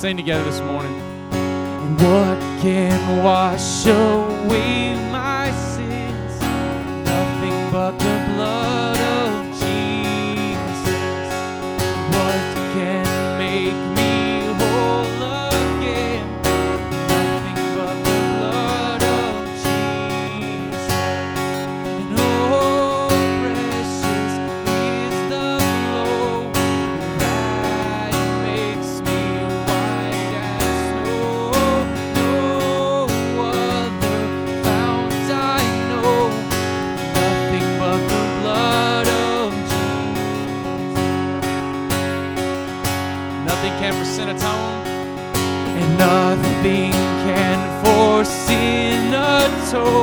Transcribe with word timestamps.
Sing 0.00 0.16
together 0.16 0.42
this 0.44 0.60
morning. 0.60 0.98
What 1.98 2.40
can 2.62 3.22
wash 3.22 3.84
away 3.84 4.94
my 5.12 5.52
sin? 5.52 5.69
so 49.70 49.99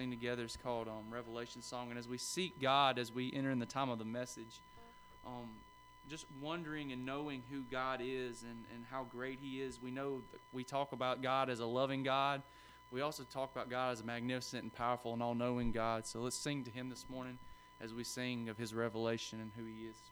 sing 0.00 0.10
together 0.10 0.44
is 0.44 0.56
called 0.56 0.88
um, 0.88 1.04
Revelation 1.10 1.60
Song. 1.60 1.90
And 1.90 1.98
as 1.98 2.08
we 2.08 2.16
seek 2.16 2.58
God, 2.58 2.98
as 2.98 3.12
we 3.12 3.30
enter 3.34 3.50
in 3.50 3.58
the 3.58 3.66
time 3.66 3.90
of 3.90 3.98
the 3.98 4.04
message, 4.04 4.60
um, 5.26 5.50
just 6.08 6.24
wondering 6.40 6.92
and 6.92 7.04
knowing 7.04 7.42
who 7.50 7.60
God 7.70 8.00
is 8.02 8.42
and, 8.42 8.64
and 8.74 8.86
how 8.90 9.04
great 9.04 9.38
He 9.42 9.60
is. 9.60 9.78
We 9.82 9.90
know 9.90 10.22
we 10.54 10.64
talk 10.64 10.92
about 10.92 11.22
God 11.22 11.50
as 11.50 11.60
a 11.60 11.66
loving 11.66 12.02
God. 12.02 12.42
We 12.90 13.02
also 13.02 13.24
talk 13.24 13.52
about 13.52 13.68
God 13.68 13.92
as 13.92 14.00
a 14.00 14.04
magnificent 14.04 14.62
and 14.62 14.72
powerful 14.72 15.12
and 15.12 15.22
all 15.22 15.34
knowing 15.34 15.70
God. 15.70 16.06
So 16.06 16.20
let's 16.20 16.36
sing 16.36 16.64
to 16.64 16.70
Him 16.70 16.88
this 16.88 17.04
morning 17.10 17.38
as 17.78 17.92
we 17.92 18.02
sing 18.02 18.48
of 18.48 18.56
His 18.56 18.72
revelation 18.72 19.40
and 19.42 19.50
who 19.54 19.64
He 19.66 19.84
is 19.84 19.96
this 19.96 20.10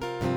morning. 0.00 0.27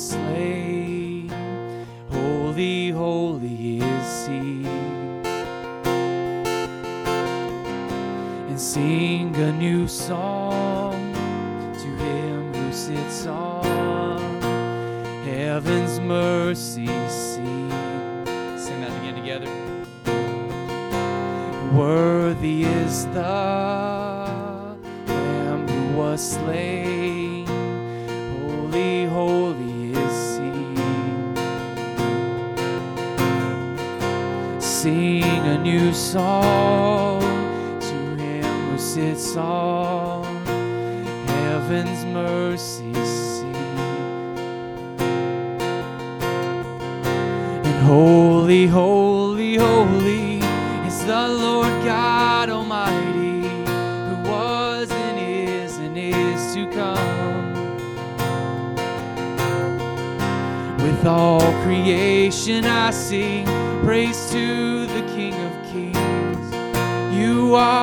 Slain. 0.00 1.28
Holy, 2.10 2.90
holy 2.90 3.80
is 3.80 4.26
He. 4.26 4.64
And 8.48 8.60
sing 8.60 9.36
a 9.36 9.52
new 9.52 9.86
song 9.86 11.12
to 11.82 11.88
Him 12.04 12.52
who 12.54 12.72
sits 12.72 13.26
on 13.26 14.40
heaven's 15.24 16.00
mercy 16.00 16.86
seat. 17.08 17.70
Sing 18.64 18.80
that 18.80 18.92
again 19.00 19.16
together. 19.20 19.50
Worthy 21.76 22.64
is 22.64 23.04
the 23.06 23.20
Lamb 25.06 25.68
who 25.68 25.96
was 25.98 26.20
slain. 26.32 26.69
A 36.00 36.02
new 36.02 36.12
song 36.12 37.20
to 37.80 38.22
Him 38.22 38.70
who 38.70 38.78
sits 38.78 39.36
on 39.36 40.24
heaven's 41.26 42.04
mercy 42.06 42.94
seat. 42.94 43.56
And 47.64 47.86
holy, 47.86 48.66
holy, 48.66 49.56
holy 49.56 50.38
is 50.86 51.04
the 51.04 51.28
Lord 51.28 51.84
God 51.84 52.48
Almighty, 52.50 53.42
who 54.08 54.30
was 54.30 54.90
and 54.90 55.18
is 55.18 55.76
and 55.78 55.96
is 55.96 56.54
to 56.54 56.66
come. 56.70 57.50
With 60.78 61.06
all 61.06 61.52
creation 61.62 62.64
I 62.64 62.90
sing 62.90 63.46
praise 63.84 64.30
to 64.30 64.79
You 67.50 67.56
are 67.56 67.79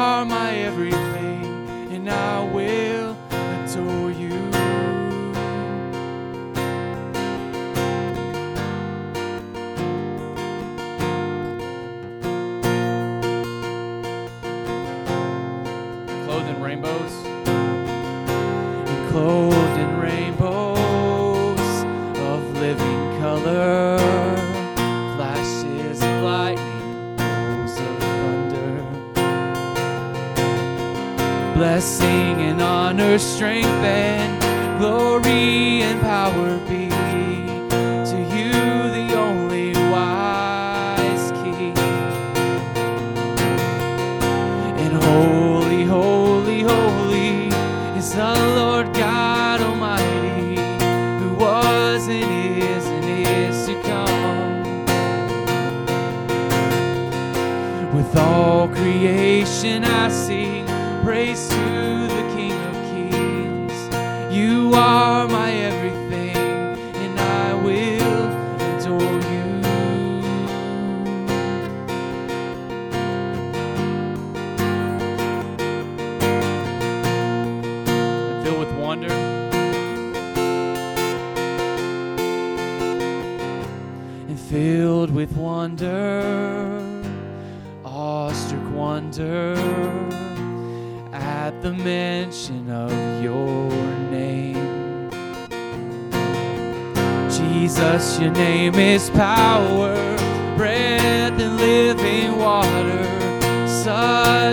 strength 33.20 33.77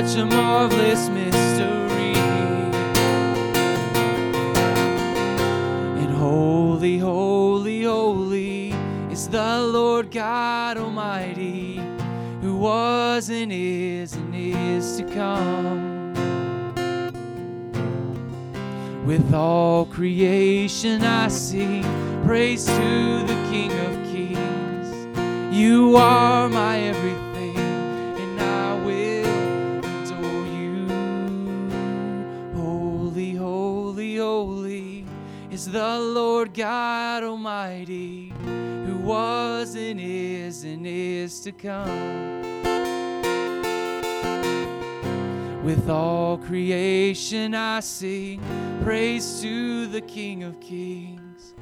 such 0.02 0.16
a 0.16 0.26
marvelous 0.26 1.08
mystery. 1.08 2.14
And 6.02 6.10
holy, 6.16 6.98
holy, 6.98 7.84
holy 7.84 8.70
is 9.12 9.28
the 9.28 9.60
Lord 9.60 10.10
God 10.10 10.78
Almighty, 10.78 11.80
who 12.40 12.56
was 12.56 13.30
and 13.30 13.52
is 13.52 14.14
and 14.14 14.34
is 14.34 14.96
to 14.96 15.04
come. 15.04 16.12
With 19.06 19.32
all 19.32 19.86
creation 19.86 21.04
I 21.04 21.28
sing 21.28 21.84
praise 22.24 22.66
to 22.66 23.22
the 23.30 23.38
King 23.48 23.70
of 23.86 23.92
Kings. 24.12 25.56
You 25.56 25.94
are 25.96 26.48
my 26.48 26.80
everything, 26.80 27.23
the 35.74 35.98
Lord 35.98 36.54
God 36.54 37.24
Almighty, 37.24 38.32
who 38.44 38.96
was 38.98 39.74
and 39.74 39.98
is 40.00 40.62
and 40.62 40.86
is 40.86 41.40
to 41.40 41.50
come. 41.50 42.62
With 45.64 45.90
all 45.90 46.38
creation 46.38 47.56
I 47.56 47.80
sing 47.80 48.40
praise 48.84 49.42
to 49.42 49.88
the 49.88 50.00
King 50.00 50.44
of 50.44 50.60
Kings. 50.60 51.54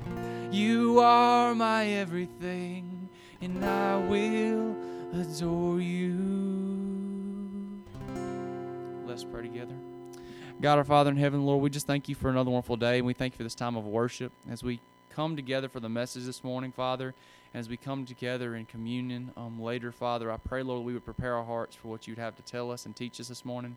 You 0.50 1.00
are 1.00 1.54
my 1.54 1.87
everything, 1.87 3.09
and 3.40 3.64
I 3.64 3.97
will 3.97 4.76
adore 5.14 5.81
you. 5.81 7.83
Let's 9.07 9.25
pray 9.25 9.40
together. 9.40 9.91
God, 10.62 10.78
our 10.78 10.85
Father 10.85 11.11
in 11.11 11.16
heaven, 11.16 11.45
Lord, 11.45 11.61
we 11.61 11.71
just 11.71 11.88
thank 11.88 12.09
you 12.09 12.14
for 12.14 12.31
another 12.31 12.49
wonderful 12.49 12.76
day, 12.76 12.99
and 12.99 13.04
we 13.04 13.14
thank 13.14 13.33
you 13.35 13.37
for 13.37 13.42
this 13.42 13.57
time 13.57 13.75
of 13.75 13.85
worship 13.85 14.31
as 14.49 14.62
we 14.62 14.78
come 15.11 15.35
together 15.35 15.69
for 15.69 15.81
the 15.81 15.88
message 15.88 16.23
this 16.25 16.45
morning, 16.45 16.71
Father. 16.71 17.14
As 17.52 17.69
we 17.69 17.76
come 17.76 18.07
together 18.07 18.54
in 18.54 18.66
communion 18.66 19.33
um, 19.37 19.61
later, 19.61 19.90
Father, 19.90 20.31
I 20.31 20.37
pray, 20.37 20.62
Lord, 20.62 20.85
we 20.85 20.92
would 20.92 21.04
prepare 21.04 21.35
our 21.35 21.45
hearts 21.45 21.75
for 21.75 21.88
what 21.88 22.07
you'd 22.07 22.19
have 22.19 22.37
to 22.37 22.42
tell 22.42 22.71
us 22.71 22.87
and 22.87 22.95
teach 22.95 23.19
us 23.19 23.26
this 23.26 23.45
morning. 23.45 23.76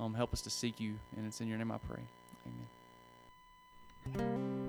Um, 0.00 0.14
help 0.14 0.32
us 0.32 0.42
to 0.42 0.50
seek 0.50 0.80
you, 0.80 0.96
and 1.16 1.28
it's 1.28 1.40
in 1.40 1.46
your 1.46 1.58
name 1.58 1.70
I 1.70 1.78
pray. 1.78 2.02
Amen. 4.16 4.65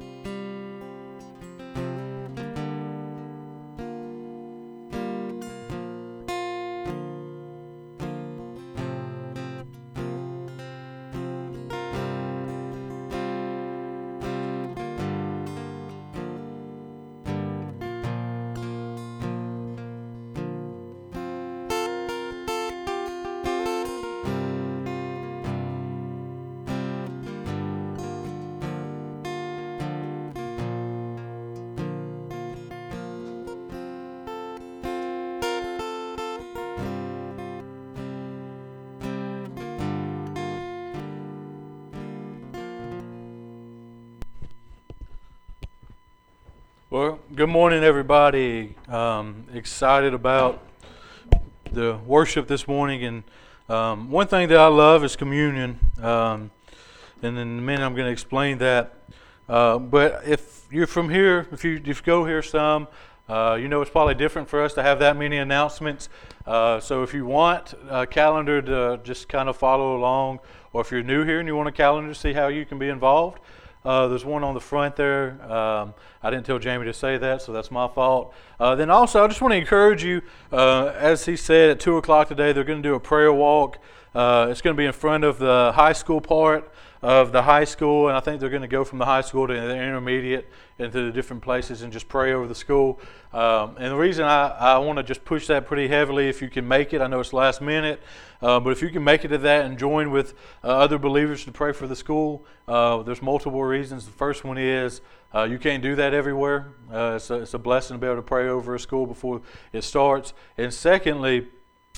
Well, 46.97 47.19
good 47.35 47.49
morning, 47.49 47.83
everybody. 47.83 48.73
Um, 48.87 49.45
excited 49.53 50.15
about 50.15 50.63
the 51.71 51.99
worship 52.07 52.47
this 52.47 52.67
morning, 52.67 53.03
and 53.03 53.23
um, 53.69 54.09
one 54.09 54.25
thing 54.25 54.49
that 54.49 54.57
I 54.57 54.65
love 54.65 55.03
is 55.03 55.15
communion. 55.15 55.77
Um, 56.01 56.49
and 57.21 57.37
in 57.37 57.59
a 57.59 57.61
minute, 57.61 57.85
I'm 57.85 57.93
going 57.93 58.07
to 58.07 58.11
explain 58.11 58.57
that. 58.57 58.95
Uh, 59.47 59.77
but 59.77 60.23
if 60.27 60.65
you're 60.71 60.87
from 60.87 61.11
here, 61.11 61.47
if 61.51 61.63
you, 61.63 61.75
if 61.75 61.85
you 61.85 62.03
go 62.03 62.25
here 62.25 62.41
some, 62.41 62.87
uh, 63.29 63.59
you 63.61 63.67
know 63.67 63.79
it's 63.83 63.91
probably 63.91 64.15
different 64.15 64.49
for 64.49 64.63
us 64.63 64.73
to 64.73 64.81
have 64.81 64.97
that 64.97 65.15
many 65.17 65.37
announcements. 65.37 66.09
Uh, 66.47 66.79
so 66.79 67.03
if 67.03 67.13
you 67.13 67.27
want 67.27 67.75
a 67.91 68.07
calendar 68.07 68.59
to 68.59 68.99
just 69.03 69.29
kind 69.29 69.47
of 69.47 69.55
follow 69.55 69.95
along, 69.95 70.39
or 70.73 70.81
if 70.81 70.89
you're 70.89 71.03
new 71.03 71.23
here 71.23 71.37
and 71.37 71.47
you 71.47 71.55
want 71.55 71.69
a 71.69 71.71
calendar 71.71 72.11
to 72.11 72.19
see 72.19 72.33
how 72.33 72.47
you 72.47 72.65
can 72.65 72.79
be 72.79 72.89
involved, 72.89 73.39
uh, 73.85 74.07
there's 74.07 74.25
one 74.25 74.43
on 74.43 74.53
the 74.53 74.59
front 74.59 74.95
there. 74.95 75.39
Um, 75.51 75.93
I 76.21 76.29
didn't 76.29 76.45
tell 76.45 76.59
Jamie 76.59 76.85
to 76.85 76.93
say 76.93 77.17
that, 77.17 77.41
so 77.41 77.53
that's 77.53 77.71
my 77.71 77.87
fault. 77.87 78.33
Uh, 78.59 78.75
then 78.75 78.89
also, 78.89 79.23
I 79.23 79.27
just 79.27 79.41
want 79.41 79.53
to 79.53 79.57
encourage 79.57 80.03
you, 80.03 80.21
uh, 80.51 80.87
as 80.95 81.25
he 81.25 81.35
said, 81.35 81.69
at 81.69 81.79
2 81.79 81.97
o'clock 81.97 82.27
today, 82.27 82.51
they're 82.51 82.63
going 82.63 82.81
to 82.81 82.89
do 82.89 82.95
a 82.95 82.99
prayer 82.99 83.31
walk. 83.31 83.77
Uh, 84.13 84.47
it's 84.49 84.61
going 84.61 84.75
to 84.75 84.77
be 84.77 84.85
in 84.85 84.93
front 84.93 85.23
of 85.23 85.39
the 85.39 85.71
high 85.75 85.93
school 85.93 86.19
part 86.19 86.69
of 87.01 87.31
the 87.31 87.43
high 87.43 87.63
school, 87.63 88.07
and 88.07 88.17
I 88.17 88.19
think 88.19 88.39
they're 88.39 88.49
going 88.49 88.61
to 88.63 88.67
go 88.67 88.83
from 88.83 88.97
the 88.99 89.05
high 89.05 89.21
school 89.21 89.47
to 89.47 89.53
the 89.53 89.75
intermediate 89.75 90.49
into 90.79 91.05
the 91.05 91.11
different 91.11 91.41
places 91.41 91.81
and 91.81 91.91
just 91.91 92.07
pray 92.07 92.33
over 92.33 92.47
the 92.47 92.55
school. 92.55 92.99
Um, 93.33 93.75
and 93.77 93.91
the 93.91 93.95
reason 93.95 94.25
I, 94.25 94.49
I 94.49 94.77
want 94.79 94.97
to 94.97 95.03
just 95.03 95.25
push 95.25 95.47
that 95.47 95.67
pretty 95.67 95.87
heavily, 95.87 96.29
if 96.29 96.41
you 96.41 96.49
can 96.49 96.67
make 96.67 96.93
it, 96.93 97.01
I 97.01 97.07
know 97.07 97.19
it's 97.19 97.33
last 97.33 97.61
minute, 97.61 98.01
uh, 98.41 98.59
but 98.59 98.71
if 98.71 98.81
you 98.81 98.89
can 98.89 99.03
make 99.03 99.25
it 99.25 99.29
to 99.29 99.37
that 99.39 99.65
and 99.65 99.77
join 99.77 100.11
with 100.11 100.33
uh, 100.63 100.67
other 100.67 100.97
believers 100.97 101.45
to 101.45 101.51
pray 101.51 101.71
for 101.71 101.87
the 101.87 101.95
school, 101.95 102.45
uh, 102.67 103.01
there's 103.03 103.21
multiple 103.21 103.63
reasons. 103.63 104.05
The 104.05 104.11
first 104.11 104.43
one 104.43 104.57
is 104.57 105.01
uh, 105.33 105.43
you 105.43 105.59
can't 105.59 105.83
do 105.83 105.95
that 105.95 106.13
everywhere. 106.13 106.73
Uh, 106.91 107.13
it's 107.15 107.29
a, 107.29 107.35
it's, 107.41 107.53
a, 107.53 107.59
blessing 107.59 107.95
to 107.95 107.99
be 107.99 108.07
able 108.07 108.15
to 108.15 108.21
pray 108.21 108.47
over 108.47 108.75
a 108.75 108.79
school 108.79 109.05
before 109.05 109.41
it 109.73 109.83
starts. 109.83 110.33
And 110.57 110.73
secondly, 110.73 111.47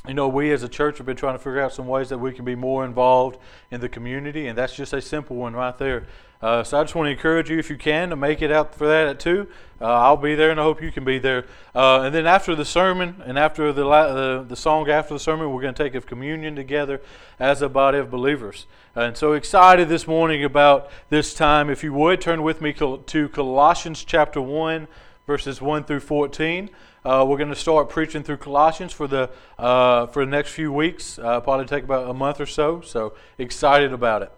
you 0.07 0.13
know, 0.13 0.27
we 0.27 0.51
as 0.51 0.63
a 0.63 0.69
church 0.69 0.97
have 0.97 1.05
been 1.05 1.17
trying 1.17 1.35
to 1.35 1.39
figure 1.39 1.61
out 1.61 1.73
some 1.73 1.87
ways 1.87 2.09
that 2.09 2.17
we 2.17 2.31
can 2.31 2.45
be 2.45 2.55
more 2.55 2.85
involved 2.85 3.37
in 3.69 3.81
the 3.81 3.89
community, 3.89 4.47
and 4.47 4.57
that's 4.57 4.75
just 4.75 4.93
a 4.93 5.01
simple 5.01 5.35
one 5.35 5.53
right 5.53 5.77
there. 5.77 6.07
Uh, 6.41 6.63
so 6.63 6.79
I 6.79 6.83
just 6.83 6.95
want 6.95 7.07
to 7.07 7.11
encourage 7.11 7.49
you, 7.49 7.59
if 7.59 7.69
you 7.69 7.75
can, 7.75 8.11
to 8.11 8.15
make 8.15 8.41
it 8.41 8.49
out 8.49 8.73
for 8.73 8.87
that 8.87 9.07
at 9.07 9.19
2. 9.19 9.45
Uh, 9.81 9.85
I'll 9.85 10.15
be 10.15 10.35
there, 10.35 10.51
and 10.51 10.59
I 10.59 10.63
hope 10.63 10.81
you 10.81 10.89
can 10.89 11.03
be 11.03 11.19
there. 11.19 11.45
Uh, 11.75 12.03
and 12.03 12.15
then 12.15 12.25
after 12.25 12.55
the 12.55 12.63
sermon 12.63 13.21
and 13.25 13.37
after 13.37 13.73
the, 13.73 13.83
the, 13.83 14.45
the 14.47 14.55
song 14.55 14.89
after 14.89 15.13
the 15.13 15.19
sermon, 15.19 15.53
we're 15.53 15.61
going 15.61 15.73
to 15.73 15.83
take 15.83 15.95
a 15.95 16.01
communion 16.01 16.55
together 16.55 17.01
as 17.37 17.61
a 17.61 17.67
body 17.67 17.97
of 17.97 18.09
believers. 18.09 18.67
And 18.95 19.17
so 19.17 19.33
excited 19.33 19.89
this 19.89 20.07
morning 20.07 20.45
about 20.45 20.89
this 21.09 21.33
time. 21.33 21.69
If 21.69 21.83
you 21.83 21.93
would, 21.93 22.21
turn 22.21 22.41
with 22.41 22.61
me 22.61 22.71
to 22.71 23.29
Colossians 23.29 24.05
chapter 24.05 24.41
1, 24.41 24.87
verses 25.27 25.61
1 25.61 25.83
through 25.83 25.99
14. 25.99 26.69
Uh, 27.05 27.25
we're 27.27 27.37
going 27.37 27.49
to 27.49 27.55
start 27.55 27.89
preaching 27.89 28.23
through 28.23 28.37
Colossians 28.37 28.91
for 28.91 29.07
the 29.07 29.29
uh, 29.57 30.07
for 30.07 30.25
the 30.25 30.31
next 30.31 30.51
few 30.51 30.73
weeks. 30.73 31.17
Uh, 31.17 31.39
probably 31.39 31.65
take 31.65 31.85
about 31.85 32.09
a 32.09 32.13
month 32.13 32.41
or 32.41 32.45
so. 32.45 32.81
So 32.81 33.13
excited 33.37 33.93
about 33.93 34.21
it. 34.21 34.31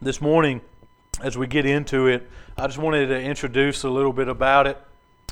This 0.00 0.20
morning, 0.20 0.60
as 1.20 1.36
we 1.36 1.48
get 1.48 1.66
into 1.66 2.06
it, 2.06 2.28
I 2.56 2.66
just 2.66 2.78
wanted 2.78 3.08
to 3.08 3.20
introduce 3.20 3.82
a 3.82 3.90
little 3.90 4.12
bit 4.12 4.28
about 4.28 4.68
it. 4.68 4.78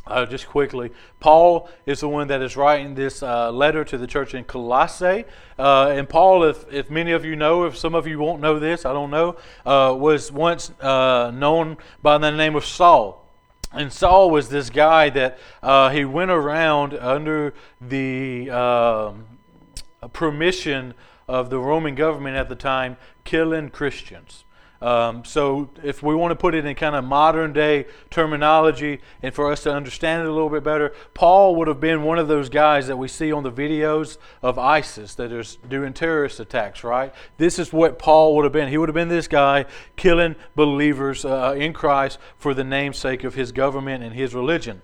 Uh, 0.07 0.25
just 0.25 0.49
quickly, 0.49 0.91
Paul 1.21 1.69
is 1.85 2.01
the 2.01 2.09
one 2.09 2.29
that 2.29 2.41
is 2.41 2.57
writing 2.57 2.95
this 2.95 3.23
uh, 3.23 3.53
letter 3.53 3.85
to 3.85 3.99
the 3.99 4.07
church 4.07 4.35
in 4.35 4.43
Colossae. 4.43 5.25
Uh, 5.59 5.93
and 5.95 6.09
Paul, 6.09 6.45
if, 6.45 6.65
if 6.73 6.91
many 6.91 7.13
of 7.13 7.27
you 7.27 7.37
know, 7.37 7.65
if 7.65 7.77
some 7.77 7.95
of 7.95 8.07
you 8.07 8.19
won't 8.19 8.41
know 8.41 8.59
this, 8.59 8.87
I 8.87 8.95
don't 8.95 9.11
know, 9.11 9.37
uh, 9.67 9.95
was 9.95 10.33
once 10.33 10.71
uh, 10.81 11.31
known 11.35 11.77
by 12.03 12.17
the 12.17 12.31
name 12.31 12.57
of 12.57 12.65
Saul. 12.65 13.28
And 13.73 13.93
Saul 13.93 14.31
was 14.31 14.49
this 14.49 14.71
guy 14.71 15.11
that 15.11 15.39
uh, 15.63 15.91
he 15.91 16.05
went 16.05 16.31
around 16.31 16.95
under 16.95 17.53
the 17.81 18.51
um, 18.51 19.27
permission 20.13 20.95
of 21.27 21.51
the 21.51 21.59
Roman 21.59 21.95
government 21.95 22.37
at 22.37 22.49
the 22.49 22.57
time, 22.57 22.97
killing 23.25 23.69
Christians. 23.69 24.45
Um, 24.81 25.25
so, 25.25 25.71
if 25.83 26.05
we 26.05 26.15
want 26.15 26.31
to 26.31 26.37
put 26.37 26.55
it 26.55 26.65
in 26.65 26.75
kind 26.77 26.95
of 26.95 27.05
modern 27.05 27.53
day 27.53 27.87
terminology 28.11 29.01
and 29.23 29.35
for 29.35 29.51
us 29.51 29.65
to 29.65 29.73
understand 29.73 30.23
it 30.23 30.29
a 30.29 30.33
little 30.33 30.49
bit 30.49 30.63
better, 30.63 30.93
Paul 31.15 31.57
would 31.57 31.67
have 31.67 31.81
been 31.81 32.05
one 32.05 32.19
of 32.19 32.29
those 32.29 32.49
guys 32.49 32.87
that 32.87 32.97
we 32.97 33.09
see 33.09 33.33
on 33.33 33.43
the 33.43 33.51
videos 33.51 34.19
of 34.41 34.57
ISIS 34.57 35.17
that 35.17 35.33
is 35.33 35.59
doing 35.69 35.93
terrorist 35.93 36.39
attacks, 36.39 36.85
right? 36.85 37.13
This 37.39 37.59
is 37.59 37.73
what 37.73 37.99
Paul 37.99 38.37
would 38.37 38.45
have 38.45 38.53
been. 38.53 38.69
He 38.69 38.79
would 38.79 38.89
have 38.89 38.95
been 38.95 39.09
this 39.09 39.27
guy 39.27 39.67
killing 39.97 40.37
believers 40.55 41.25
uh, 41.25 41.57
in 41.59 41.73
Christ 41.73 42.19
for 42.37 42.55
the 42.55 42.65
namesake 42.65 43.25
of 43.25 43.35
his 43.35 43.51
government 43.51 44.05
and 44.05 44.15
his 44.15 44.33
religion. 44.33 44.83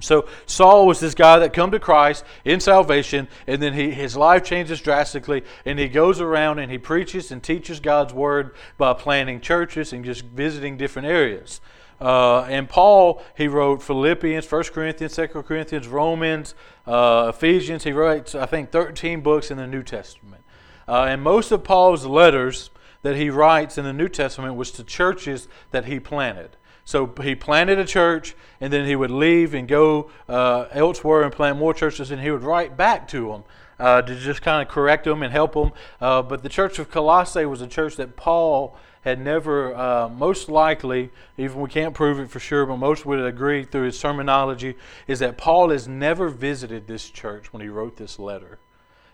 So 0.00 0.28
Saul 0.46 0.86
was 0.86 1.00
this 1.00 1.14
guy 1.14 1.38
that 1.38 1.52
come 1.52 1.70
to 1.70 1.80
Christ 1.80 2.24
in 2.44 2.60
salvation, 2.60 3.26
and 3.46 3.62
then 3.62 3.72
he, 3.72 3.90
his 3.90 4.16
life 4.16 4.44
changes 4.44 4.80
drastically, 4.80 5.44
and 5.64 5.78
he 5.78 5.88
goes 5.88 6.20
around 6.20 6.58
and 6.58 6.70
he 6.70 6.78
preaches 6.78 7.30
and 7.30 7.42
teaches 7.42 7.80
God's 7.80 8.12
word 8.12 8.54
by 8.76 8.92
planting 8.92 9.40
churches 9.40 9.92
and 9.92 10.04
just 10.04 10.24
visiting 10.24 10.76
different 10.76 11.08
areas. 11.08 11.60
Uh, 12.00 12.42
and 12.42 12.68
Paul, 12.68 13.22
he 13.36 13.48
wrote 13.48 13.82
Philippians, 13.82 14.50
1 14.50 14.64
Corinthians, 14.64 15.16
2 15.16 15.26
Corinthians, 15.26 15.88
Romans, 15.88 16.54
uh, 16.86 17.32
Ephesians. 17.34 17.84
He 17.84 17.92
writes, 17.92 18.34
I 18.34 18.46
think, 18.46 18.70
13 18.70 19.20
books 19.20 19.50
in 19.50 19.56
the 19.56 19.66
New 19.66 19.82
Testament. 19.82 20.42
Uh, 20.86 21.06
and 21.08 21.22
most 21.22 21.50
of 21.50 21.64
Paul's 21.64 22.06
letters 22.06 22.70
that 23.02 23.16
he 23.16 23.30
writes 23.30 23.78
in 23.78 23.84
the 23.84 23.92
New 23.92 24.08
Testament 24.08 24.54
was 24.54 24.70
to 24.72 24.84
churches 24.84 25.48
that 25.70 25.86
he 25.86 25.98
planted. 25.98 26.56
So 26.88 27.12
he 27.20 27.34
planted 27.34 27.78
a 27.78 27.84
church, 27.84 28.34
and 28.62 28.72
then 28.72 28.86
he 28.86 28.96
would 28.96 29.10
leave 29.10 29.52
and 29.52 29.68
go 29.68 30.10
uh, 30.26 30.68
elsewhere 30.72 31.20
and 31.20 31.30
plant 31.30 31.58
more 31.58 31.74
churches, 31.74 32.10
and 32.10 32.22
he 32.22 32.30
would 32.30 32.42
write 32.42 32.78
back 32.78 33.06
to 33.08 33.28
them 33.28 33.44
uh, 33.78 34.00
to 34.00 34.14
just 34.18 34.40
kind 34.40 34.66
of 34.66 34.72
correct 34.72 35.04
them 35.04 35.22
and 35.22 35.30
help 35.30 35.52
them. 35.52 35.72
Uh, 36.00 36.22
but 36.22 36.42
the 36.42 36.48
church 36.48 36.78
of 36.78 36.90
Colossae 36.90 37.44
was 37.44 37.60
a 37.60 37.66
church 37.66 37.96
that 37.96 38.16
Paul 38.16 38.74
had 39.02 39.20
never, 39.20 39.76
uh, 39.76 40.08
most 40.08 40.48
likely, 40.48 41.10
even 41.36 41.60
we 41.60 41.68
can't 41.68 41.92
prove 41.92 42.20
it 42.20 42.30
for 42.30 42.40
sure, 42.40 42.64
but 42.64 42.78
most 42.78 43.04
would 43.04 43.20
agree 43.20 43.64
through 43.64 43.84
his 43.84 44.00
terminology, 44.00 44.74
is 45.06 45.18
that 45.18 45.36
Paul 45.36 45.68
has 45.68 45.86
never 45.86 46.30
visited 46.30 46.86
this 46.86 47.10
church 47.10 47.52
when 47.52 47.60
he 47.60 47.68
wrote 47.68 47.98
this 47.98 48.18
letter. 48.18 48.60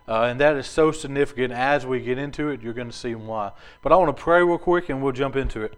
Uh, 0.06 0.26
and 0.30 0.38
that 0.38 0.54
is 0.54 0.68
so 0.68 0.92
significant. 0.92 1.52
As 1.52 1.84
we 1.84 1.98
get 1.98 2.18
into 2.18 2.50
it, 2.50 2.62
you're 2.62 2.72
going 2.72 2.90
to 2.92 2.96
see 2.96 3.16
why. 3.16 3.50
But 3.82 3.90
I 3.90 3.96
want 3.96 4.16
to 4.16 4.22
pray 4.22 4.44
real 4.44 4.58
quick 4.58 4.90
and 4.90 5.02
we'll 5.02 5.12
jump 5.12 5.34
into 5.34 5.62
it. 5.62 5.76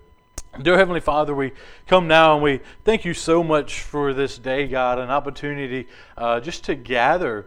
Dear 0.62 0.78
Heavenly 0.78 1.00
Father, 1.00 1.34
we 1.34 1.52
come 1.86 2.08
now 2.08 2.32
and 2.34 2.42
we 2.42 2.60
thank 2.82 3.04
you 3.04 3.12
so 3.12 3.44
much 3.44 3.80
for 3.82 4.14
this 4.14 4.38
day, 4.38 4.66
God, 4.66 4.98
an 4.98 5.10
opportunity 5.10 5.86
uh, 6.16 6.40
just 6.40 6.64
to 6.64 6.74
gather 6.74 7.46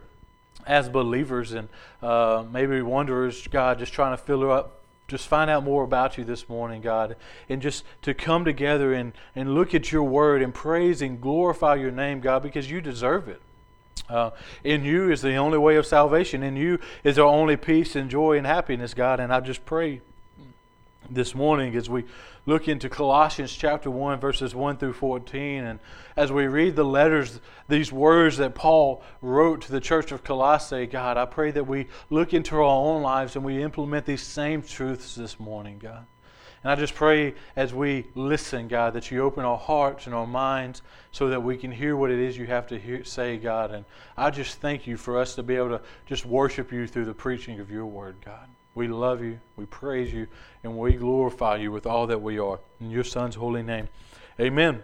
as 0.64 0.88
believers 0.88 1.52
and 1.52 1.68
uh, 2.02 2.44
maybe 2.52 2.80
wanderers, 2.82 3.48
God, 3.48 3.80
just 3.80 3.92
trying 3.92 4.16
to 4.16 4.22
fill 4.22 4.48
up, 4.52 4.84
just 5.08 5.26
find 5.26 5.50
out 5.50 5.64
more 5.64 5.82
about 5.82 6.18
you 6.18 6.24
this 6.24 6.48
morning, 6.48 6.82
God, 6.82 7.16
and 7.48 7.60
just 7.60 7.84
to 8.02 8.14
come 8.14 8.44
together 8.44 8.92
and, 8.92 9.12
and 9.34 9.54
look 9.54 9.74
at 9.74 9.90
your 9.90 10.04
word 10.04 10.40
and 10.40 10.54
praise 10.54 11.02
and 11.02 11.20
glorify 11.20 11.74
your 11.74 11.90
name, 11.90 12.20
God, 12.20 12.44
because 12.44 12.70
you 12.70 12.80
deserve 12.80 13.28
it. 13.28 13.42
Uh, 14.08 14.30
in 14.62 14.84
you 14.84 15.10
is 15.10 15.20
the 15.20 15.34
only 15.34 15.58
way 15.58 15.74
of 15.74 15.84
salvation. 15.84 16.44
In 16.44 16.54
you 16.54 16.78
is 17.02 17.18
our 17.18 17.26
only 17.26 17.56
peace 17.56 17.96
and 17.96 18.08
joy 18.08 18.38
and 18.38 18.46
happiness, 18.46 18.94
God. 18.94 19.18
And 19.18 19.32
I 19.32 19.40
just 19.40 19.64
pray 19.64 20.00
this 21.10 21.34
morning 21.34 21.74
as 21.74 21.90
we 21.90 22.04
look 22.46 22.68
into 22.68 22.88
Colossians 22.88 23.52
chapter 23.52 23.90
1, 23.90 24.20
verses 24.20 24.54
1 24.54 24.76
through 24.78 24.92
14. 24.92 25.64
And 25.64 25.80
as 26.16 26.30
we 26.32 26.46
read 26.46 26.76
the 26.76 26.84
letters, 26.84 27.40
these 27.68 27.92
words 27.92 28.36
that 28.38 28.54
Paul 28.54 29.02
wrote 29.20 29.62
to 29.62 29.72
the 29.72 29.80
church 29.80 30.12
of 30.12 30.24
Colossae, 30.24 30.86
God, 30.86 31.16
I 31.16 31.26
pray 31.26 31.50
that 31.50 31.66
we 31.66 31.88
look 32.08 32.32
into 32.32 32.56
our 32.56 32.62
own 32.62 33.02
lives 33.02 33.36
and 33.36 33.44
we 33.44 33.62
implement 33.62 34.06
these 34.06 34.22
same 34.22 34.62
truths 34.62 35.14
this 35.14 35.38
morning, 35.38 35.78
God. 35.78 36.06
And 36.62 36.70
I 36.70 36.76
just 36.76 36.94
pray 36.94 37.34
as 37.56 37.72
we 37.72 38.06
listen, 38.14 38.68
God, 38.68 38.92
that 38.92 39.10
you 39.10 39.22
open 39.22 39.44
our 39.44 39.56
hearts 39.56 40.06
and 40.06 40.14
our 40.14 40.26
minds 40.26 40.82
so 41.10 41.28
that 41.30 41.42
we 41.42 41.56
can 41.56 41.72
hear 41.72 41.96
what 41.96 42.10
it 42.10 42.18
is 42.18 42.36
you 42.36 42.46
have 42.46 42.66
to 42.68 42.78
hear, 42.78 43.02
say, 43.02 43.38
God. 43.38 43.70
And 43.70 43.86
I 44.16 44.30
just 44.30 44.60
thank 44.60 44.86
you 44.86 44.98
for 44.98 45.18
us 45.18 45.34
to 45.36 45.42
be 45.42 45.56
able 45.56 45.70
to 45.70 45.80
just 46.04 46.26
worship 46.26 46.70
you 46.70 46.86
through 46.86 47.06
the 47.06 47.14
preaching 47.14 47.60
of 47.60 47.70
your 47.70 47.86
word, 47.86 48.16
God. 48.22 48.48
We 48.74 48.88
love 48.88 49.22
you, 49.22 49.40
we 49.56 49.66
praise 49.66 50.12
you, 50.12 50.26
and 50.62 50.78
we 50.78 50.92
glorify 50.92 51.56
you 51.56 51.72
with 51.72 51.86
all 51.86 52.06
that 52.06 52.22
we 52.22 52.38
are. 52.38 52.60
In 52.80 52.90
your 52.90 53.04
Son's 53.04 53.34
holy 53.34 53.62
name. 53.62 53.88
Amen. 54.38 54.82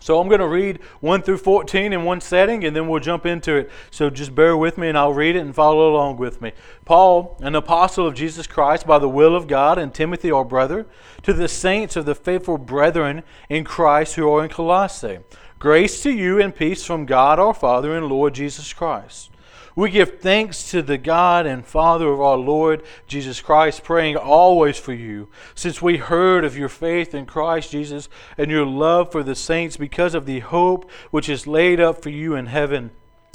So 0.00 0.20
I'm 0.20 0.28
going 0.28 0.40
to 0.40 0.46
read 0.46 0.80
1 1.00 1.22
through 1.22 1.38
14 1.38 1.92
in 1.92 2.04
one 2.04 2.20
setting, 2.20 2.64
and 2.64 2.76
then 2.76 2.86
we'll 2.86 3.00
jump 3.00 3.26
into 3.26 3.56
it. 3.56 3.70
So 3.90 4.08
just 4.08 4.34
bear 4.34 4.56
with 4.56 4.78
me, 4.78 4.88
and 4.88 4.96
I'll 4.96 5.12
read 5.12 5.34
it 5.36 5.40
and 5.40 5.54
follow 5.54 5.90
along 5.90 6.18
with 6.18 6.40
me. 6.40 6.52
Paul, 6.84 7.36
an 7.40 7.54
apostle 7.54 8.06
of 8.06 8.14
Jesus 8.14 8.46
Christ 8.46 8.86
by 8.86 8.98
the 9.00 9.08
will 9.08 9.34
of 9.34 9.48
God, 9.48 9.78
and 9.78 9.92
Timothy, 9.92 10.30
our 10.30 10.44
brother, 10.44 10.86
to 11.22 11.32
the 11.32 11.48
saints 11.48 11.96
of 11.96 12.04
the 12.04 12.14
faithful 12.14 12.58
brethren 12.58 13.24
in 13.48 13.64
Christ 13.64 14.14
who 14.14 14.30
are 14.30 14.44
in 14.44 14.50
Colossae. 14.50 15.18
Grace 15.58 16.02
to 16.02 16.12
you 16.12 16.40
and 16.40 16.54
peace 16.54 16.84
from 16.84 17.06
God 17.06 17.38
our 17.38 17.54
Father 17.54 17.96
and 17.96 18.06
Lord 18.06 18.34
Jesus 18.34 18.72
Christ. 18.72 19.30
We 19.76 19.90
give 19.90 20.20
thanks 20.20 20.70
to 20.70 20.80
the 20.80 20.96
God 20.96 21.44
and 21.44 21.62
Father 21.62 22.08
of 22.08 22.18
our 22.18 22.38
Lord 22.38 22.82
Jesus 23.06 23.42
Christ, 23.42 23.84
praying 23.84 24.16
always 24.16 24.78
for 24.78 24.94
you, 24.94 25.28
since 25.54 25.82
we 25.82 25.98
heard 25.98 26.46
of 26.46 26.56
your 26.56 26.70
faith 26.70 27.14
in 27.14 27.26
Christ 27.26 27.72
Jesus 27.72 28.08
and 28.38 28.50
your 28.50 28.64
love 28.64 29.12
for 29.12 29.22
the 29.22 29.34
saints 29.34 29.76
because 29.76 30.14
of 30.14 30.24
the 30.24 30.40
hope 30.40 30.90
which 31.10 31.28
is 31.28 31.46
laid 31.46 31.78
up 31.78 32.02
for 32.02 32.08
you 32.08 32.34
in 32.34 32.46
heaven 32.46 32.90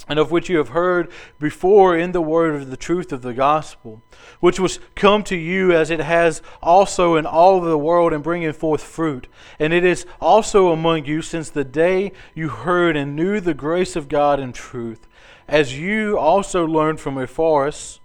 and 0.09 0.17
of 0.17 0.31
which 0.31 0.49
you 0.49 0.57
have 0.57 0.69
heard 0.69 1.11
before 1.39 1.95
in 1.95 2.11
the 2.11 2.23
word 2.23 2.55
of 2.55 2.71
the 2.71 2.75
truth 2.75 3.13
of 3.13 3.21
the 3.21 3.35
gospel, 3.35 4.01
which 4.39 4.59
was 4.59 4.79
come 4.95 5.23
to 5.25 5.35
you 5.35 5.71
as 5.71 5.91
it 5.91 5.99
has 5.99 6.41
also 6.59 7.17
in 7.17 7.27
all 7.27 7.59
of 7.59 7.65
the 7.65 7.77
world 7.77 8.13
and 8.13 8.23
bringing 8.23 8.51
forth 8.51 8.81
fruit. 8.81 9.27
And 9.59 9.71
it 9.71 9.85
is 9.85 10.07
also 10.19 10.71
among 10.71 11.05
you 11.05 11.21
since 11.21 11.51
the 11.51 11.63
day 11.63 12.13
you 12.33 12.49
heard 12.49 12.97
and 12.97 13.15
knew 13.15 13.39
the 13.39 13.53
grace 13.53 13.95
of 13.95 14.09
God 14.09 14.39
in 14.39 14.53
truth 14.53 15.07
as 15.51 15.77
you 15.77 16.17
also 16.17 16.65
learned 16.65 17.01
from 17.01 17.17
Ephorus, 17.17 17.99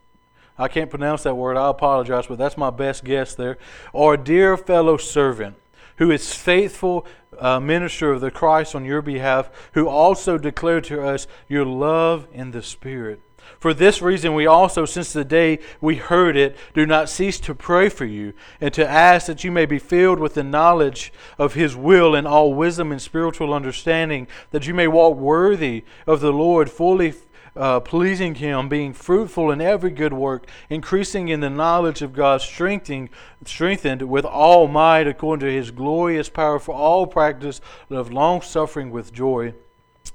I 0.59 0.67
can't 0.67 0.91
pronounce 0.91 1.23
that 1.23 1.37
word, 1.37 1.57
I 1.57 1.71
apologize, 1.71 2.27
but 2.27 2.39
that's 2.39 2.57
my 2.57 2.71
best 2.71 3.05
guess 3.05 3.37
there, 3.37 3.57
our 3.95 4.17
dear 4.17 4.57
fellow 4.57 4.97
servant, 4.97 5.55
who 5.99 6.11
is 6.11 6.35
faithful 6.35 7.07
uh, 7.39 7.61
minister 7.61 8.11
of 8.11 8.21
the 8.21 8.33
Christ 8.33 8.75
on 8.75 8.85
your 8.85 9.01
behalf, 9.01 9.49
who 9.75 9.87
also 9.87 10.39
declared 10.39 10.85
to 10.85 11.01
us 11.01 11.29
your 11.49 11.65
love 11.65 12.27
in 12.33 12.51
the 12.51 12.63
Spirit. 12.63 13.21
For 13.59 13.73
this 13.73 14.03
reason, 14.03 14.35
we 14.35 14.47
also, 14.47 14.85
since 14.85 15.13
the 15.13 15.25
day 15.25 15.61
we 15.81 15.97
heard 15.97 16.37
it, 16.37 16.57
do 16.75 16.85
not 16.85 17.09
cease 17.09 17.41
to 17.41 17.55
pray 17.55 17.89
for 17.89 18.05
you 18.05 18.33
and 18.61 18.73
to 18.75 18.87
ask 18.87 19.27
that 19.27 19.45
you 19.45 19.53
may 19.53 19.67
be 19.67 19.79
filled 19.79 20.19
with 20.19 20.35
the 20.35 20.43
knowledge 20.43 21.13
of 21.39 21.55
His 21.55 21.77
will 21.77 22.15
and 22.15 22.27
all 22.27 22.55
wisdom 22.55 22.93
and 22.93 23.01
spiritual 23.01 23.55
understanding, 23.55 24.27
that 24.51 24.67
you 24.67 24.75
may 24.75 24.89
walk 24.89 25.17
worthy 25.17 25.85
of 26.07 26.21
the 26.21 26.33
Lord, 26.33 26.71
fully 26.71 27.13
uh, 27.57 27.81
pleasing 27.81 28.37
Him, 28.37 28.69
being 28.69 28.93
fruitful 28.93 29.51
in 29.51 29.61
every 29.61 29.91
good 29.91 30.13
work, 30.13 30.47
increasing 30.69 31.29
in 31.29 31.41
the 31.41 31.51
knowledge 31.51 32.03
of 32.03 32.13
God, 32.13 32.41
strengthening, 32.41 33.11
strengthened 33.45 34.03
with 34.03 34.25
all 34.25 34.69
might 34.69 35.07
according 35.07 35.47
to 35.47 35.53
His 35.53 35.71
glorious 35.71 36.29
power 36.29 36.59
for 36.59 36.75
all 36.75 37.07
practice 37.07 37.61
of 37.91 38.13
long 38.13 38.43
suffering 38.43 38.91
with 38.91 39.13
joy 39.13 39.55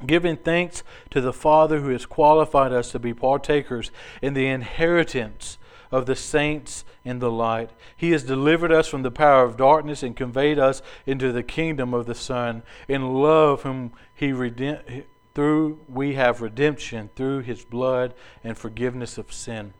giving 0.05 0.37
thanks 0.37 0.83
to 1.09 1.21
the 1.21 1.33
Father 1.33 1.79
who 1.79 1.89
has 1.89 2.05
qualified 2.05 2.71
us 2.73 2.91
to 2.91 2.99
be 2.99 3.13
partakers 3.13 3.91
in 4.21 4.33
the 4.33 4.47
inheritance 4.47 5.57
of 5.91 6.05
the 6.05 6.15
saints 6.15 6.85
in 7.03 7.19
the 7.19 7.31
light. 7.31 7.69
He 7.95 8.11
has 8.11 8.23
delivered 8.23 8.71
us 8.71 8.87
from 8.87 9.03
the 9.03 9.11
power 9.11 9.43
of 9.43 9.57
darkness 9.57 10.03
and 10.03 10.15
conveyed 10.15 10.57
us 10.57 10.81
into 11.05 11.31
the 11.31 11.43
kingdom 11.43 11.93
of 11.93 12.05
the 12.05 12.15
Son. 12.15 12.63
In 12.87 13.21
love, 13.21 13.63
whom 13.63 13.91
He 14.13 14.31
redeemed 14.31 15.05
through 15.33 15.79
we 15.87 16.15
have 16.15 16.41
redemption 16.41 17.09
through 17.15 17.41
his 17.41 17.63
blood 17.63 18.13
and 18.43 18.57
forgiveness 18.57 19.17
of 19.17 19.31
sin 19.31 19.73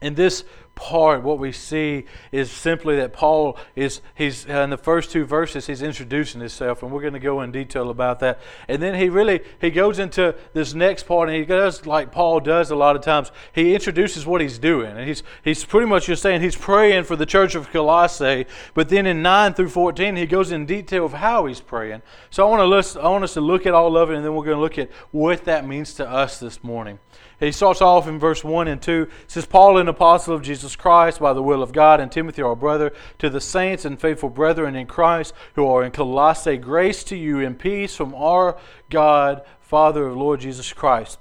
in 0.00 0.14
this 0.14 0.44
part 0.74 1.24
what 1.24 1.40
we 1.40 1.50
see 1.50 2.04
is 2.30 2.52
simply 2.52 2.94
that 2.94 3.12
paul 3.12 3.58
is 3.74 4.00
he's 4.14 4.48
uh, 4.48 4.60
in 4.60 4.70
the 4.70 4.76
first 4.76 5.10
two 5.10 5.24
verses 5.24 5.66
he's 5.66 5.82
introducing 5.82 6.40
himself 6.40 6.84
and 6.84 6.92
we're 6.92 7.00
going 7.00 7.12
to 7.12 7.18
go 7.18 7.40
in 7.40 7.50
detail 7.50 7.90
about 7.90 8.20
that. 8.20 8.38
And 8.68 8.80
then 8.80 8.94
he 8.94 9.08
really 9.08 9.40
he 9.60 9.70
goes 9.70 9.98
into 9.98 10.36
this 10.52 10.74
next 10.74 11.02
part 11.02 11.28
and 11.28 11.36
he 11.36 11.44
does 11.44 11.84
like 11.84 12.12
paul 12.12 12.38
does 12.38 12.70
a 12.70 12.76
lot 12.76 12.94
of 12.94 13.02
times 13.02 13.32
he 13.52 13.74
introduces 13.74 14.24
what 14.24 14.40
he's 14.40 14.58
doing. 14.58 14.96
And 14.96 15.08
he's 15.08 15.24
he's 15.42 15.64
pretty 15.64 15.86
much 15.86 16.06
just 16.06 16.22
saying 16.22 16.42
he's 16.42 16.54
praying 16.54 17.04
for 17.04 17.16
the 17.16 17.26
church 17.26 17.56
of 17.56 17.70
colossae 17.70 18.46
but 18.74 18.88
then 18.88 19.04
in 19.04 19.20
9 19.20 19.54
through 19.54 19.70
14 19.70 20.14
he 20.14 20.26
goes 20.26 20.52
in 20.52 20.64
detail 20.64 21.04
of 21.04 21.14
how 21.14 21.46
he's 21.46 21.60
praying. 21.60 22.02
So 22.30 22.46
i 22.46 22.50
want 22.50 22.60
to 22.60 22.66
list, 22.66 22.96
i 22.96 23.08
want 23.08 23.24
us 23.24 23.34
to 23.34 23.40
look 23.40 23.66
at 23.66 23.74
all 23.74 23.96
of 23.96 24.12
it 24.12 24.16
and 24.16 24.24
then 24.24 24.32
we're 24.32 24.44
going 24.44 24.56
to 24.56 24.62
look 24.62 24.78
at 24.78 24.92
what 25.10 25.44
that 25.44 25.66
means 25.66 25.94
to 25.94 26.08
us 26.08 26.38
this 26.38 26.62
morning 26.62 27.00
he 27.40 27.52
starts 27.52 27.80
off 27.80 28.08
in 28.08 28.18
verse 28.18 28.42
1 28.42 28.66
and 28.66 28.82
2. 28.82 29.08
It 29.22 29.30
says, 29.30 29.46
Paul, 29.46 29.78
an 29.78 29.88
apostle 29.88 30.34
of 30.34 30.42
Jesus 30.42 30.74
Christ, 30.74 31.20
by 31.20 31.32
the 31.32 31.42
will 31.42 31.62
of 31.62 31.72
God, 31.72 32.00
and 32.00 32.10
Timothy, 32.10 32.42
our 32.42 32.56
brother, 32.56 32.92
to 33.18 33.30
the 33.30 33.40
saints 33.40 33.84
and 33.84 34.00
faithful 34.00 34.28
brethren 34.28 34.74
in 34.74 34.86
Christ 34.86 35.32
who 35.54 35.66
are 35.66 35.84
in 35.84 35.92
Colossae, 35.92 36.56
grace 36.56 37.04
to 37.04 37.16
you 37.16 37.40
and 37.40 37.58
peace 37.58 37.94
from 37.94 38.14
our 38.14 38.58
God, 38.90 39.42
Father 39.60 40.08
of 40.08 40.16
Lord 40.16 40.40
Jesus 40.40 40.72
Christ. 40.72 41.18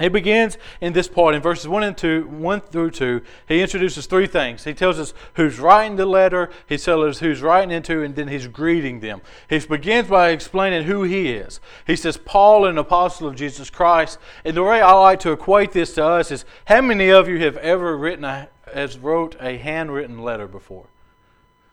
He 0.00 0.08
begins 0.08 0.58
in 0.80 0.92
this 0.92 1.06
part 1.06 1.36
in 1.36 1.42
verses 1.42 1.68
1 1.68 1.84
and 1.84 1.96
2, 1.96 2.26
1 2.26 2.60
through 2.62 2.90
2. 2.90 3.22
He 3.46 3.62
introduces 3.62 4.06
three 4.06 4.26
things. 4.26 4.64
He 4.64 4.74
tells 4.74 4.98
us 4.98 5.14
who's 5.34 5.60
writing 5.60 5.94
the 5.94 6.04
letter, 6.04 6.50
he 6.68 6.76
tells 6.78 7.04
us 7.04 7.18
who's 7.20 7.42
writing 7.42 7.70
into, 7.70 8.02
and 8.02 8.16
then 8.16 8.26
he's 8.26 8.48
greeting 8.48 8.98
them. 8.98 9.22
He 9.48 9.60
begins 9.60 10.08
by 10.08 10.30
explaining 10.30 10.84
who 10.84 11.04
he 11.04 11.30
is. 11.30 11.60
He 11.86 11.94
says, 11.94 12.16
Paul, 12.16 12.66
an 12.66 12.76
apostle 12.76 13.28
of 13.28 13.36
Jesus 13.36 13.70
Christ. 13.70 14.18
And 14.44 14.56
the 14.56 14.64
way 14.64 14.80
I 14.80 14.92
like 14.94 15.20
to 15.20 15.30
equate 15.30 15.70
this 15.70 15.94
to 15.94 16.04
us 16.04 16.32
is 16.32 16.44
how 16.64 16.80
many 16.80 17.10
of 17.10 17.28
you 17.28 17.38
have 17.38 17.56
ever 17.58 17.96
written 17.96 18.24
a, 18.24 18.48
has 18.72 18.98
wrote 18.98 19.36
a 19.38 19.58
handwritten 19.58 20.18
letter 20.18 20.48
before? 20.48 20.88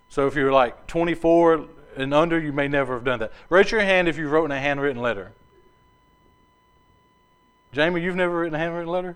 So 0.09 0.27
if 0.27 0.35
you're 0.35 0.53
like 0.53 0.85
24 0.85 1.65
and 1.97 2.13
under, 2.13 2.39
you 2.39 2.53
may 2.53 2.67
never 2.67 2.93
have 2.93 3.03
done 3.03 3.19
that. 3.19 3.31
Raise 3.49 3.71
your 3.71 3.81
hand 3.81 4.07
if 4.07 4.15
you've 4.15 4.31
written 4.31 4.51
a 4.51 4.59
handwritten 4.59 5.01
letter. 5.01 5.31
Jamie, 7.71 8.01
you've 8.01 8.15
never 8.15 8.39
written 8.39 8.55
a 8.55 8.57
handwritten 8.57 8.91
letter? 8.91 9.15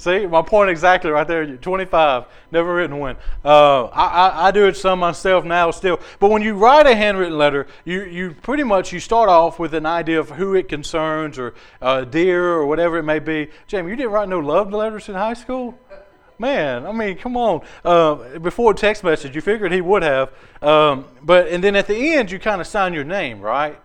See, 0.00 0.26
my 0.26 0.40
point 0.40 0.70
exactly 0.70 1.10
right 1.10 1.28
there. 1.28 1.56
25, 1.58 2.24
never 2.50 2.74
written 2.74 2.98
one. 2.98 3.16
Uh, 3.44 3.84
I, 3.84 4.06
I, 4.06 4.46
I, 4.48 4.50
do 4.50 4.66
it 4.66 4.74
some 4.78 4.98
myself 4.98 5.44
now 5.44 5.70
still. 5.72 6.00
But 6.18 6.30
when 6.30 6.40
you 6.40 6.54
write 6.54 6.86
a 6.86 6.94
handwritten 6.94 7.36
letter, 7.36 7.66
you, 7.84 8.04
you 8.04 8.34
pretty 8.40 8.62
much 8.62 8.94
you 8.94 9.00
start 9.00 9.28
off 9.28 9.58
with 9.58 9.74
an 9.74 9.84
idea 9.84 10.18
of 10.18 10.30
who 10.30 10.54
it 10.54 10.70
concerns 10.70 11.38
or 11.38 11.52
uh, 11.82 12.04
dear 12.04 12.46
or 12.46 12.64
whatever 12.64 12.96
it 12.96 13.02
may 13.02 13.18
be. 13.18 13.48
Jamie, 13.66 13.90
you 13.90 13.96
didn't 13.96 14.12
write 14.12 14.30
no 14.30 14.38
love 14.38 14.72
letters 14.72 15.10
in 15.10 15.14
high 15.14 15.34
school? 15.34 15.78
Man, 16.38 16.86
I 16.86 16.92
mean, 16.92 17.18
come 17.18 17.36
on. 17.36 17.60
Uh, 17.84 18.38
before 18.38 18.72
text 18.72 19.04
message, 19.04 19.34
you 19.34 19.42
figured 19.42 19.70
he 19.70 19.82
would 19.82 20.02
have. 20.02 20.32
Um, 20.62 21.04
but 21.22 21.48
and 21.48 21.62
then 21.62 21.76
at 21.76 21.86
the 21.86 22.14
end, 22.14 22.30
you 22.30 22.38
kind 22.38 22.62
of 22.62 22.66
sign 22.66 22.94
your 22.94 23.04
name, 23.04 23.42
right? 23.42 23.78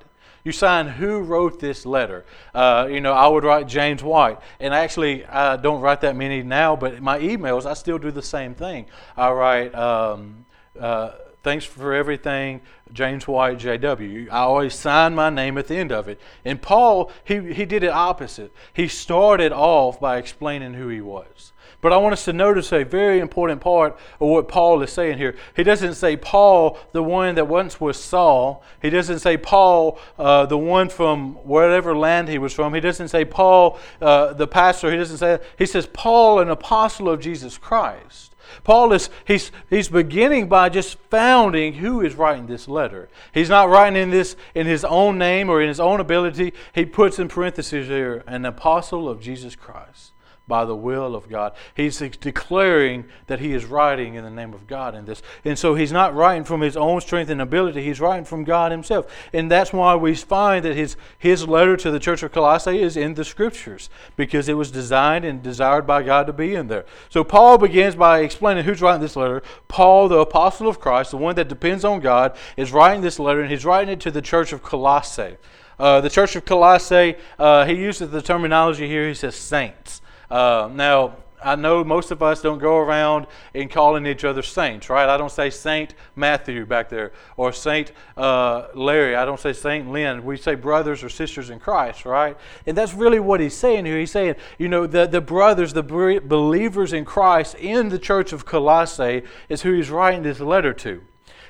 You 0.46 0.54
sign 0.54 0.88
who 0.88 1.20
wrote 1.20 1.60
this 1.60 1.86
letter. 1.86 2.24
Uh, 2.54 2.88
you 2.90 3.02
know, 3.02 3.12
I 3.12 3.28
would 3.28 3.44
write 3.44 3.68
James 3.68 4.02
White, 4.02 4.40
and 4.62 4.74
actually 4.74 5.26
I 5.26 5.58
don't 5.58 5.82
write 5.82 6.00
that 6.02 6.16
many 6.16 6.44
now, 6.44 6.78
but 6.78 7.02
my 7.02 7.20
emails 7.20 7.66
I 7.66 7.74
still 7.74 7.98
do 7.98 8.12
the 8.12 8.22
same 8.24 8.56
thing. 8.56 8.86
I 9.18 9.32
write. 9.32 9.76
Um, 9.76 10.46
uh, 10.80 11.12
thanks 11.46 11.64
for 11.64 11.94
everything, 11.94 12.60
James 12.92 13.28
White, 13.28 13.60
JW. 13.60 14.30
I 14.32 14.40
always 14.40 14.74
sign 14.74 15.14
my 15.14 15.30
name 15.30 15.60
at 15.60 15.68
the 15.68 15.76
end 15.76 15.92
of 15.92 16.08
it. 16.08 16.20
And 16.44 16.60
Paul, 16.60 17.12
he, 17.24 17.54
he 17.54 17.66
did 17.66 17.84
it 17.84 17.92
opposite. 17.92 18.52
He 18.74 18.88
started 18.88 19.52
off 19.52 20.00
by 20.00 20.18
explaining 20.18 20.74
who 20.74 20.88
he 20.88 21.02
was. 21.02 21.54
But 21.86 21.94
I 21.94 21.98
want 21.98 22.14
us 22.14 22.26
to 22.26 22.34
notice 22.34 22.74
a 22.74 22.84
very 22.84 23.20
important 23.20 23.62
part 23.62 23.96
of 24.20 24.28
what 24.28 24.48
Paul 24.48 24.82
is 24.82 24.92
saying 24.92 25.20
here. 25.20 25.36
He 25.56 25.62
doesn't 25.62 25.94
say 25.94 26.18
Paul, 26.18 26.80
the 26.94 27.04
one 27.04 27.36
that 27.36 27.48
once 27.48 27.80
was 27.80 28.04
Saul. 28.04 28.64
He 28.82 28.90
doesn't 28.90 29.20
say 29.20 29.38
Paul, 29.38 30.00
uh, 30.18 30.48
the 30.48 30.58
one 30.58 30.90
from 30.90 31.36
whatever 31.46 31.96
land 31.96 32.28
he 32.28 32.40
was 32.40 32.54
from. 32.54 32.74
He 32.74 32.80
doesn't 32.80 33.10
say 33.10 33.24
Paul, 33.24 33.78
uh, 34.02 34.34
the 34.34 34.48
pastor. 34.48 34.90
He 34.90 34.98
doesn't 34.98 35.20
say 35.20 35.34
that. 35.34 35.44
He 35.60 35.68
says 35.68 35.86
Paul, 35.86 36.40
an 36.40 36.50
apostle 36.50 37.08
of 37.08 37.22
Jesus 37.22 37.56
Christ. 37.56 38.34
Paul 38.64 38.92
is 38.92 39.12
he's 39.24 39.52
he's 39.70 39.88
beginning 39.88 40.48
by 40.48 40.70
just 40.70 40.98
founding 41.12 41.74
who 41.74 42.02
is 42.02 42.16
writing 42.16 42.48
this 42.48 42.68
letter. 42.68 43.10
He's 43.32 43.50
not 43.50 43.70
writing 43.70 44.02
in 44.02 44.10
this 44.10 44.36
in 44.56 44.66
his 44.66 44.84
own 44.86 45.20
name 45.20 45.52
or 45.52 45.62
in 45.62 45.68
his 45.68 45.80
own 45.80 46.00
ability. 46.00 46.54
He 46.74 46.84
puts 46.84 47.20
in 47.20 47.28
parentheses 47.28 47.90
here 47.90 48.24
an 48.26 48.44
apostle 48.44 49.08
of 49.08 49.22
Jesus 49.22 49.56
Christ 49.56 50.14
by 50.48 50.64
the 50.66 50.76
will 50.76 51.16
of 51.16 51.28
God. 51.28 51.54
He's 51.76 51.98
declaring 51.98 53.06
that 53.28 53.40
he 53.40 53.54
is 53.54 53.66
writing 53.66 54.16
in 54.16 54.24
the 54.24 54.30
name 54.30 54.54
of 54.54 54.68
God 54.68 54.94
in 54.94 55.06
this. 55.06 55.22
And 55.44 55.58
so 55.58 55.76
he's 55.76 55.92
not 55.92 56.14
writing 56.14 56.44
from 56.44 56.62
his 56.62 56.78
own 56.78 57.02
strength 57.02 57.30
and 57.30 57.42
ability, 57.42 57.84
he's 57.84 58.00
writing 58.00 58.26
from 58.26 58.44
God 58.44 58.72
himself. 58.72 59.08
And 59.34 59.50
that's 59.50 59.74
why 59.74 59.96
we 59.96 60.14
find 60.14 60.64
that 60.66 60.76
his, 60.76 60.96
his 61.18 61.48
letter 61.48 61.76
to 61.78 61.90
the 61.90 62.00
church 62.00 62.22
of 62.22 62.32
Colossae 62.32 62.82
is 62.82 62.96
in 62.96 63.16
the 63.16 63.26
scriptures, 63.26 63.90
because 64.16 64.48
it 64.48 64.54
was 64.54 64.72
designed 64.72 65.26
and 65.26 65.42
desired 65.42 65.88
by 65.88 66.04
God 66.04 66.28
to 66.28 66.34
be 66.34 66.54
in 66.54 66.68
there. 66.68 66.86
So 67.10 67.24
Paul 67.24 67.58
begins 67.58 67.96
by 67.96 68.20
explaining 68.20 68.66
who's 68.66 68.82
writing 68.82 69.02
this 69.02 69.16
letter. 69.16 69.42
Paul, 69.68 70.08
the 70.10 70.20
apostle 70.20 70.68
of 70.68 70.80
Christ, 70.80 71.12
the 71.12 71.18
one 71.18 71.36
that 71.36 71.48
depends 71.48 71.84
on 71.84 72.00
God, 72.00 72.38
is 72.56 72.72
writing 72.72 73.02
this 73.02 73.20
letter, 73.20 73.42
and 73.42 73.50
he's 73.50 73.66
writing 73.66 73.94
it 73.94 74.00
to 74.02 74.12
the 74.12 74.22
church 74.22 74.54
of 74.54 74.62
Colossae. 74.62 75.38
Uh, 75.78 76.00
the 76.02 76.10
church 76.10 76.36
of 76.36 76.46
Colossae, 76.46 77.16
uh, 77.38 77.66
he 77.66 77.74
uses 77.74 78.10
the 78.10 78.22
terminology 78.22 78.88
here, 78.88 79.08
he 79.08 79.14
says 79.14 79.36
saints. 79.36 80.02
Uh, 80.30 80.70
now, 80.74 81.16
I 81.46 81.56
know 81.56 81.84
most 81.84 82.10
of 82.10 82.24
us 82.24 82.42
don't 82.42 82.58
go 82.58 82.78
around 82.78 83.28
and 83.54 83.70
calling 83.70 84.08
each 84.08 84.24
other 84.24 84.42
saints, 84.42 84.90
right? 84.90 85.08
I 85.08 85.16
don't 85.16 85.32
say 85.32 85.52
Saint 85.52 85.94
Matthew 86.16 86.66
back 86.66 86.90
there 86.90 87.12
or 87.38 87.54
Saint 87.54 87.92
uh, 88.18 88.68
Larry. 88.74 89.16
I 89.16 89.26
don't 89.26 89.40
say 89.40 89.54
Saint 89.54 89.92
Lynn. 89.92 90.26
We 90.26 90.38
say 90.38 90.56
brothers 90.56 91.04
or 91.04 91.10
sisters 91.10 91.52
in 91.52 91.60
Christ, 91.60 92.04
right? 92.04 92.36
And 92.66 92.76
that's 92.76 92.96
really 92.96 93.20
what 93.20 93.42
he's 93.42 93.54
saying 93.54 93.86
here. 93.86 94.00
He's 94.00 94.12
saying, 94.12 94.36
you 94.58 94.68
know, 94.68 94.88
the, 94.88 95.06
the 95.06 95.22
brothers, 95.22 95.74
the 95.74 95.84
believers 95.84 96.94
in 96.94 97.06
Christ 97.06 97.54
in 97.56 97.90
the 97.90 98.00
church 98.00 98.34
of 98.34 98.46
Colossae 98.46 99.22
is 99.48 99.62
who 99.62 99.74
he's 99.74 99.92
writing 99.92 100.24
this 100.24 100.40
letter 100.40 100.74
to. 100.74 101.04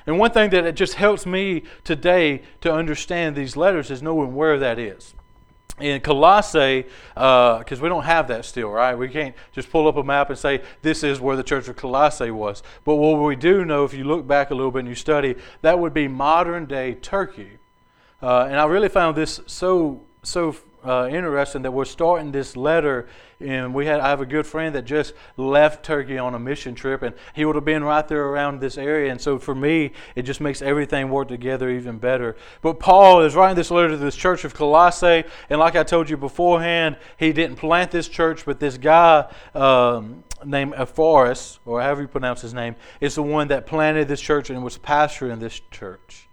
And 0.06 0.18
one 0.18 0.30
thing 0.30 0.50
that 0.50 0.66
it 0.66 0.76
just 0.76 0.94
helps 0.94 1.24
me 1.24 1.62
today 1.84 2.42
to 2.60 2.72
understand 2.72 3.34
these 3.34 3.56
letters 3.56 3.90
is 3.90 4.02
knowing 4.02 4.34
where 4.34 4.58
that 4.58 4.78
is 4.78 5.14
in 5.78 6.00
Colossae, 6.00 6.86
because 7.14 7.72
uh, 7.72 7.82
we 7.82 7.88
don't 7.88 8.04
have 8.04 8.28
that 8.28 8.44
still, 8.44 8.70
right? 8.70 8.94
We 8.94 9.08
can't 9.08 9.34
just 9.52 9.70
pull 9.70 9.86
up 9.88 9.96
a 9.96 10.02
map 10.02 10.30
and 10.30 10.38
say 10.38 10.62
this 10.82 11.02
is 11.02 11.20
where 11.20 11.36
the 11.36 11.42
church 11.42 11.68
of 11.68 11.76
Colossae 11.76 12.30
was. 12.30 12.62
But 12.84 12.96
what 12.96 13.20
we 13.20 13.36
do 13.36 13.64
know, 13.64 13.84
if 13.84 13.92
you 13.92 14.04
look 14.04 14.26
back 14.26 14.50
a 14.50 14.54
little 14.54 14.70
bit 14.70 14.80
and 14.80 14.88
you 14.88 14.94
study, 14.94 15.34
that 15.62 15.78
would 15.78 15.92
be 15.92 16.08
modern 16.08 16.66
day 16.66 16.94
Turkey. 16.94 17.58
Uh, 18.22 18.46
and 18.48 18.58
I 18.58 18.64
really 18.64 18.88
found 18.88 19.16
this 19.16 19.40
so 19.46 20.02
so 20.22 20.56
uh, 20.84 21.08
interesting 21.10 21.62
that 21.62 21.70
we're 21.72 21.84
starting 21.84 22.32
this 22.32 22.56
letter 22.56 23.06
and 23.40 23.74
we 23.74 23.86
had 23.86 24.00
I 24.00 24.08
have 24.08 24.20
a 24.20 24.26
good 24.26 24.46
friend 24.46 24.74
that 24.74 24.84
just 24.84 25.12
left 25.36 25.84
Turkey 25.84 26.18
on 26.18 26.34
a 26.34 26.38
mission 26.38 26.74
trip 26.74 27.02
and 27.02 27.14
he 27.34 27.44
would 27.44 27.54
have 27.54 27.64
been 27.64 27.84
right 27.84 28.06
there 28.06 28.24
around 28.26 28.60
this 28.60 28.78
area 28.78 29.10
and 29.10 29.20
so 29.20 29.38
for 29.38 29.54
me 29.54 29.92
it 30.14 30.22
just 30.22 30.40
makes 30.40 30.62
everything 30.62 31.10
work 31.10 31.28
together 31.28 31.70
even 31.70 31.98
better. 31.98 32.36
But 32.62 32.80
Paul 32.80 33.22
is 33.22 33.34
writing 33.34 33.56
this 33.56 33.70
letter 33.70 33.90
to 33.90 33.96
this 33.96 34.16
church 34.16 34.44
of 34.44 34.54
Colossae 34.54 35.24
and 35.50 35.60
like 35.60 35.76
I 35.76 35.82
told 35.82 36.08
you 36.08 36.16
beforehand 36.16 36.96
he 37.18 37.32
didn't 37.32 37.56
plant 37.56 37.90
this 37.90 38.08
church 38.08 38.46
but 38.46 38.58
this 38.60 38.78
guy 38.78 39.30
um, 39.54 40.24
named 40.44 40.74
Epaphras 40.74 41.58
or 41.66 41.82
however 41.82 42.02
you 42.02 42.08
pronounce 42.08 42.40
his 42.40 42.54
name 42.54 42.76
is 43.00 43.16
the 43.16 43.22
one 43.22 43.48
that 43.48 43.66
planted 43.66 44.08
this 44.08 44.20
church 44.20 44.48
and 44.50 44.64
was 44.64 44.78
pastor 44.78 45.30
in 45.30 45.40
this 45.40 45.60
church. 45.70 46.26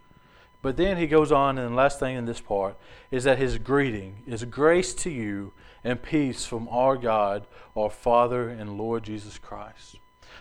But 0.62 0.78
then 0.78 0.96
he 0.96 1.06
goes 1.06 1.30
on, 1.30 1.58
and 1.58 1.72
the 1.72 1.76
last 1.76 2.00
thing 2.00 2.16
in 2.16 2.24
this 2.24 2.40
part 2.40 2.78
is 3.10 3.24
that 3.24 3.36
his 3.36 3.58
greeting 3.58 4.22
is 4.26 4.42
grace 4.44 4.94
to 4.94 5.10
you 5.10 5.52
and 5.84 6.02
peace 6.02 6.44
from 6.44 6.68
our 6.68 6.96
God, 6.96 7.46
our 7.76 7.90
Father, 7.90 8.48
and 8.48 8.78
Lord 8.78 9.04
Jesus 9.04 9.38
Christ. 9.38 9.96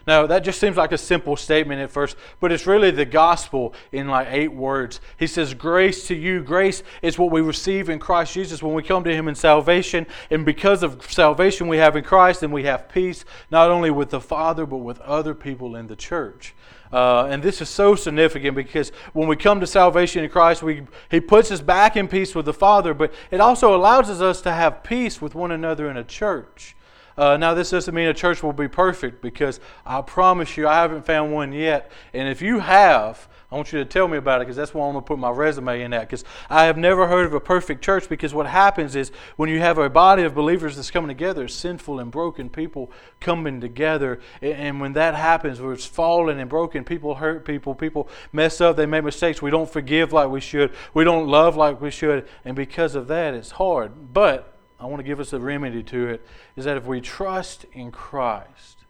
Now, 0.06 0.28
that 0.28 0.44
just 0.44 0.60
seems 0.60 0.76
like 0.76 0.92
a 0.92 0.98
simple 0.98 1.38
statement 1.38 1.82
at 1.82 1.92
first, 1.92 2.18
but 2.42 2.52
it's 2.52 2.68
really 2.68 2.92
the 2.92 3.06
gospel 3.06 3.74
in 3.92 4.08
like 4.08 4.28
eight 4.30 4.52
words. 4.52 5.00
He 5.18 5.28
says, 5.28 5.54
Grace 5.54 6.08
to 6.08 6.16
you. 6.16 6.44
Grace 6.44 6.84
is 7.02 7.18
what 7.18 7.32
we 7.32 7.40
receive 7.40 7.90
in 7.90 8.00
Christ 8.00 8.34
Jesus 8.34 8.62
when 8.62 8.74
we 8.74 8.84
come 8.84 9.06
to 9.06 9.14
Him 9.14 9.30
in 9.30 9.36
salvation. 9.36 10.06
And 10.30 10.46
because 10.46 10.84
of 10.84 11.10
salvation 11.10 11.68
we 11.70 11.78
have 11.78 11.96
in 11.96 12.04
Christ, 12.04 12.44
and 12.44 12.52
we 12.52 12.64
have 12.64 12.90
peace 12.90 13.24
not 13.50 13.72
only 13.72 13.92
with 13.92 14.10
the 14.10 14.20
Father, 14.20 14.66
but 14.66 14.78
with 14.78 15.00
other 15.02 15.34
people 15.34 15.76
in 15.76 15.88
the 15.88 15.96
church. 15.96 16.54
Uh, 16.94 17.26
and 17.26 17.42
this 17.42 17.60
is 17.60 17.70
so 17.70 17.96
significant 17.96 18.56
because 18.56 18.92
when 19.14 19.28
we 19.28 19.36
come 19.36 19.60
to 19.60 19.66
salvation 19.66 20.24
in 20.24 20.30
Christ, 20.30 20.62
we, 20.62 20.84
He 21.10 21.20
puts 21.20 21.50
us 21.50 21.60
back 21.60 21.98
in 21.98 22.08
peace 22.08 22.36
with 22.36 22.46
the 22.46 22.54
Father, 22.54 22.94
but 22.94 23.12
it 23.32 23.42
also 23.42 23.76
allows 23.76 24.10
us 24.22 24.42
to 24.42 24.52
have 24.52 24.84
peace 24.84 25.20
with 25.20 25.34
one 25.34 25.52
another 25.52 25.90
in 25.90 25.98
a 25.98 26.04
church. 26.04 26.76
Uh, 27.18 27.36
now, 27.36 27.56
this 27.56 27.72
doesn't 27.72 27.94
mean 27.94 28.08
a 28.08 28.14
church 28.14 28.44
will 28.44 28.54
be 28.54 28.68
perfect 28.68 29.22
because 29.22 29.60
I 29.86 30.02
promise 30.02 30.56
you, 30.56 30.68
I 30.68 30.76
haven't 30.76 31.06
found 31.06 31.34
one 31.34 31.52
yet. 31.52 31.92
And 32.14 32.28
if 32.28 32.42
you 32.44 32.60
have, 32.60 33.28
I 33.54 33.56
want 33.56 33.72
you 33.72 33.78
to 33.78 33.86
tell 33.86 34.08
me 34.08 34.18
about 34.18 34.42
it 34.42 34.46
because 34.46 34.56
that's 34.56 34.74
why 34.74 34.88
I'm 34.88 34.94
going 34.94 35.04
to 35.04 35.08
put 35.08 35.20
my 35.20 35.30
resume 35.30 35.84
in 35.84 35.92
that. 35.92 36.02
Because 36.02 36.26
I 36.50 36.64
have 36.64 36.76
never 36.76 37.08
heard 37.08 37.28
of 37.28 37.36
a 37.36 37.40
perfect 37.40 37.84
church. 37.84 38.10
Because 38.10 38.34
what 38.34 38.48
happens 38.48 38.96
is 38.96 39.12
when 39.36 39.48
you 39.48 39.60
have 39.60 39.78
a 39.78 39.92
body 39.92 40.24
of 40.24 40.34
believers 40.34 40.76
that's 40.76 40.90
coming 40.90 41.08
together, 41.08 41.48
sinful 41.48 42.00
and 42.00 42.10
broken 42.10 42.50
people 42.50 42.92
coming 43.20 43.62
together, 43.62 44.20
and 44.42 44.82
when 44.82 44.94
that 44.94 45.14
happens, 45.14 45.62
where 45.62 45.72
it's 45.72 45.86
fallen 45.86 46.40
and 46.40 46.50
broken, 46.50 46.84
people 46.84 47.14
hurt 47.14 47.46
people, 47.46 47.76
people 47.76 48.10
mess 48.32 48.60
up, 48.60 48.76
they 48.76 48.88
make 48.88 49.04
mistakes. 49.04 49.40
We 49.40 49.52
don't 49.52 49.70
forgive 49.70 50.12
like 50.12 50.30
we 50.30 50.42
should, 50.42 50.74
we 50.96 51.04
don't 51.04 51.28
love 51.28 51.56
like 51.56 51.80
we 51.80 51.92
should, 51.92 52.28
and 52.44 52.56
because 52.56 52.96
of 52.96 53.08
that, 53.10 53.36
it's 53.36 53.52
hard. 53.52 54.14
But 54.14 54.58
I 54.80 54.88
want 54.88 54.98
to 54.98 55.04
give 55.04 55.20
us 55.20 55.32
a 55.32 55.40
remedy 55.40 55.84
to 55.84 56.08
it 56.08 56.26
is 56.56 56.66
that 56.66 56.76
if 56.76 56.88
we 56.88 57.02
trust 57.02 57.68
in 57.72 57.92
Christ, 57.92 58.83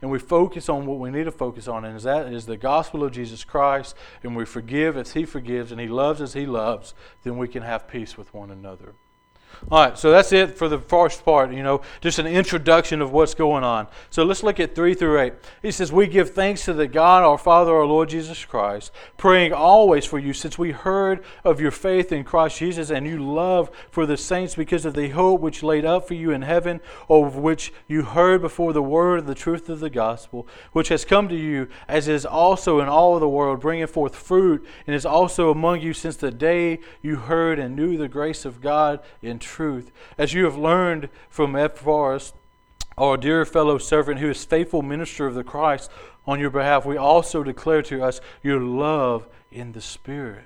and 0.00 0.10
we 0.10 0.18
focus 0.18 0.68
on 0.68 0.86
what 0.86 0.98
we 0.98 1.10
need 1.10 1.24
to 1.24 1.32
focus 1.32 1.68
on, 1.68 1.84
and 1.84 1.98
that 2.00 2.32
is 2.32 2.46
the 2.46 2.56
gospel 2.56 3.04
of 3.04 3.12
Jesus 3.12 3.44
Christ, 3.44 3.96
and 4.22 4.36
we 4.36 4.44
forgive 4.44 4.96
as 4.96 5.12
He 5.12 5.24
forgives, 5.24 5.72
and 5.72 5.80
He 5.80 5.88
loves 5.88 6.20
as 6.20 6.34
He 6.34 6.46
loves, 6.46 6.94
then 7.22 7.38
we 7.38 7.48
can 7.48 7.62
have 7.62 7.88
peace 7.88 8.16
with 8.16 8.32
one 8.34 8.50
another. 8.50 8.94
All 9.68 9.84
right, 9.84 9.98
so 9.98 10.12
that's 10.12 10.32
it 10.32 10.56
for 10.56 10.68
the 10.68 10.78
first 10.78 11.24
part, 11.24 11.52
you 11.52 11.62
know, 11.62 11.82
just 12.00 12.20
an 12.20 12.26
introduction 12.26 13.02
of 13.02 13.10
what's 13.10 13.34
going 13.34 13.64
on. 13.64 13.88
So 14.10 14.22
let's 14.22 14.44
look 14.44 14.60
at 14.60 14.76
3 14.76 14.94
through 14.94 15.18
8. 15.18 15.32
He 15.60 15.72
says, 15.72 15.90
We 15.90 16.06
give 16.06 16.30
thanks 16.30 16.64
to 16.66 16.72
the 16.72 16.86
God, 16.86 17.24
our 17.24 17.36
Father, 17.36 17.74
our 17.74 17.84
Lord 17.84 18.10
Jesus 18.10 18.44
Christ, 18.44 18.92
praying 19.16 19.52
always 19.52 20.04
for 20.04 20.20
you, 20.20 20.32
since 20.32 20.56
we 20.56 20.70
heard 20.70 21.24
of 21.42 21.60
your 21.60 21.72
faith 21.72 22.12
in 22.12 22.22
Christ 22.22 22.58
Jesus 22.58 22.90
and 22.90 23.08
you 23.08 23.18
love 23.18 23.70
for 23.90 24.06
the 24.06 24.16
saints 24.16 24.54
because 24.54 24.84
of 24.84 24.94
the 24.94 25.08
hope 25.08 25.40
which 25.40 25.64
laid 25.64 25.84
up 25.84 26.06
for 26.06 26.14
you 26.14 26.30
in 26.30 26.42
heaven, 26.42 26.80
of 27.08 27.34
which 27.34 27.72
you 27.88 28.02
heard 28.02 28.42
before 28.42 28.72
the 28.72 28.82
word 28.82 29.18
of 29.18 29.26
the 29.26 29.34
truth 29.34 29.68
of 29.68 29.80
the 29.80 29.90
gospel, 29.90 30.46
which 30.72 30.88
has 30.88 31.04
come 31.04 31.28
to 31.28 31.36
you, 31.36 31.66
as 31.88 32.06
is 32.06 32.24
also 32.24 32.78
in 32.78 32.86
all 32.86 33.18
the 33.18 33.28
world, 33.28 33.60
bringing 33.60 33.86
forth 33.88 34.14
fruit, 34.14 34.64
and 34.86 34.94
is 34.94 35.06
also 35.06 35.50
among 35.50 35.80
you 35.80 35.92
since 35.92 36.16
the 36.16 36.30
day 36.30 36.78
you 37.02 37.16
heard 37.16 37.58
and 37.58 37.74
knew 37.74 37.96
the 37.96 38.06
grace 38.06 38.44
of 38.44 38.60
God 38.60 39.00
in 39.22 39.35
truth, 39.38 39.90
as 40.18 40.32
you 40.32 40.44
have 40.44 40.56
learned 40.56 41.08
from 41.28 41.54
Epaphras, 41.54 42.32
our 42.98 43.16
dear 43.16 43.44
fellow 43.44 43.78
servant, 43.78 44.20
who 44.20 44.30
is 44.30 44.44
faithful 44.44 44.82
minister 44.82 45.26
of 45.26 45.34
the 45.34 45.44
Christ 45.44 45.90
on 46.26 46.40
your 46.40 46.50
behalf, 46.50 46.86
we 46.86 46.96
also 46.96 47.42
declare 47.42 47.82
to 47.82 48.02
us 48.02 48.20
your 48.42 48.60
love 48.60 49.26
in 49.50 49.72
the 49.72 49.80
Spirit. 49.80 50.44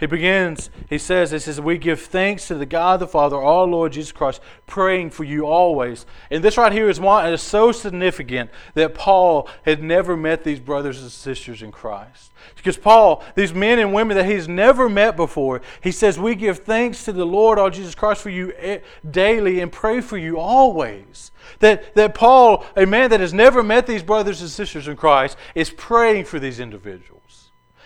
He 0.00 0.06
begins, 0.06 0.70
he 0.88 0.98
says, 0.98 1.30
He 1.30 1.38
says, 1.38 1.60
We 1.60 1.78
give 1.78 2.00
thanks 2.00 2.48
to 2.48 2.56
the 2.56 2.66
God 2.66 2.98
the 2.98 3.06
Father, 3.06 3.36
our 3.36 3.64
Lord 3.64 3.92
Jesus 3.92 4.10
Christ, 4.10 4.40
praying 4.66 5.10
for 5.10 5.22
you 5.22 5.46
always. 5.46 6.04
And 6.30 6.42
this 6.42 6.56
right 6.56 6.72
here 6.72 6.88
is, 6.88 6.98
one, 6.98 7.32
is 7.32 7.42
so 7.42 7.70
significant 7.70 8.50
that 8.74 8.94
Paul 8.94 9.48
had 9.64 9.82
never 9.82 10.16
met 10.16 10.42
these 10.42 10.58
brothers 10.58 11.00
and 11.00 11.12
sisters 11.12 11.62
in 11.62 11.70
Christ. 11.70 12.32
Because 12.56 12.76
Paul, 12.76 13.22
these 13.36 13.54
men 13.54 13.78
and 13.78 13.92
women 13.92 14.16
that 14.16 14.26
he's 14.26 14.48
never 14.48 14.88
met 14.88 15.16
before, 15.16 15.62
he 15.80 15.92
says, 15.92 16.18
We 16.18 16.34
give 16.34 16.58
thanks 16.60 17.04
to 17.04 17.12
the 17.12 17.24
Lord, 17.24 17.58
our 17.58 17.70
Jesus 17.70 17.94
Christ, 17.94 18.20
for 18.20 18.30
you 18.30 18.52
eh, 18.58 18.78
daily 19.08 19.60
and 19.60 19.70
pray 19.70 20.00
for 20.00 20.18
you 20.18 20.38
always. 20.38 21.30
That, 21.60 21.94
that 21.94 22.14
Paul, 22.14 22.64
a 22.76 22.84
man 22.84 23.10
that 23.10 23.20
has 23.20 23.32
never 23.32 23.62
met 23.62 23.86
these 23.86 24.02
brothers 24.02 24.40
and 24.40 24.50
sisters 24.50 24.88
in 24.88 24.96
Christ, 24.96 25.36
is 25.54 25.70
praying 25.70 26.24
for 26.24 26.40
these 26.40 26.58
individuals. 26.58 27.23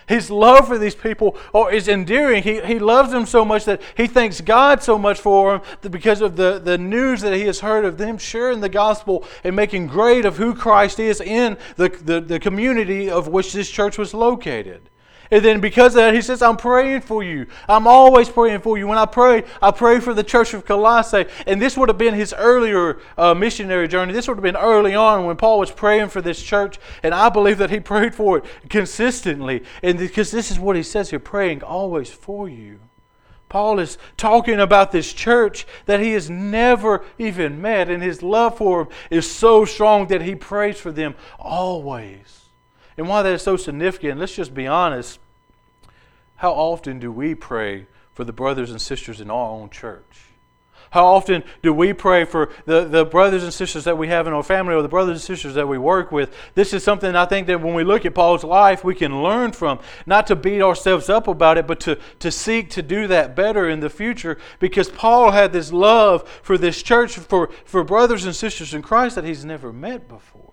His 0.08 0.30
love 0.30 0.66
for 0.66 0.78
these 0.78 0.94
people 0.94 1.36
oh, 1.52 1.68
is 1.68 1.86
endearing. 1.86 2.42
He, 2.42 2.60
he 2.62 2.78
loves 2.78 3.12
them 3.12 3.26
so 3.26 3.44
much 3.44 3.66
that 3.66 3.82
he 3.96 4.06
thanks 4.06 4.40
God 4.40 4.82
so 4.82 4.98
much 4.98 5.20
for 5.20 5.62
them 5.82 5.92
because 5.92 6.22
of 6.22 6.36
the, 6.36 6.58
the 6.58 6.78
news 6.78 7.20
that 7.20 7.34
he 7.34 7.42
has 7.42 7.60
heard 7.60 7.84
of 7.84 7.98
them 7.98 8.16
sharing 8.16 8.60
the 8.60 8.70
gospel 8.70 9.24
and 9.44 9.54
making 9.54 9.86
great 9.86 10.24
of 10.24 10.38
who 10.38 10.54
Christ 10.54 10.98
is 10.98 11.20
in 11.20 11.58
the, 11.76 11.90
the, 11.90 12.20
the 12.20 12.40
community 12.40 13.10
of 13.10 13.28
which 13.28 13.52
this 13.52 13.68
church 13.68 13.98
was 13.98 14.14
located. 14.14 14.88
And 15.30 15.44
then 15.44 15.60
because 15.60 15.94
of 15.94 15.96
that, 15.96 16.14
he 16.14 16.22
says, 16.22 16.40
I'm 16.40 16.56
praying 16.56 17.02
for 17.02 17.22
you. 17.22 17.46
I'm 17.68 17.86
always 17.86 18.28
praying 18.28 18.60
for 18.60 18.78
you. 18.78 18.86
When 18.86 18.98
I 18.98 19.04
pray, 19.04 19.44
I 19.60 19.70
pray 19.70 20.00
for 20.00 20.14
the 20.14 20.24
church 20.24 20.54
of 20.54 20.64
Colossae. 20.64 21.26
And 21.46 21.60
this 21.60 21.76
would 21.76 21.88
have 21.88 21.98
been 21.98 22.14
his 22.14 22.34
earlier 22.36 22.98
uh, 23.16 23.34
missionary 23.34 23.88
journey. 23.88 24.12
This 24.12 24.26
would 24.28 24.38
have 24.38 24.42
been 24.42 24.56
early 24.56 24.94
on 24.94 25.26
when 25.26 25.36
Paul 25.36 25.58
was 25.58 25.70
praying 25.70 26.08
for 26.08 26.22
this 26.22 26.42
church. 26.42 26.78
And 27.02 27.14
I 27.14 27.28
believe 27.28 27.58
that 27.58 27.70
he 27.70 27.80
prayed 27.80 28.14
for 28.14 28.38
it 28.38 28.44
consistently. 28.70 29.64
And 29.82 29.98
because 29.98 30.30
this 30.30 30.50
is 30.50 30.58
what 30.58 30.76
he 30.76 30.82
says 30.82 31.10
here 31.10 31.18
praying 31.18 31.62
always 31.62 32.10
for 32.10 32.48
you. 32.48 32.80
Paul 33.48 33.78
is 33.78 33.96
talking 34.16 34.60
about 34.60 34.92
this 34.92 35.12
church 35.12 35.66
that 35.86 36.00
he 36.00 36.12
has 36.12 36.28
never 36.28 37.04
even 37.18 37.62
met, 37.62 37.88
and 37.88 38.02
his 38.02 38.22
love 38.22 38.58
for 38.58 38.84
them 38.84 38.92
is 39.10 39.30
so 39.30 39.64
strong 39.64 40.06
that 40.08 40.20
he 40.22 40.34
prays 40.34 40.78
for 40.78 40.92
them 40.92 41.14
always. 41.38 42.37
And 42.98 43.08
why 43.08 43.22
that 43.22 43.32
is 43.32 43.42
so 43.42 43.56
significant, 43.56 44.18
let's 44.18 44.34
just 44.34 44.52
be 44.52 44.66
honest. 44.66 45.20
How 46.36 46.52
often 46.52 46.98
do 46.98 47.12
we 47.12 47.34
pray 47.34 47.86
for 48.12 48.24
the 48.24 48.32
brothers 48.32 48.72
and 48.72 48.80
sisters 48.82 49.20
in 49.20 49.30
our 49.30 49.50
own 49.50 49.70
church? 49.70 50.24
How 50.90 51.04
often 51.04 51.44
do 51.62 51.72
we 51.72 51.92
pray 51.92 52.24
for 52.24 52.50
the, 52.64 52.84
the 52.86 53.04
brothers 53.04 53.44
and 53.44 53.52
sisters 53.52 53.84
that 53.84 53.98
we 53.98 54.08
have 54.08 54.26
in 54.26 54.32
our 54.32 54.42
family 54.42 54.74
or 54.74 54.82
the 54.82 54.88
brothers 54.88 55.18
and 55.18 55.20
sisters 55.20 55.54
that 55.54 55.68
we 55.68 55.78
work 55.78 56.10
with? 56.10 56.34
This 56.54 56.72
is 56.72 56.82
something 56.82 57.14
I 57.14 57.26
think 57.26 57.46
that 57.48 57.60
when 57.60 57.74
we 57.74 57.84
look 57.84 58.06
at 58.06 58.14
Paul's 58.14 58.42
life, 58.42 58.84
we 58.84 58.94
can 58.94 59.22
learn 59.22 59.52
from. 59.52 59.80
Not 60.06 60.26
to 60.28 60.36
beat 60.36 60.62
ourselves 60.62 61.08
up 61.08 61.28
about 61.28 61.58
it, 61.58 61.66
but 61.66 61.78
to, 61.80 61.98
to 62.20 62.30
seek 62.30 62.70
to 62.70 62.82
do 62.82 63.06
that 63.08 63.36
better 63.36 63.68
in 63.68 63.80
the 63.80 63.90
future 63.90 64.38
because 64.58 64.88
Paul 64.88 65.32
had 65.32 65.52
this 65.52 65.72
love 65.72 66.28
for 66.42 66.56
this 66.56 66.82
church, 66.82 67.16
for, 67.16 67.50
for 67.64 67.84
brothers 67.84 68.24
and 68.24 68.34
sisters 68.34 68.72
in 68.72 68.82
Christ 68.82 69.14
that 69.16 69.24
he's 69.24 69.44
never 69.44 69.72
met 69.72 70.08
before. 70.08 70.47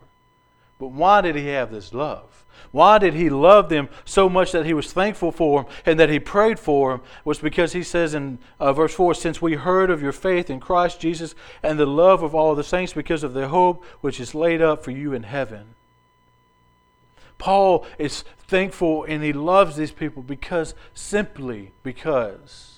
But 0.78 0.92
why 0.92 1.22
did 1.22 1.36
he 1.36 1.48
have 1.48 1.72
this 1.72 1.94
love? 1.94 2.46
Why 2.72 2.98
did 2.98 3.14
he 3.14 3.30
love 3.30 3.70
them 3.70 3.90
so 4.04 4.28
much 4.28 4.52
that 4.52 4.66
he 4.66 4.74
was 4.74 4.92
thankful 4.92 5.32
for 5.32 5.64
them 5.64 5.72
and 5.86 6.00
that 6.00 6.10
he 6.10 6.20
prayed 6.20 6.60
for 6.60 6.92
them? 6.92 7.02
Was 7.24 7.40
because 7.40 7.74
he 7.74 7.84
says 7.84 8.14
in 8.14 8.40
uh, 8.60 8.74
verse 8.74 8.94
4 8.94 9.14
Since 9.14 9.42
we 9.42 9.54
heard 9.54 9.90
of 9.90 10.02
your 10.02 10.12
faith 10.12 10.50
in 10.50 10.60
Christ 10.60 11.00
Jesus 11.00 11.36
and 11.64 11.80
the 11.80 11.86
love 11.86 12.24
of 12.24 12.36
all 12.36 12.56
the 12.56 12.64
saints 12.64 12.94
because 12.94 13.24
of 13.24 13.34
the 13.34 13.48
hope 13.48 13.86
which 14.02 14.20
is 14.20 14.36
laid 14.36 14.62
up 14.62 14.84
for 14.84 14.92
you 14.92 15.14
in 15.14 15.24
heaven. 15.24 15.76
Paul 17.38 17.86
is 17.98 18.24
thankful 18.40 19.04
and 19.04 19.24
he 19.24 19.34
loves 19.34 19.76
these 19.76 19.92
people 19.92 20.24
because, 20.24 20.74
simply 20.94 21.72
because 21.84 22.75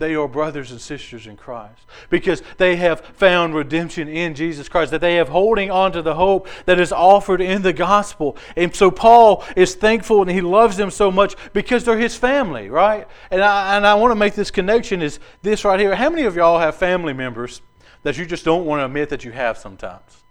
they 0.00 0.16
are 0.16 0.26
brothers 0.26 0.72
and 0.72 0.80
sisters 0.80 1.26
in 1.26 1.36
Christ 1.36 1.86
because 2.08 2.42
they 2.56 2.76
have 2.76 3.00
found 3.00 3.54
redemption 3.54 4.08
in 4.08 4.34
Jesus 4.34 4.68
Christ, 4.68 4.90
that 4.90 5.00
they 5.00 5.14
have 5.16 5.28
holding 5.28 5.70
on 5.70 5.92
to 5.92 6.02
the 6.02 6.14
hope 6.14 6.48
that 6.64 6.80
is 6.80 6.90
offered 6.90 7.40
in 7.40 7.62
the 7.62 7.72
gospel. 7.72 8.36
And 8.56 8.74
so 8.74 8.90
Paul 8.90 9.44
is 9.54 9.74
thankful 9.74 10.22
and 10.22 10.30
he 10.30 10.40
loves 10.40 10.76
them 10.76 10.90
so 10.90 11.10
much 11.10 11.36
because 11.52 11.84
they're 11.84 11.98
his 11.98 12.16
family, 12.16 12.68
right? 12.68 13.06
And 13.30 13.42
I, 13.42 13.76
and 13.76 13.86
I 13.86 13.94
want 13.94 14.10
to 14.10 14.16
make 14.16 14.34
this 14.34 14.50
connection 14.50 15.02
is 15.02 15.20
this 15.42 15.64
right 15.64 15.78
here. 15.78 15.94
How 15.94 16.10
many 16.10 16.22
of 16.22 16.34
y'all 16.34 16.58
have 16.58 16.74
family 16.74 17.12
members 17.12 17.60
that 18.02 18.16
you 18.16 18.24
just 18.24 18.44
don't 18.44 18.64
want 18.64 18.80
to 18.80 18.86
admit 18.86 19.10
that 19.10 19.24
you 19.24 19.32
have 19.32 19.58
sometimes? 19.58 20.24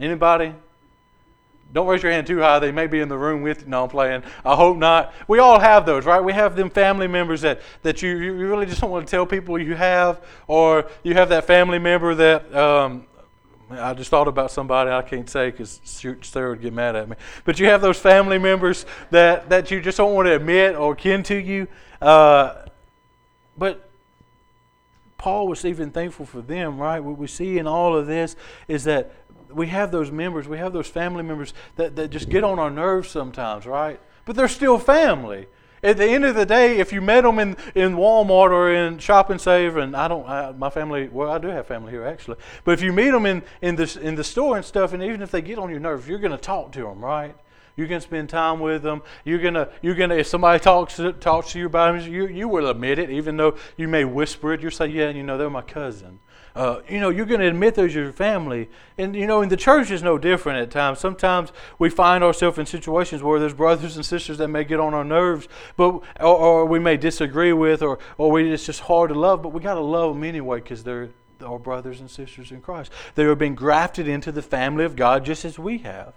Anybody? 0.00 0.52
Don't 1.72 1.86
raise 1.86 2.02
your 2.02 2.12
hand 2.12 2.26
too 2.26 2.40
high. 2.40 2.58
They 2.58 2.72
may 2.72 2.86
be 2.86 3.00
in 3.00 3.08
the 3.08 3.18
room 3.18 3.42
with 3.42 3.62
you. 3.62 3.68
No, 3.68 3.84
I'm 3.84 3.90
playing. 3.90 4.22
I 4.44 4.56
hope 4.56 4.78
not. 4.78 5.12
We 5.26 5.38
all 5.38 5.60
have 5.60 5.84
those, 5.84 6.06
right? 6.06 6.22
We 6.22 6.32
have 6.32 6.56
them 6.56 6.70
family 6.70 7.06
members 7.06 7.42
that, 7.42 7.60
that 7.82 8.00
you, 8.00 8.16
you 8.16 8.32
really 8.32 8.64
just 8.64 8.80
don't 8.80 8.90
want 8.90 9.06
to 9.06 9.10
tell 9.10 9.26
people 9.26 9.58
you 9.58 9.74
have, 9.74 10.24
or 10.46 10.90
you 11.02 11.14
have 11.14 11.28
that 11.28 11.44
family 11.44 11.78
member 11.78 12.14
that, 12.14 12.54
um, 12.54 13.06
I 13.70 13.92
just 13.92 14.08
thought 14.08 14.28
about 14.28 14.50
somebody 14.50 14.90
I 14.90 15.02
can't 15.02 15.28
say 15.28 15.50
because 15.50 15.80
Sarah 15.84 16.50
would 16.50 16.62
get 16.62 16.72
mad 16.72 16.96
at 16.96 17.06
me. 17.06 17.16
But 17.44 17.60
you 17.60 17.66
have 17.66 17.82
those 17.82 17.98
family 17.98 18.38
members 18.38 18.86
that, 19.10 19.50
that 19.50 19.70
you 19.70 19.82
just 19.82 19.98
don't 19.98 20.14
want 20.14 20.26
to 20.26 20.36
admit 20.36 20.74
or 20.74 20.94
kin 20.94 21.22
to 21.24 21.36
you. 21.36 21.68
Uh, 22.00 22.64
but 23.58 23.90
Paul 25.18 25.48
was 25.48 25.66
even 25.66 25.90
thankful 25.90 26.24
for 26.24 26.40
them, 26.40 26.78
right? 26.78 27.00
What 27.00 27.18
we 27.18 27.26
see 27.26 27.58
in 27.58 27.66
all 27.66 27.94
of 27.94 28.06
this 28.06 28.36
is 28.68 28.84
that 28.84 29.12
we 29.52 29.68
have 29.68 29.90
those 29.90 30.10
members, 30.10 30.48
we 30.48 30.58
have 30.58 30.72
those 30.72 30.88
family 30.88 31.22
members 31.22 31.54
that, 31.76 31.96
that 31.96 32.10
just 32.10 32.28
get 32.28 32.44
on 32.44 32.58
our 32.58 32.70
nerves 32.70 33.08
sometimes, 33.08 33.66
right? 33.66 34.00
But 34.24 34.36
they're 34.36 34.48
still 34.48 34.78
family. 34.78 35.46
At 35.82 35.96
the 35.96 36.06
end 36.06 36.24
of 36.24 36.34
the 36.34 36.44
day, 36.44 36.78
if 36.78 36.92
you 36.92 37.00
met 37.00 37.22
them 37.22 37.38
in, 37.38 37.56
in 37.74 37.94
Walmart 37.94 38.50
or 38.50 38.72
in 38.72 38.98
Shop 38.98 39.30
and 39.30 39.40
Save, 39.40 39.76
and 39.76 39.94
I 39.94 40.08
don't, 40.08 40.28
I, 40.28 40.50
my 40.52 40.70
family, 40.70 41.08
well, 41.08 41.30
I 41.30 41.38
do 41.38 41.48
have 41.48 41.66
family 41.66 41.92
here 41.92 42.04
actually, 42.04 42.36
but 42.64 42.72
if 42.72 42.82
you 42.82 42.92
meet 42.92 43.10
them 43.10 43.26
in, 43.26 43.42
in, 43.62 43.76
the, 43.76 43.98
in 44.02 44.16
the 44.16 44.24
store 44.24 44.56
and 44.56 44.64
stuff, 44.64 44.92
and 44.92 45.02
even 45.02 45.22
if 45.22 45.30
they 45.30 45.40
get 45.40 45.58
on 45.58 45.70
your 45.70 45.78
nerves, 45.78 46.08
you're 46.08 46.18
going 46.18 46.32
to 46.32 46.38
talk 46.38 46.72
to 46.72 46.80
them, 46.80 47.04
right? 47.04 47.36
You're 47.78 47.86
going 47.86 48.00
to 48.00 48.06
spend 48.06 48.28
time 48.28 48.58
with 48.58 48.82
them. 48.82 49.02
You're 49.24 49.38
going 49.38 49.54
to, 49.54 49.70
you're 49.82 49.94
going 49.94 50.10
to 50.10 50.18
if 50.18 50.26
somebody 50.26 50.58
talks 50.58 50.96
to, 50.96 51.12
talks 51.12 51.52
to 51.52 51.60
you 51.60 51.66
about 51.66 51.96
them, 51.96 52.12
you, 52.12 52.26
you 52.26 52.48
will 52.48 52.68
admit 52.68 52.98
it, 52.98 53.08
even 53.08 53.36
though 53.36 53.56
you 53.76 53.86
may 53.86 54.04
whisper 54.04 54.52
it. 54.52 54.60
You'll 54.60 54.72
say, 54.72 54.88
yeah, 54.88 55.10
you 55.10 55.22
know, 55.22 55.38
they're 55.38 55.48
my 55.48 55.62
cousin. 55.62 56.18
Uh, 56.58 56.82
you 56.88 56.98
know, 56.98 57.08
you're 57.08 57.24
going 57.24 57.38
to 57.38 57.46
admit 57.46 57.76
those 57.76 57.94
your 57.94 58.12
family. 58.12 58.68
And, 58.98 59.14
you 59.14 59.28
know, 59.28 59.42
in 59.42 59.48
the 59.48 59.56
church 59.56 59.92
is 59.92 60.02
no 60.02 60.18
different 60.18 60.60
at 60.60 60.72
times. 60.72 60.98
Sometimes 60.98 61.52
we 61.78 61.88
find 61.88 62.24
ourselves 62.24 62.58
in 62.58 62.66
situations 62.66 63.22
where 63.22 63.38
there's 63.38 63.54
brothers 63.54 63.94
and 63.94 64.04
sisters 64.04 64.38
that 64.38 64.48
may 64.48 64.64
get 64.64 64.80
on 64.80 64.92
our 64.92 65.04
nerves, 65.04 65.46
but 65.76 66.00
or, 66.18 66.36
or 66.36 66.66
we 66.66 66.80
may 66.80 66.96
disagree 66.96 67.52
with, 67.52 67.80
or, 67.80 68.00
or 68.16 68.32
we, 68.32 68.52
it's 68.52 68.66
just 68.66 68.80
hard 68.80 69.10
to 69.10 69.14
love, 69.14 69.40
but 69.40 69.50
we 69.50 69.60
got 69.60 69.74
to 69.74 69.80
love 69.80 70.14
them 70.14 70.24
anyway 70.24 70.58
because 70.58 70.82
they're 70.82 71.10
our 71.46 71.60
brothers 71.60 72.00
and 72.00 72.10
sisters 72.10 72.50
in 72.50 72.60
Christ. 72.60 72.90
They 73.14 73.22
are 73.22 73.36
being 73.36 73.54
grafted 73.54 74.08
into 74.08 74.32
the 74.32 74.42
family 74.42 74.84
of 74.84 74.96
God 74.96 75.24
just 75.24 75.44
as 75.44 75.60
we 75.60 75.78
have. 75.78 76.12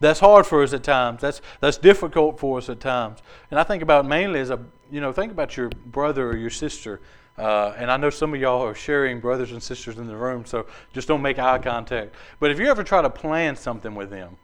That's 0.00 0.20
hard 0.20 0.46
for 0.46 0.62
us 0.62 0.72
at 0.72 0.82
times. 0.82 1.20
That's, 1.20 1.40
that's 1.60 1.76
difficult 1.76 2.40
for 2.40 2.58
us 2.58 2.68
at 2.68 2.80
times. 2.80 3.20
And 3.50 3.60
I 3.60 3.64
think 3.64 3.82
about 3.82 4.06
mainly 4.06 4.40
as 4.40 4.50
a, 4.50 4.58
you 4.90 5.00
know, 5.00 5.12
think 5.12 5.30
about 5.30 5.56
your 5.56 5.68
brother 5.86 6.28
or 6.28 6.36
your 6.36 6.50
sister 6.50 7.00
uh, 7.40 7.74
and 7.78 7.90
I 7.90 7.96
know 7.96 8.10
some 8.10 8.34
of 8.34 8.40
y'all 8.40 8.62
are 8.62 8.74
sharing 8.74 9.18
brothers 9.18 9.52
and 9.52 9.62
sisters 9.62 9.96
in 9.96 10.06
the 10.06 10.16
room, 10.16 10.44
so 10.44 10.66
just 10.92 11.08
don't 11.08 11.22
make 11.22 11.38
eye 11.38 11.58
contact. 11.58 12.14
But 12.38 12.50
if 12.50 12.58
you 12.58 12.66
ever 12.66 12.84
try 12.84 13.00
to 13.00 13.08
plan 13.08 13.56
something 13.56 13.94
with 13.94 14.10
them, 14.10 14.36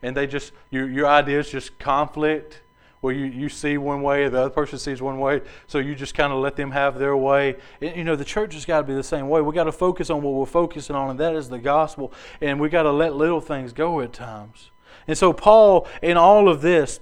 and 0.00 0.16
they 0.16 0.28
just, 0.28 0.52
your, 0.70 0.88
your 0.88 1.08
ideas 1.08 1.50
just 1.50 1.76
conflict, 1.80 2.60
where 3.04 3.12
you, 3.12 3.26
you 3.26 3.50
see 3.50 3.76
one 3.76 4.00
way, 4.00 4.26
the 4.30 4.40
other 4.40 4.50
person 4.50 4.78
sees 4.78 5.02
one 5.02 5.20
way, 5.20 5.42
so 5.66 5.76
you 5.76 5.94
just 5.94 6.14
kind 6.14 6.32
of 6.32 6.38
let 6.38 6.56
them 6.56 6.70
have 6.70 6.98
their 6.98 7.14
way. 7.14 7.54
And, 7.82 7.94
you 7.94 8.02
know, 8.02 8.16
the 8.16 8.24
church 8.24 8.54
has 8.54 8.64
got 8.64 8.78
to 8.78 8.84
be 8.84 8.94
the 8.94 9.02
same 9.02 9.28
way. 9.28 9.42
we 9.42 9.52
got 9.54 9.64
to 9.64 9.72
focus 9.72 10.08
on 10.08 10.22
what 10.22 10.32
we're 10.32 10.46
focusing 10.46 10.96
on, 10.96 11.10
and 11.10 11.20
that 11.20 11.36
is 11.36 11.50
the 11.50 11.58
gospel. 11.58 12.14
And 12.40 12.58
we 12.58 12.70
got 12.70 12.84
to 12.84 12.90
let 12.90 13.14
little 13.14 13.42
things 13.42 13.74
go 13.74 14.00
at 14.00 14.14
times. 14.14 14.70
And 15.06 15.18
so, 15.18 15.34
Paul, 15.34 15.86
in 16.00 16.16
all 16.16 16.48
of 16.48 16.62
this, 16.62 16.98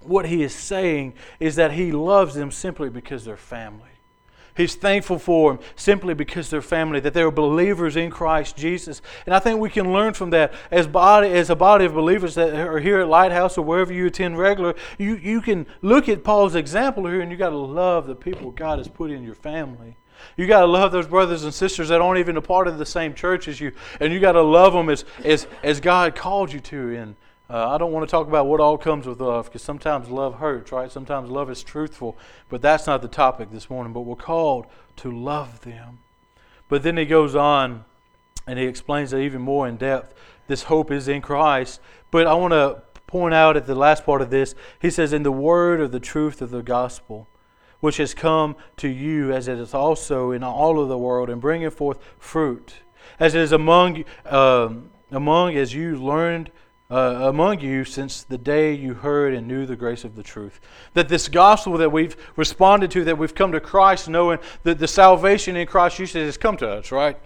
what 0.00 0.24
he 0.24 0.42
is 0.42 0.54
saying 0.54 1.12
is 1.38 1.56
that 1.56 1.72
he 1.72 1.92
loves 1.92 2.34
them 2.34 2.50
simply 2.50 2.88
because 2.88 3.26
they're 3.26 3.36
family. 3.36 3.90
He's 4.56 4.74
thankful 4.74 5.18
for 5.18 5.52
them 5.52 5.62
simply 5.76 6.14
because 6.14 6.48
they're 6.50 6.62
family, 6.62 7.00
that 7.00 7.14
they're 7.14 7.30
believers 7.30 7.96
in 7.96 8.10
Christ 8.10 8.56
Jesus. 8.56 9.02
And 9.26 9.34
I 9.34 9.38
think 9.38 9.60
we 9.60 9.70
can 9.70 9.92
learn 9.92 10.14
from 10.14 10.30
that 10.30 10.54
as 10.70 10.86
body 10.86 11.28
as 11.28 11.50
a 11.50 11.56
body 11.56 11.84
of 11.84 11.94
believers 11.94 12.34
that 12.36 12.54
are 12.54 12.80
here 12.80 13.00
at 13.00 13.08
Lighthouse 13.08 13.58
or 13.58 13.62
wherever 13.62 13.92
you 13.92 14.06
attend 14.06 14.38
regular. 14.38 14.74
You 14.98 15.16
you 15.16 15.40
can 15.40 15.66
look 15.82 16.08
at 16.08 16.24
Paul's 16.24 16.54
example 16.54 17.06
here, 17.06 17.20
and 17.20 17.30
you 17.30 17.36
got 17.36 17.50
to 17.50 17.56
love 17.56 18.06
the 18.06 18.16
people 18.16 18.50
God 18.50 18.78
has 18.78 18.88
put 18.88 19.10
in 19.10 19.22
your 19.22 19.34
family. 19.34 19.96
You 20.36 20.46
got 20.46 20.60
to 20.60 20.66
love 20.66 20.92
those 20.92 21.06
brothers 21.06 21.44
and 21.44 21.52
sisters 21.52 21.88
that 21.88 22.00
aren't 22.00 22.18
even 22.18 22.36
a 22.36 22.42
part 22.42 22.68
of 22.68 22.78
the 22.78 22.86
same 22.86 23.14
church 23.14 23.48
as 23.48 23.60
you, 23.60 23.72
and 24.00 24.12
you 24.12 24.20
got 24.20 24.32
to 24.32 24.42
love 24.42 24.72
them 24.72 24.88
as 24.88 25.04
as 25.24 25.46
as 25.62 25.80
God 25.80 26.14
called 26.14 26.52
you 26.52 26.60
to. 26.60 26.90
in. 26.90 27.16
Uh, 27.48 27.68
I 27.68 27.78
don't 27.78 27.92
want 27.92 28.06
to 28.06 28.10
talk 28.10 28.26
about 28.26 28.46
what 28.46 28.60
all 28.60 28.76
comes 28.76 29.06
with 29.06 29.20
love 29.20 29.46
because 29.46 29.62
sometimes 29.62 30.08
love 30.08 30.36
hurts, 30.36 30.72
right? 30.72 30.90
Sometimes 30.90 31.30
love 31.30 31.48
is 31.48 31.62
truthful, 31.62 32.16
but 32.48 32.60
that's 32.60 32.86
not 32.88 33.02
the 33.02 33.08
topic 33.08 33.52
this 33.52 33.70
morning. 33.70 33.92
But 33.92 34.00
we're 34.00 34.16
called 34.16 34.66
to 34.96 35.10
love 35.10 35.60
them. 35.60 36.00
But 36.68 36.82
then 36.82 36.96
he 36.96 37.04
goes 37.04 37.36
on 37.36 37.84
and 38.48 38.58
he 38.58 38.66
explains 38.66 39.12
it 39.12 39.20
even 39.20 39.42
more 39.42 39.68
in 39.68 39.76
depth. 39.76 40.14
This 40.48 40.64
hope 40.64 40.90
is 40.90 41.06
in 41.06 41.22
Christ. 41.22 41.80
But 42.10 42.26
I 42.26 42.34
want 42.34 42.52
to 42.52 42.82
point 43.06 43.34
out 43.34 43.56
at 43.56 43.66
the 43.66 43.74
last 43.76 44.04
part 44.04 44.22
of 44.22 44.30
this, 44.30 44.56
he 44.80 44.90
says, 44.90 45.12
In 45.12 45.22
the 45.22 45.32
word 45.32 45.80
of 45.80 45.92
the 45.92 46.00
truth 46.00 46.42
of 46.42 46.50
the 46.50 46.62
gospel, 46.62 47.28
which 47.78 47.98
has 47.98 48.14
come 48.14 48.56
to 48.78 48.88
you 48.88 49.32
as 49.32 49.46
it 49.46 49.58
is 49.58 49.72
also 49.72 50.32
in 50.32 50.42
all 50.42 50.80
of 50.80 50.88
the 50.88 50.98
world, 50.98 51.30
and 51.30 51.40
bringing 51.40 51.70
forth 51.70 51.98
fruit, 52.18 52.74
as 53.20 53.34
it 53.36 53.40
is 53.40 53.52
among, 53.52 54.04
uh, 54.24 54.70
among 55.12 55.56
as 55.56 55.74
you 55.74 55.96
learned 55.96 56.50
uh, 56.90 57.28
among 57.28 57.60
you 57.60 57.84
since 57.84 58.22
the 58.22 58.38
day 58.38 58.72
you 58.72 58.94
heard 58.94 59.34
and 59.34 59.48
knew 59.48 59.66
the 59.66 59.76
grace 59.76 60.04
of 60.04 60.14
the 60.14 60.22
truth. 60.22 60.60
That 60.94 61.08
this 61.08 61.28
gospel 61.28 61.76
that 61.78 61.90
we've 61.90 62.16
responded 62.36 62.90
to, 62.92 63.04
that 63.04 63.18
we've 63.18 63.34
come 63.34 63.52
to 63.52 63.60
Christ 63.60 64.08
knowing 64.08 64.38
that 64.62 64.78
the 64.78 64.88
salvation 64.88 65.56
in 65.56 65.66
Christ 65.66 65.96
Jesus 65.96 66.22
has 66.22 66.36
come 66.36 66.56
to 66.58 66.68
us, 66.68 66.92
right? 66.92 67.18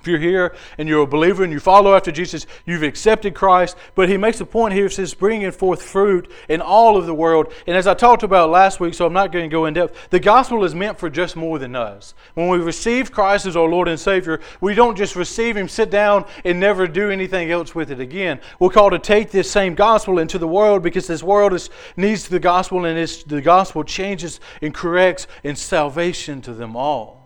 If 0.00 0.06
you're 0.06 0.18
here 0.18 0.56
and 0.78 0.88
you're 0.88 1.02
a 1.02 1.06
believer 1.06 1.44
and 1.44 1.52
you 1.52 1.60
follow 1.60 1.94
after 1.94 2.10
Jesus, 2.10 2.46
you've 2.64 2.82
accepted 2.82 3.34
Christ. 3.34 3.76
But 3.94 4.08
he 4.08 4.16
makes 4.16 4.40
a 4.40 4.46
point 4.46 4.72
here, 4.72 4.88
says, 4.88 5.12
bringing 5.12 5.50
forth 5.50 5.82
fruit 5.82 6.30
in 6.48 6.62
all 6.62 6.96
of 6.96 7.04
the 7.04 7.14
world. 7.14 7.52
And 7.66 7.76
as 7.76 7.86
I 7.86 7.92
talked 7.92 8.22
about 8.22 8.48
last 8.48 8.80
week, 8.80 8.94
so 8.94 9.04
I'm 9.04 9.12
not 9.12 9.30
going 9.30 9.48
to 9.48 9.52
go 9.52 9.66
in 9.66 9.74
depth, 9.74 10.08
the 10.08 10.18
gospel 10.18 10.64
is 10.64 10.74
meant 10.74 10.98
for 10.98 11.10
just 11.10 11.36
more 11.36 11.58
than 11.58 11.76
us. 11.76 12.14
When 12.32 12.48
we 12.48 12.58
receive 12.58 13.12
Christ 13.12 13.44
as 13.44 13.56
our 13.56 13.68
Lord 13.68 13.88
and 13.88 14.00
Savior, 14.00 14.40
we 14.62 14.74
don't 14.74 14.96
just 14.96 15.16
receive 15.16 15.54
Him, 15.54 15.68
sit 15.68 15.90
down, 15.90 16.24
and 16.46 16.58
never 16.58 16.86
do 16.86 17.10
anything 17.10 17.50
else 17.50 17.74
with 17.74 17.90
it 17.90 18.00
again. 18.00 18.40
We're 18.58 18.70
called 18.70 18.92
to 18.92 18.98
take 18.98 19.30
this 19.30 19.50
same 19.50 19.74
gospel 19.74 20.18
into 20.18 20.38
the 20.38 20.48
world 20.48 20.82
because 20.82 21.06
this 21.06 21.22
world 21.22 21.52
is, 21.52 21.68
needs 21.98 22.26
the 22.26 22.40
gospel, 22.40 22.86
and 22.86 22.98
it's 22.98 23.22
the 23.22 23.42
gospel 23.42 23.84
changes 23.84 24.40
and 24.62 24.72
corrects 24.72 25.26
in 25.44 25.56
salvation 25.56 26.40
to 26.42 26.54
them 26.54 26.74
all. 26.74 27.19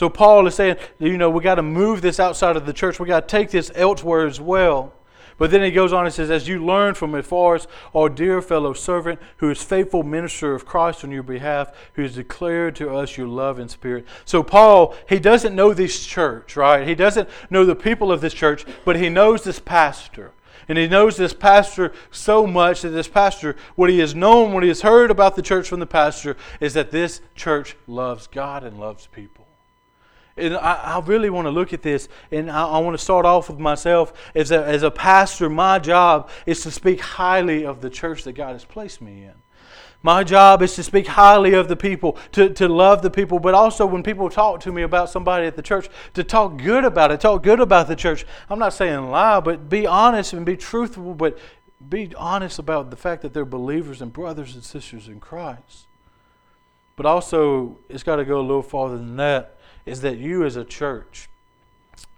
So 0.00 0.08
Paul 0.08 0.46
is 0.46 0.54
saying, 0.54 0.76
you 0.98 1.18
know, 1.18 1.28
we 1.28 1.42
got 1.42 1.56
to 1.56 1.62
move 1.62 2.00
this 2.00 2.18
outside 2.18 2.56
of 2.56 2.64
the 2.64 2.72
church. 2.72 2.98
We 2.98 3.06
got 3.06 3.28
to 3.28 3.36
take 3.36 3.50
this 3.50 3.70
elsewhere 3.74 4.26
as 4.26 4.40
well. 4.40 4.94
But 5.36 5.50
then 5.50 5.62
he 5.62 5.70
goes 5.70 5.92
on 5.92 6.06
and 6.06 6.14
says, 6.14 6.30
As 6.30 6.48
you 6.48 6.64
learn 6.64 6.94
from 6.94 7.14
Epaphras, 7.14 7.68
our 7.94 8.08
dear 8.08 8.40
fellow 8.40 8.72
servant, 8.72 9.20
who 9.36 9.50
is 9.50 9.62
faithful 9.62 10.02
minister 10.02 10.54
of 10.54 10.64
Christ 10.64 11.04
on 11.04 11.10
your 11.10 11.22
behalf, 11.22 11.70
who 11.92 12.00
has 12.00 12.14
declared 12.14 12.76
to 12.76 12.96
us 12.96 13.18
your 13.18 13.28
love 13.28 13.58
and 13.58 13.70
spirit. 13.70 14.06
So 14.24 14.42
Paul, 14.42 14.96
he 15.06 15.18
doesn't 15.18 15.54
know 15.54 15.74
this 15.74 16.06
church, 16.06 16.56
right? 16.56 16.88
He 16.88 16.94
doesn't 16.94 17.28
know 17.50 17.66
the 17.66 17.76
people 17.76 18.10
of 18.10 18.22
this 18.22 18.32
church, 18.32 18.64
but 18.86 18.96
he 18.96 19.10
knows 19.10 19.44
this 19.44 19.58
pastor. 19.58 20.32
And 20.66 20.78
he 20.78 20.88
knows 20.88 21.18
this 21.18 21.34
pastor 21.34 21.92
so 22.10 22.46
much 22.46 22.80
that 22.80 22.88
this 22.88 23.08
pastor, 23.08 23.54
what 23.74 23.90
he 23.90 23.98
has 23.98 24.14
known, 24.14 24.54
what 24.54 24.62
he 24.62 24.70
has 24.70 24.80
heard 24.80 25.10
about 25.10 25.36
the 25.36 25.42
church 25.42 25.68
from 25.68 25.80
the 25.80 25.86
pastor, 25.86 26.38
is 26.58 26.72
that 26.72 26.90
this 26.90 27.20
church 27.34 27.76
loves 27.86 28.26
God 28.28 28.64
and 28.64 28.80
loves 28.80 29.06
people. 29.06 29.44
And 30.40 30.56
I, 30.56 30.96
I 30.96 31.00
really 31.00 31.30
want 31.30 31.46
to 31.46 31.50
look 31.50 31.72
at 31.72 31.82
this, 31.82 32.08
and 32.30 32.50
I, 32.50 32.66
I 32.66 32.78
want 32.78 32.96
to 32.96 33.02
start 33.02 33.26
off 33.26 33.48
with 33.48 33.58
myself. 33.58 34.12
As 34.34 34.50
a, 34.50 34.64
as 34.64 34.82
a 34.82 34.90
pastor, 34.90 35.50
my 35.50 35.78
job 35.78 36.30
is 36.46 36.62
to 36.62 36.70
speak 36.70 37.00
highly 37.00 37.64
of 37.64 37.80
the 37.80 37.90
church 37.90 38.24
that 38.24 38.32
God 38.32 38.52
has 38.52 38.64
placed 38.64 39.00
me 39.00 39.24
in. 39.24 39.34
My 40.02 40.24
job 40.24 40.62
is 40.62 40.74
to 40.76 40.82
speak 40.82 41.06
highly 41.06 41.52
of 41.52 41.68
the 41.68 41.76
people, 41.76 42.16
to, 42.32 42.48
to 42.54 42.68
love 42.68 43.02
the 43.02 43.10
people, 43.10 43.38
but 43.38 43.52
also 43.52 43.84
when 43.84 44.02
people 44.02 44.30
talk 44.30 44.60
to 44.60 44.72
me 44.72 44.82
about 44.82 45.10
somebody 45.10 45.46
at 45.46 45.56
the 45.56 45.62
church, 45.62 45.88
to 46.14 46.24
talk 46.24 46.56
good 46.56 46.84
about 46.84 47.10
it, 47.10 47.20
talk 47.20 47.42
good 47.42 47.60
about 47.60 47.86
the 47.86 47.96
church. 47.96 48.24
I'm 48.48 48.58
not 48.58 48.72
saying 48.72 49.10
lie, 49.10 49.40
but 49.40 49.68
be 49.68 49.86
honest 49.86 50.32
and 50.32 50.46
be 50.46 50.56
truthful, 50.56 51.14
but 51.14 51.38
be 51.86 52.12
honest 52.16 52.58
about 52.58 52.90
the 52.90 52.96
fact 52.96 53.20
that 53.22 53.34
they're 53.34 53.44
believers 53.44 54.00
and 54.00 54.10
brothers 54.10 54.54
and 54.54 54.64
sisters 54.64 55.06
in 55.06 55.20
Christ. 55.20 55.86
But 56.96 57.04
also, 57.04 57.78
it's 57.88 58.02
got 58.02 58.16
to 58.16 58.24
go 58.24 58.40
a 58.40 58.42
little 58.42 58.62
farther 58.62 58.96
than 58.96 59.16
that, 59.16 59.56
is 59.86 60.00
that 60.02 60.18
you 60.18 60.44
as 60.44 60.56
a 60.56 60.64
church 60.64 61.28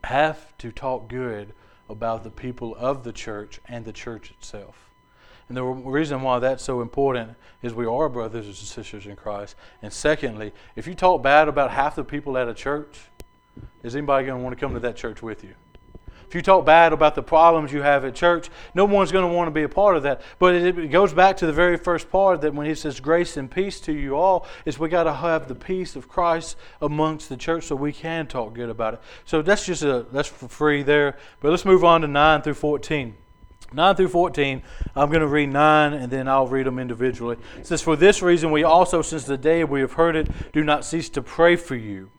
have 0.05 0.57
to 0.59 0.73
talk 0.73 1.09
good 1.09 1.53
about 1.89 2.25
the 2.25 2.31
people 2.31 2.75
of 2.77 3.05
the 3.05 3.13
church 3.13 3.61
and 3.69 3.85
the 3.85 3.93
church 3.93 4.31
itself. 4.31 4.91
And 5.49 5.57
the 5.57 5.65
reason 5.65 6.23
why 6.23 6.39
that's 6.39 6.65
so 6.65 6.81
important 6.81 7.35
is 7.63 7.75
we 7.75 7.87
are 7.87 8.09
brothers 8.09 8.47
and 8.47 8.55
sisters 8.57 9.07
in 9.07 9.17
Christ. 9.17 9.55
And 9.83 9.93
secondly, 9.93 10.53
if 10.77 10.87
you 10.87 10.95
talk 10.95 11.23
bad 11.23 11.49
about 11.49 11.71
half 11.71 11.97
the 11.97 12.05
people 12.05 12.39
at 12.39 12.49
a 12.49 12.55
church, 12.55 13.01
is 13.83 13.95
anybody 13.95 14.27
going 14.27 14.39
to 14.39 14.43
want 14.43 14.57
to 14.57 14.61
come 14.61 14.73
to 14.75 14.81
that 14.81 14.97
church 14.97 15.23
with 15.23 15.45
you? 15.45 15.55
If 16.33 16.37
you 16.37 16.41
talk 16.41 16.65
bad 16.65 16.95
about 16.95 17.15
the 17.15 17.23
problems 17.23 17.75
you 17.75 17.83
have 17.83 18.07
at 18.07 18.15
church, 18.15 18.49
no 18.73 18.87
one's 18.87 19.13
going 19.13 19.29
to 19.29 19.37
want 19.37 19.49
to 19.49 19.51
be 19.51 19.65
a 19.65 19.69
part 19.69 19.99
of 19.99 20.05
that. 20.05 20.23
But 20.39 20.55
it 20.55 20.91
goes 20.91 21.13
back 21.13 21.37
to 21.37 21.47
the 21.47 21.53
very 21.53 21.77
first 21.77 22.09
part 22.09 22.41
that 22.41 22.55
when 22.55 22.67
he 22.67 22.75
says 22.75 23.01
grace 23.01 23.37
and 23.37 23.51
peace 23.51 23.79
to 23.81 23.93
you 23.93 24.17
all, 24.17 24.47
is 24.65 24.79
we 24.79 24.89
got 24.89 25.03
to 25.03 25.13
have 25.13 25.47
the 25.47 25.55
peace 25.55 25.95
of 25.95 26.09
Christ 26.09 26.57
amongst 26.81 27.29
the 27.29 27.37
church 27.37 27.65
so 27.65 27.77
we 27.77 27.93
can 27.93 28.27
talk 28.27 28.55
good 28.55 28.71
about 28.71 28.95
it. 28.95 29.01
So 29.27 29.43
that's 29.43 29.67
just 29.67 29.83
a 29.83 30.07
that's 30.11 30.27
for 30.27 30.49
free 30.49 30.83
there. 30.83 31.19
But 31.41 31.51
let's 31.51 31.67
move 31.67 31.85
on 31.85 32.01
to 32.01 32.09
9 32.09 32.41
through 32.41 32.55
14. 32.55 33.15
9 33.75 33.97
through 33.97 34.09
14, 34.09 34.63
I'm 34.97 35.11
going 35.11 35.21
to 35.21 35.27
read 35.27 35.51
9 35.51 35.93
and 35.93 36.11
then 36.11 36.29
I'll 36.29 36.47
read 36.47 36.65
them 36.65 36.79
individually. 36.79 37.37
It 37.59 37.67
says, 37.67 37.83
For 37.83 37.95
this 37.95 38.23
reason, 38.23 38.51
we 38.51 38.65
also, 38.65 39.03
since 39.03 39.25
the 39.25 39.37
day 39.37 39.65
we 39.65 39.83
have 39.83 39.93
heard 39.93 40.17
it, 40.17 40.31
do 40.55 40.65
not 40.65 40.87
cease 40.87 41.11
to 41.11 41.21
pray 41.21 41.57
for 41.57 41.77
you. 41.77 42.11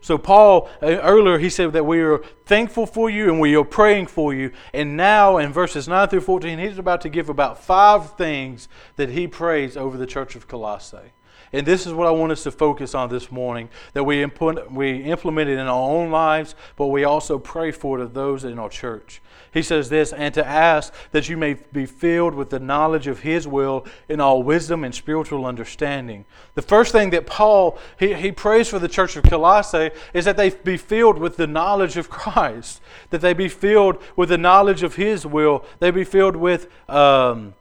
So, 0.00 0.18
Paul, 0.18 0.68
uh, 0.82 0.86
earlier, 0.86 1.38
he 1.38 1.50
said 1.50 1.72
that 1.72 1.84
we 1.84 2.00
are 2.00 2.18
thankful 2.46 2.86
for 2.86 3.10
you 3.10 3.30
and 3.30 3.40
we 3.40 3.56
are 3.56 3.64
praying 3.64 4.06
for 4.06 4.32
you. 4.32 4.52
And 4.72 4.96
now, 4.96 5.38
in 5.38 5.52
verses 5.52 5.88
9 5.88 6.08
through 6.08 6.20
14, 6.20 6.58
he's 6.58 6.78
about 6.78 7.00
to 7.02 7.08
give 7.08 7.28
about 7.28 7.62
five 7.62 8.16
things 8.16 8.68
that 8.96 9.10
he 9.10 9.26
prays 9.26 9.76
over 9.76 9.96
the 9.96 10.06
church 10.06 10.36
of 10.36 10.48
Colossae. 10.48 11.12
And 11.52 11.66
this 11.66 11.86
is 11.86 11.92
what 11.92 12.06
I 12.06 12.10
want 12.10 12.32
us 12.32 12.42
to 12.44 12.50
focus 12.50 12.94
on 12.94 13.08
this 13.08 13.30
morning 13.30 13.68
that 13.94 14.04
we, 14.04 14.22
implement, 14.22 14.72
we 14.72 15.02
implement 15.04 15.48
it 15.48 15.54
in 15.54 15.66
our 15.66 15.90
own 15.90 16.10
lives, 16.10 16.54
but 16.76 16.88
we 16.88 17.04
also 17.04 17.38
pray 17.38 17.70
for 17.70 17.98
it 17.98 18.02
of 18.02 18.14
those 18.14 18.44
in 18.44 18.58
our 18.58 18.68
church. 18.68 19.22
He 19.52 19.62
says 19.62 19.88
this, 19.88 20.12
and 20.12 20.34
to 20.34 20.46
ask 20.46 20.92
that 21.12 21.28
you 21.28 21.36
may 21.36 21.54
be 21.54 21.86
filled 21.86 22.34
with 22.34 22.50
the 22.50 22.58
knowledge 22.58 23.06
of 23.06 23.20
His 23.20 23.48
will 23.48 23.86
in 24.08 24.20
all 24.20 24.42
wisdom 24.42 24.84
and 24.84 24.94
spiritual 24.94 25.46
understanding. 25.46 26.26
The 26.54 26.62
first 26.62 26.92
thing 26.92 27.10
that 27.10 27.26
Paul, 27.26 27.78
he, 27.98 28.14
he 28.14 28.30
prays 28.30 28.68
for 28.68 28.78
the 28.78 28.88
church 28.88 29.16
of 29.16 29.24
Colossae 29.24 29.90
is 30.12 30.26
that 30.26 30.36
they 30.36 30.50
be 30.50 30.76
filled 30.76 31.18
with 31.18 31.36
the 31.36 31.46
knowledge 31.46 31.96
of 31.96 32.10
Christ, 32.10 32.80
that 33.10 33.20
they 33.20 33.32
be 33.32 33.48
filled 33.48 34.02
with 34.16 34.28
the 34.28 34.38
knowledge 34.38 34.82
of 34.82 34.96
His 34.96 35.24
will, 35.24 35.64
they 35.80 35.90
be 35.90 36.04
filled 36.04 36.36
with. 36.36 36.68
Um, 36.88 37.54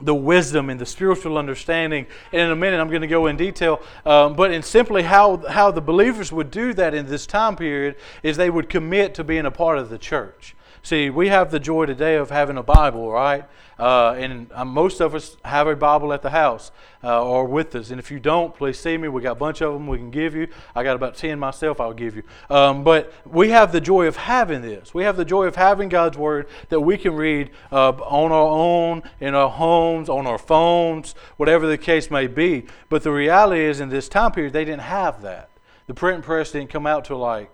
the 0.00 0.14
wisdom 0.14 0.70
and 0.70 0.80
the 0.80 0.86
spiritual 0.86 1.38
understanding. 1.38 2.06
And 2.32 2.42
in 2.42 2.50
a 2.50 2.56
minute, 2.56 2.80
I'm 2.80 2.88
going 2.88 3.02
to 3.02 3.06
go 3.06 3.26
in 3.26 3.36
detail. 3.36 3.80
Um, 4.04 4.34
but 4.34 4.50
in 4.50 4.62
simply 4.62 5.02
how, 5.02 5.36
how 5.48 5.70
the 5.70 5.80
believers 5.80 6.32
would 6.32 6.50
do 6.50 6.74
that 6.74 6.94
in 6.94 7.06
this 7.06 7.26
time 7.26 7.56
period 7.56 7.96
is 8.22 8.36
they 8.36 8.50
would 8.50 8.68
commit 8.68 9.14
to 9.14 9.24
being 9.24 9.46
a 9.46 9.50
part 9.50 9.78
of 9.78 9.90
the 9.90 9.98
church. 9.98 10.54
See, 10.82 11.10
we 11.10 11.28
have 11.28 11.50
the 11.50 11.60
joy 11.60 11.86
today 11.86 12.16
of 12.16 12.30
having 12.30 12.56
a 12.56 12.62
Bible, 12.62 13.10
right? 13.10 13.44
Uh, 13.78 14.14
and 14.18 14.50
um, 14.52 14.68
most 14.68 15.00
of 15.00 15.14
us 15.14 15.36
have 15.44 15.66
a 15.66 15.74
Bible 15.74 16.12
at 16.12 16.22
the 16.22 16.30
house 16.30 16.70
uh, 17.02 17.24
or 17.24 17.44
with 17.44 17.74
us. 17.74 17.90
And 17.90 17.98
if 17.98 18.10
you 18.10 18.20
don't, 18.20 18.54
please 18.54 18.78
see 18.78 18.96
me. 18.96 19.08
We 19.08 19.22
got 19.22 19.32
a 19.32 19.36
bunch 19.36 19.62
of 19.62 19.72
them 19.72 19.86
we 19.86 19.98
can 19.98 20.10
give 20.10 20.34
you. 20.34 20.48
I 20.74 20.84
got 20.84 20.94
about 20.94 21.16
10 21.16 21.38
myself 21.38 21.80
I'll 21.80 21.92
give 21.92 22.16
you. 22.16 22.22
Um, 22.48 22.84
but 22.84 23.12
we 23.24 23.50
have 23.50 23.72
the 23.72 23.80
joy 23.80 24.06
of 24.06 24.16
having 24.16 24.62
this. 24.62 24.94
We 24.94 25.04
have 25.04 25.16
the 25.16 25.24
joy 25.24 25.46
of 25.46 25.56
having 25.56 25.88
God's 25.88 26.16
Word 26.16 26.46
that 26.68 26.80
we 26.80 26.96
can 26.96 27.14
read 27.14 27.50
uh, 27.72 27.90
on 27.90 28.30
our 28.30 28.48
own, 28.48 29.02
in 29.20 29.34
our 29.34 29.50
homes, 29.50 30.08
on 30.08 30.26
our 30.26 30.38
phones, 30.38 31.14
whatever 31.36 31.66
the 31.66 31.78
case 31.78 32.10
may 32.10 32.26
be. 32.26 32.66
But 32.88 33.02
the 33.02 33.12
reality 33.12 33.62
is, 33.62 33.80
in 33.80 33.88
this 33.88 34.08
time 34.08 34.32
period, 34.32 34.52
they 34.52 34.64
didn't 34.64 34.82
have 34.82 35.22
that. 35.22 35.50
The 35.86 35.94
print 35.94 36.24
press 36.24 36.52
didn't 36.52 36.70
come 36.70 36.86
out 36.86 37.04
till 37.04 37.18
like 37.18 37.50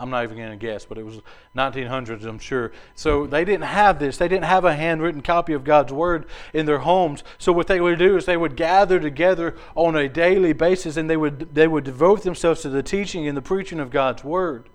I'm 0.00 0.10
not 0.10 0.24
even 0.24 0.38
going 0.38 0.50
to 0.50 0.56
guess, 0.56 0.86
but 0.86 0.96
it 0.96 1.04
was 1.04 1.20
1900s, 1.54 2.24
I'm 2.24 2.38
sure. 2.38 2.72
So 2.94 3.26
they 3.26 3.44
didn't 3.44 3.64
have 3.64 3.98
this. 3.98 4.16
They 4.16 4.28
didn't 4.28 4.46
have 4.46 4.64
a 4.64 4.74
handwritten 4.74 5.20
copy 5.20 5.52
of 5.52 5.62
God's 5.62 5.92
Word 5.92 6.26
in 6.54 6.64
their 6.64 6.78
homes. 6.78 7.22
So 7.38 7.52
what 7.52 7.66
they 7.66 7.80
would 7.80 7.98
do 7.98 8.16
is 8.16 8.24
they 8.24 8.36
would 8.36 8.56
gather 8.56 8.98
together 8.98 9.56
on 9.74 9.94
a 9.96 10.08
daily 10.08 10.54
basis 10.54 10.96
and 10.96 11.10
they 11.10 11.16
would, 11.16 11.54
they 11.54 11.68
would 11.68 11.84
devote 11.84 12.22
themselves 12.22 12.62
to 12.62 12.70
the 12.70 12.82
teaching 12.82 13.28
and 13.28 13.36
the 13.36 13.42
preaching 13.42 13.78
of 13.78 13.90
God's 13.90 14.24
Word. 14.24 14.70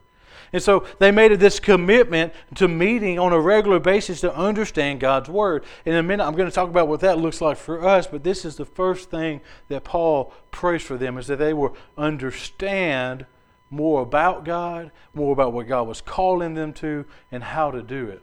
And 0.54 0.62
so 0.62 0.86
they 1.00 1.12
made 1.12 1.32
this 1.40 1.60
commitment 1.60 2.32
to 2.56 2.68
meeting 2.68 3.20
on 3.20 3.34
a 3.34 3.40
regular 3.40 3.80
basis 3.80 4.22
to 4.22 4.34
understand 4.34 5.00
God's 5.00 5.28
Word. 5.28 5.66
In 5.86 5.96
a 5.96 6.04
minute, 6.04 6.26
I'm 6.26 6.36
going 6.36 6.50
to 6.50 6.54
talk 6.54 6.70
about 6.70 6.88
what 6.88 7.00
that 7.02 7.18
looks 7.18 7.42
like 7.42 7.58
for 7.58 7.86
us, 7.86 8.08
but 8.08 8.24
this 8.24 8.46
is 8.46 8.56
the 8.56 8.66
first 8.66 9.10
thing 9.10 9.42
that 9.70 9.84
Paul 9.84 10.34
prays 10.52 10.84
for 10.84 10.98
them 10.98 11.18
is 11.18 11.28
that 11.28 11.40
they 11.40 11.54
will 11.54 11.76
understand 11.98 13.26
more 13.76 14.02
about 14.02 14.46
God, 14.46 14.92
more 15.14 15.34
about 15.34 15.54
what 15.54 15.68
God 15.68 15.88
was 15.88 16.02
calling 16.02 16.54
them 16.54 16.74
to, 16.74 17.06
and 17.32 17.44
how 17.44 17.72
to 17.72 17.82
do 17.82 18.08
it. 18.08 18.22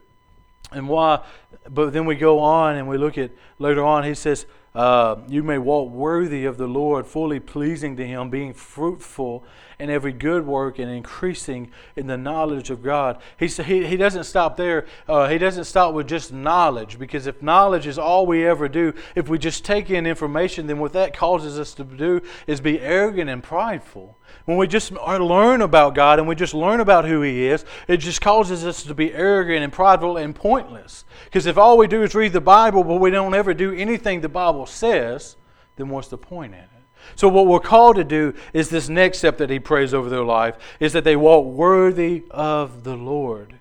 And 0.73 0.89
why, 0.89 1.23
but 1.69 1.93
then 1.93 2.07
we 2.07 2.15
go 2.15 2.39
on 2.39 2.77
and 2.77 2.89
we 2.89 2.97
look 2.97 3.19
at 3.19 3.31
later 3.59 3.85
on, 3.85 4.05
he 4.05 4.15
says, 4.15 4.47
uh, 4.75 5.17
You 5.29 5.43
may 5.43 5.59
walk 5.59 5.91
worthy 5.91 6.45
of 6.45 6.57
the 6.57 6.67
Lord, 6.67 7.07
fully 7.07 7.41
pleasing 7.41 7.97
to 7.97 8.07
Him, 8.07 8.31
being 8.31 8.55
fruitful 8.55 9.45
in 9.83 9.91
every 9.91 10.13
good 10.13 10.47
work 10.47 10.79
and 10.79 10.89
increasing 10.89 11.69
in 11.97 12.07
the 12.07 12.17
knowledge 12.17 12.71
of 12.71 12.85
God. 12.85 13.21
He, 13.37 13.49
he, 13.49 13.85
he 13.85 13.97
doesn't 13.97 14.25
stop 14.25 14.57
there. 14.57 14.87
Uh, 15.09 15.29
he 15.29 15.39
doesn't 15.39 15.65
stop 15.65 15.93
with 15.93 16.07
just 16.07 16.33
knowledge, 16.33 17.01
because 17.01 17.27
if 17.27 17.43
knowledge 17.43 17.89
is 17.89 17.99
all 17.99 18.25
we 18.25 18.47
ever 18.47 18.69
do, 18.69 18.95
if 19.17 19.29
we 19.29 19.39
just 19.39 19.65
take 19.65 19.91
in 19.91 20.07
information, 20.07 20.69
then 20.69 20.79
what 20.79 20.93
that 20.93 21.17
causes 21.17 21.59
us 21.59 21.75
to 21.75 21.83
do 21.83 22.23
is 22.47 22.61
be 22.61 22.79
arrogant 22.79 23.29
and 23.29 23.43
prideful. 23.43 24.17
When 24.45 24.57
we 24.57 24.69
just 24.69 24.93
learn 24.93 25.63
about 25.63 25.97
God 25.97 26.21
and 26.21 26.29
we 26.29 26.37
just 26.37 26.55
learn 26.55 26.79
about 26.79 27.05
who 27.05 27.23
He 27.23 27.47
is, 27.47 27.65
it 27.89 27.97
just 27.97 28.21
causes 28.21 28.65
us 28.65 28.85
to 28.85 28.95
be 28.95 29.13
arrogant 29.13 29.65
and 29.65 29.73
prideful 29.73 30.17
and 30.17 30.33
pointless. 30.33 31.05
Because 31.25 31.47
if 31.47 31.59
all 31.59 31.77
we 31.77 31.89
do 31.89 32.05
is 32.05 32.15
read 32.15 32.33
the 32.33 32.41
Bible, 32.41 32.85
but 32.85 33.01
we 33.01 33.11
don't 33.11 33.35
ever 33.35 33.53
do 33.53 33.73
anything 33.73 34.21
the 34.21 34.29
Bible 34.29 34.67
says, 34.67 35.37
then 35.75 35.89
what's 35.89 36.07
the 36.07 36.19
point 36.19 36.55
in 36.55 36.61
it? 36.61 36.69
So 37.15 37.29
what 37.29 37.47
we're 37.47 37.61
called 37.61 37.97
to 37.97 38.05
do 38.05 38.35
is 38.53 38.71
this 38.71 38.89
next 38.89 39.19
step 39.19 39.39
that 39.39 39.51
he 39.51 39.59
prays 39.59 39.93
over 39.95 40.09
their 40.09 40.25
life 40.25 40.57
is 40.81 40.93
that 40.93 41.05
they 41.05 41.17
walk 41.17 41.45
worthy 41.45 42.25
of 42.31 42.85
the 42.85 42.97
Lord. 42.97 43.61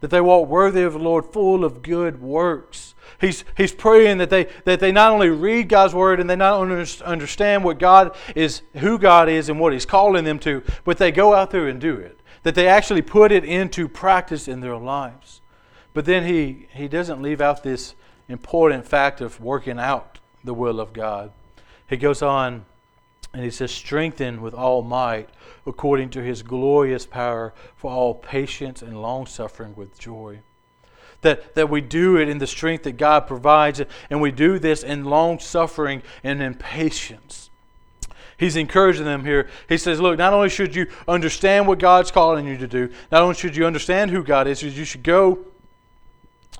That 0.00 0.10
they 0.10 0.20
walk 0.20 0.48
worthy 0.48 0.82
of 0.82 0.94
the 0.94 0.98
Lord, 0.98 1.26
full 1.26 1.64
of 1.64 1.82
good 1.82 2.20
works. 2.20 2.94
He's, 3.20 3.44
he's 3.56 3.72
praying 3.72 4.18
that 4.18 4.30
they, 4.30 4.48
that 4.64 4.80
they 4.80 4.92
not 4.92 5.12
only 5.12 5.30
read 5.30 5.68
God's 5.68 5.94
word 5.94 6.20
and 6.20 6.28
they 6.28 6.36
not 6.36 6.60
only 6.60 6.86
understand 7.04 7.64
what 7.64 7.78
God 7.78 8.14
is, 8.34 8.62
who 8.74 8.98
God 8.98 9.28
is 9.28 9.48
and 9.48 9.58
what 9.58 9.72
He's 9.72 9.86
calling 9.86 10.24
them 10.24 10.38
to, 10.40 10.62
but 10.84 10.98
they 10.98 11.10
go 11.10 11.34
out 11.34 11.50
there 11.50 11.66
and 11.66 11.80
do 11.80 11.96
it. 11.96 12.20
That 12.42 12.54
they 12.54 12.68
actually 12.68 13.02
put 13.02 13.32
it 13.32 13.44
into 13.44 13.88
practice 13.88 14.48
in 14.48 14.60
their 14.60 14.76
lives. 14.76 15.40
But 15.94 16.04
then 16.04 16.26
he, 16.26 16.68
he 16.72 16.88
doesn't 16.88 17.22
leave 17.22 17.40
out 17.40 17.62
this 17.62 17.94
important 18.28 18.86
fact 18.86 19.20
of 19.20 19.40
working 19.40 19.78
out 19.78 20.18
the 20.44 20.54
will 20.54 20.78
of 20.78 20.92
God. 20.92 21.32
He 21.88 21.96
goes 21.96 22.20
on 22.20 22.66
and 23.36 23.44
he 23.44 23.50
says, 23.50 23.70
Strengthen 23.70 24.40
with 24.40 24.54
all 24.54 24.80
might 24.80 25.28
according 25.66 26.08
to 26.08 26.22
his 26.22 26.42
glorious 26.42 27.04
power 27.04 27.52
for 27.76 27.90
all 27.90 28.14
patience 28.14 28.80
and 28.80 29.02
long 29.02 29.26
suffering 29.26 29.74
with 29.76 29.98
joy 29.98 30.40
that, 31.26 31.54
that 31.54 31.68
we 31.68 31.80
do 31.80 32.16
it 32.16 32.28
in 32.28 32.38
the 32.38 32.46
strength 32.46 32.84
that 32.84 32.96
God 32.96 33.26
provides, 33.26 33.82
and 34.10 34.20
we 34.20 34.30
do 34.30 34.58
this 34.58 34.82
in 34.82 35.04
long 35.04 35.38
suffering 35.38 36.02
and 36.22 36.40
in 36.40 36.54
patience. 36.54 37.50
He's 38.38 38.56
encouraging 38.56 39.06
them 39.06 39.24
here. 39.24 39.48
He 39.68 39.78
says, 39.78 40.00
Look, 40.00 40.18
not 40.18 40.32
only 40.32 40.50
should 40.50 40.74
you 40.74 40.86
understand 41.08 41.66
what 41.66 41.78
God's 41.78 42.10
calling 42.10 42.46
you 42.46 42.56
to 42.58 42.68
do, 42.68 42.90
not 43.10 43.22
only 43.22 43.34
should 43.34 43.56
you 43.56 43.66
understand 43.66 44.10
who 44.10 44.22
God 44.22 44.46
is, 44.46 44.62
you 44.62 44.84
should 44.84 45.02
go 45.02 45.38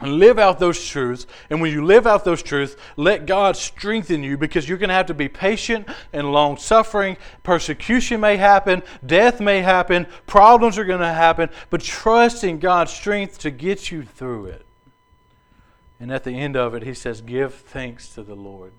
and 0.00 0.18
live 0.18 0.38
out 0.38 0.58
those 0.58 0.84
truths. 0.84 1.26
And 1.48 1.60
when 1.60 1.72
you 1.72 1.84
live 1.84 2.06
out 2.06 2.24
those 2.24 2.42
truths, 2.42 2.76
let 2.96 3.26
God 3.26 3.56
strengthen 3.56 4.22
you 4.22 4.36
because 4.36 4.68
you're 4.68 4.78
going 4.78 4.88
to 4.88 4.94
have 4.94 5.06
to 5.06 5.14
be 5.14 5.28
patient 5.28 5.88
and 6.12 6.32
long 6.32 6.58
suffering. 6.58 7.16
Persecution 7.42 8.20
may 8.20 8.36
happen, 8.36 8.82
death 9.04 9.40
may 9.40 9.62
happen, 9.62 10.06
problems 10.26 10.76
are 10.76 10.84
going 10.84 11.00
to 11.00 11.12
happen, 11.12 11.48
but 11.70 11.80
trust 11.80 12.44
in 12.44 12.58
God's 12.58 12.92
strength 12.92 13.38
to 13.38 13.50
get 13.50 13.90
you 13.90 14.02
through 14.02 14.46
it. 14.46 14.66
And 15.98 16.12
at 16.12 16.24
the 16.24 16.32
end 16.32 16.56
of 16.56 16.74
it, 16.74 16.82
he 16.82 16.92
says, 16.92 17.22
Give 17.22 17.54
thanks 17.54 18.08
to 18.14 18.22
the 18.22 18.34
Lord. 18.34 18.72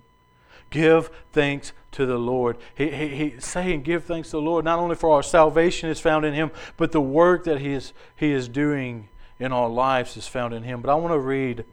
Give 0.70 1.10
thanks 1.32 1.72
to 1.92 2.06
the 2.06 2.18
Lord. 2.18 2.58
He, 2.76 2.90
he, 2.90 3.08
he's 3.08 3.44
saying, 3.44 3.82
Give 3.82 4.04
thanks 4.04 4.30
to 4.30 4.36
the 4.36 4.42
Lord, 4.42 4.64
not 4.64 4.78
only 4.78 4.94
for 4.94 5.10
our 5.10 5.22
salvation 5.22 5.90
is 5.90 5.98
found 5.98 6.24
in 6.24 6.34
Him, 6.34 6.52
but 6.76 6.92
the 6.92 7.00
work 7.00 7.44
that 7.44 7.60
He 7.60 7.72
is, 7.72 7.92
he 8.14 8.30
is 8.30 8.48
doing 8.48 9.08
in 9.38 9.52
our 9.52 9.68
lives 9.68 10.16
is 10.16 10.26
found 10.26 10.54
in 10.54 10.62
Him. 10.62 10.80
But 10.80 10.90
I 10.90 10.94
want 10.94 11.12
to 11.12 11.18
read 11.18 11.64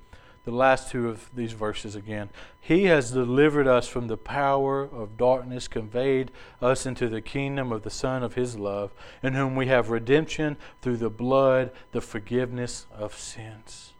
the 0.45 0.51
last 0.51 0.91
two 0.91 1.09
of 1.09 1.29
these 1.35 1.53
verses 1.53 1.95
again. 1.95 2.29
He 2.61 2.85
has 2.85 3.11
delivered 3.11 3.67
us 3.67 3.87
from 3.87 4.07
the 4.07 4.17
power 4.17 4.83
of 4.83 5.17
darkness, 5.17 5.67
conveyed 5.67 6.31
us 6.61 6.85
into 6.85 7.09
the 7.09 7.21
kingdom 7.21 7.71
of 7.71 7.81
the 7.81 7.89
Son 7.89 8.23
of 8.23 8.35
His 8.35 8.57
love, 8.57 8.93
in 9.23 9.33
whom 9.33 9.55
we 9.55 9.67
have 9.67 9.89
redemption 9.89 10.57
through 10.81 10.97
the 10.97 11.09
blood, 11.09 11.71
the 11.91 12.01
forgiveness 12.01 12.85
of 12.95 13.17
sins. 13.17 13.93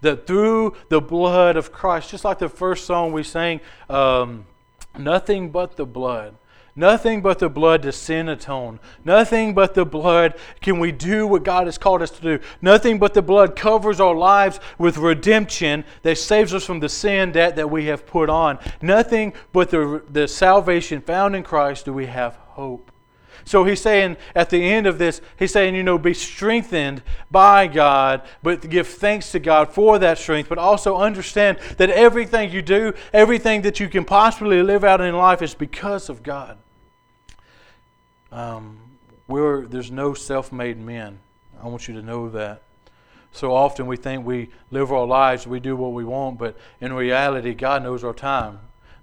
That 0.00 0.26
through 0.26 0.74
the 0.88 1.00
blood 1.00 1.56
of 1.56 1.72
Christ, 1.72 2.10
just 2.10 2.24
like 2.24 2.38
the 2.38 2.48
first 2.48 2.86
song 2.86 3.12
we 3.12 3.22
sang, 3.22 3.60
um, 3.88 4.46
nothing 4.98 5.50
but 5.50 5.76
the 5.76 5.86
blood 5.86 6.34
Nothing 6.74 7.20
but 7.20 7.38
the 7.38 7.50
blood 7.50 7.82
to 7.82 7.92
sin 7.92 8.30
atone. 8.30 8.80
Nothing 9.04 9.52
but 9.52 9.74
the 9.74 9.84
blood 9.84 10.34
can 10.62 10.78
we 10.78 10.90
do 10.90 11.26
what 11.26 11.44
God 11.44 11.66
has 11.66 11.76
called 11.76 12.00
us 12.00 12.10
to 12.12 12.22
do. 12.22 12.44
Nothing 12.62 12.98
but 12.98 13.12
the 13.12 13.20
blood 13.20 13.56
covers 13.56 14.00
our 14.00 14.14
lives 14.14 14.58
with 14.78 14.96
redemption 14.96 15.84
that 16.00 16.16
saves 16.16 16.54
us 16.54 16.64
from 16.64 16.80
the 16.80 16.88
sin 16.88 17.32
debt 17.32 17.56
that 17.56 17.70
we 17.70 17.86
have 17.86 18.06
put 18.06 18.30
on. 18.30 18.58
Nothing 18.80 19.34
but 19.52 19.68
the, 19.68 20.02
the 20.08 20.26
salvation 20.26 21.02
found 21.02 21.36
in 21.36 21.42
Christ 21.42 21.84
do 21.84 21.92
we 21.92 22.06
have 22.06 22.36
hope. 22.36 22.90
So 23.44 23.64
he's 23.64 23.80
saying 23.80 24.16
at 24.34 24.50
the 24.50 24.62
end 24.62 24.86
of 24.86 24.98
this, 24.98 25.20
he's 25.38 25.52
saying, 25.52 25.74
you 25.74 25.82
know, 25.82 25.98
be 25.98 26.14
strengthened 26.14 27.02
by 27.30 27.66
God, 27.66 28.22
but 28.42 28.68
give 28.70 28.86
thanks 28.86 29.32
to 29.32 29.40
God 29.40 29.72
for 29.74 29.98
that 29.98 30.18
strength, 30.18 30.48
but 30.48 30.58
also 30.58 30.96
understand 30.96 31.58
that 31.76 31.90
everything 31.90 32.50
you 32.50 32.62
do, 32.62 32.94
everything 33.12 33.62
that 33.62 33.80
you 33.80 33.88
can 33.88 34.04
possibly 34.04 34.62
live 34.62 34.84
out 34.84 35.00
in 35.00 35.14
life 35.16 35.42
is 35.42 35.54
because 35.54 36.08
of 36.08 36.22
God. 36.22 36.56
Um, 38.32 38.78
we're, 39.28 39.66
there's 39.66 39.90
no 39.90 40.14
self 40.14 40.50
made 40.50 40.78
men. 40.78 41.20
I 41.62 41.68
want 41.68 41.86
you 41.86 41.94
to 41.94 42.02
know 42.02 42.28
that. 42.30 42.62
So 43.30 43.54
often 43.54 43.86
we 43.86 43.96
think 43.96 44.26
we 44.26 44.50
live 44.70 44.92
our 44.92 45.06
lives, 45.06 45.46
we 45.46 45.60
do 45.60 45.76
what 45.76 45.92
we 45.92 46.04
want, 46.04 46.38
but 46.38 46.56
in 46.80 46.92
reality, 46.92 47.54
God 47.54 47.82
knows 47.82 48.04
our 48.04 48.12
time. 48.12 48.58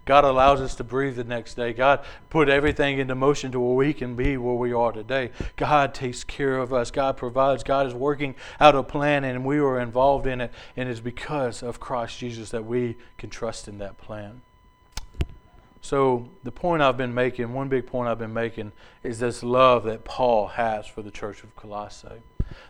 God 0.06 0.24
allows 0.24 0.60
us 0.60 0.74
to 0.76 0.84
breathe 0.84 1.18
the 1.18 1.24
next 1.24 1.54
day. 1.54 1.72
God 1.72 2.04
put 2.32 2.50
everything 2.50 2.98
into 2.98 3.14
motion 3.14 3.52
to 3.52 3.60
where 3.60 3.76
we 3.76 3.94
can 3.94 4.16
be 4.16 4.38
where 4.38 4.56
we 4.56 4.74
are 4.74 4.92
today. 4.92 5.30
God 5.56 5.94
takes 5.94 6.24
care 6.24 6.58
of 6.58 6.74
us. 6.74 6.90
God 6.90 7.16
provides. 7.16 7.64
God 7.64 7.86
is 7.86 7.94
working 7.94 8.34
out 8.60 8.74
a 8.74 8.82
plan, 8.82 9.24
and 9.24 9.46
we 9.46 9.60
are 9.60 9.80
involved 9.80 10.26
in 10.26 10.42
it. 10.42 10.52
And 10.76 10.90
it's 10.90 11.00
because 11.00 11.62
of 11.62 11.80
Christ 11.80 12.18
Jesus 12.18 12.50
that 12.50 12.66
we 12.66 12.98
can 13.20 13.30
trust 13.30 13.68
in 13.68 13.78
that 13.80 14.00
plan. 14.00 14.42
So, 15.82 16.30
the 16.44 16.52
point 16.52 16.82
I've 16.82 16.98
been 16.98 17.14
making, 17.14 17.54
one 17.54 17.70
big 17.70 17.88
point 17.88 18.10
I've 18.10 18.20
been 18.20 18.34
making, 18.34 18.74
is 19.02 19.20
this 19.20 19.44
love 19.44 19.86
that 19.86 20.04
Paul 20.04 20.48
has 20.48 20.86
for 20.86 21.02
the 21.02 21.12
church 21.12 21.44
of 21.44 21.56
Colossae 21.56 22.22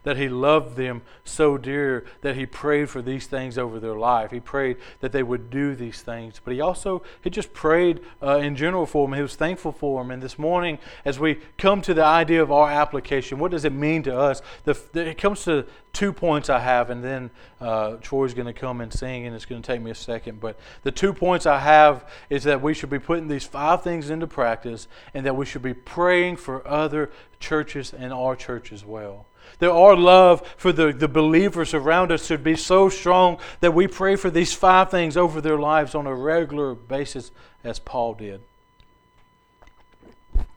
that 0.04 0.18
he 0.18 0.30
loved 0.30 0.76
them 0.76 1.02
so 1.24 1.58
dear 1.58 2.06
that 2.22 2.36
he 2.36 2.46
prayed 2.46 2.90
for 2.90 3.02
these 3.02 3.28
things 3.28 3.58
over 3.58 3.80
their 3.80 3.96
life. 3.96 4.32
He 4.32 4.40
prayed 4.40 4.78
that 5.00 5.12
they 5.12 5.24
would 5.24 5.50
do 5.50 5.76
these 5.76 6.02
things. 6.02 6.42
But 6.44 6.54
he 6.54 6.62
also, 6.62 7.04
he 7.24 7.30
just 7.30 7.54
prayed 7.54 8.02
uh, 8.22 8.38
in 8.38 8.56
general 8.56 8.86
for 8.86 9.08
them. 9.08 9.16
He 9.16 9.22
was 9.22 9.36
thankful 9.36 9.72
for 9.72 10.02
them. 10.02 10.12
And 10.12 10.22
this 10.22 10.40
morning, 10.40 10.80
as 11.06 11.20
we 11.20 11.40
come 11.58 11.82
to 11.84 11.94
the 11.94 12.04
idea 12.04 12.42
of 12.42 12.52
our 12.52 12.70
application, 12.70 13.40
what 13.40 13.52
does 13.52 13.66
it 13.66 13.74
mean 13.74 14.04
to 14.04 14.18
us? 14.18 14.42
The, 14.64 14.80
the, 14.94 15.10
it 15.10 15.18
comes 15.18 15.44
to 15.46 15.66
two 15.94 16.14
points 16.14 16.50
I 16.50 16.60
have, 16.60 16.90
and 16.90 17.04
then 17.04 17.32
uh, 17.60 17.96
Troy's 17.96 18.34
going 18.34 18.46
to 18.48 18.54
come 18.54 18.82
and 18.82 18.94
sing, 18.94 19.26
and 19.26 19.36
it's 19.36 19.46
going 19.46 19.62
to 19.62 19.66
take 19.66 19.82
me 19.82 19.92
a 19.92 19.96
second. 19.96 20.40
But 20.40 20.60
the 20.84 20.92
two 20.92 21.14
points 21.14 21.46
I 21.46 21.60
have 21.60 22.10
is 22.30 22.44
that 22.44 22.62
we 22.62 22.74
should 22.74 22.90
be 22.90 23.00
putting 23.00 23.28
these 23.28 23.46
five 23.46 23.84
things 23.84 24.10
into 24.10 24.28
practice, 24.28 24.88
and 25.14 25.26
that 25.26 25.36
we 25.36 25.46
should 25.46 25.62
be 25.62 25.74
praying 25.74 26.38
for 26.38 26.68
other 26.68 27.12
churches 27.40 27.94
and 27.94 28.14
our 28.14 28.36
church 28.36 28.72
as 28.72 28.86
well 28.86 29.26
that 29.58 29.72
our 29.72 29.96
love 29.96 30.48
for 30.56 30.72
the, 30.72 30.94
the 30.94 31.08
believers 31.08 31.74
around 31.74 32.12
us 32.12 32.28
should 32.28 32.44
be 32.44 32.56
so 32.56 32.90
strong 32.90 33.40
that 33.60 33.74
we 33.74 33.88
pray 33.88 34.16
for 34.16 34.30
these 34.30 34.54
five 34.54 34.92
things 34.92 35.18
over 35.18 35.42
their 35.42 35.58
lives 35.58 35.96
on 35.96 36.06
a 36.06 36.16
regular 36.16 36.76
basis, 36.76 37.32
as 37.64 37.80
Paul 37.80 38.14
did. 38.14 38.42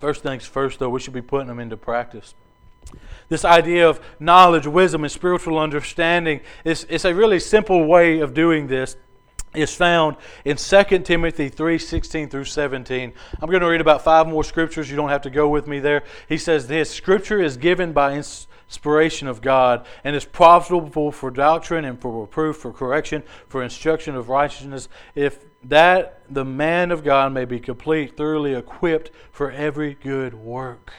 First 0.00 0.22
things 0.22 0.44
first, 0.44 0.78
though, 0.78 0.90
we 0.90 1.00
should 1.00 1.14
be 1.14 1.22
putting 1.22 1.48
them 1.48 1.58
into 1.58 1.76
practice. 1.76 2.34
This 3.28 3.44
idea 3.44 3.88
of 3.88 4.00
knowledge, 4.20 4.66
wisdom, 4.66 5.04
and 5.04 5.10
spiritual 5.10 5.58
understanding 5.58 6.40
is, 6.64 6.84
is 6.84 7.04
a 7.04 7.14
really 7.14 7.40
simple 7.40 7.86
way 7.86 8.20
of 8.20 8.34
doing 8.34 8.66
this 8.66 8.96
is 9.54 9.74
found 9.74 10.16
in 10.44 10.56
2 10.56 10.82
Timothy 11.00 11.48
3 11.48 11.78
16 11.78 12.28
through 12.28 12.44
17. 12.44 13.12
I'm 13.40 13.50
going 13.50 13.62
to 13.62 13.68
read 13.68 13.80
about 13.80 14.02
five 14.02 14.26
more 14.26 14.44
scriptures. 14.44 14.90
You 14.90 14.96
don't 14.96 15.10
have 15.10 15.22
to 15.22 15.30
go 15.30 15.48
with 15.48 15.66
me 15.66 15.80
there. 15.80 16.04
He 16.28 16.38
says 16.38 16.66
this 16.66 16.90
Scripture 16.90 17.40
is 17.40 17.56
given 17.56 17.92
by 17.92 18.14
inspiration 18.14 19.28
of 19.28 19.40
God 19.40 19.86
and 20.04 20.16
is 20.16 20.24
profitable 20.24 21.12
for 21.12 21.30
doctrine 21.30 21.84
and 21.84 22.00
for 22.00 22.22
reproof, 22.22 22.56
for 22.56 22.72
correction, 22.72 23.22
for 23.48 23.62
instruction 23.62 24.16
of 24.16 24.28
righteousness, 24.28 24.88
if 25.14 25.44
that 25.64 26.22
the 26.28 26.44
man 26.44 26.90
of 26.90 27.04
God 27.04 27.32
may 27.32 27.44
be 27.44 27.60
complete, 27.60 28.16
thoroughly 28.16 28.54
equipped 28.54 29.10
for 29.30 29.50
every 29.50 29.94
good 29.94 30.34
work. 30.34 30.92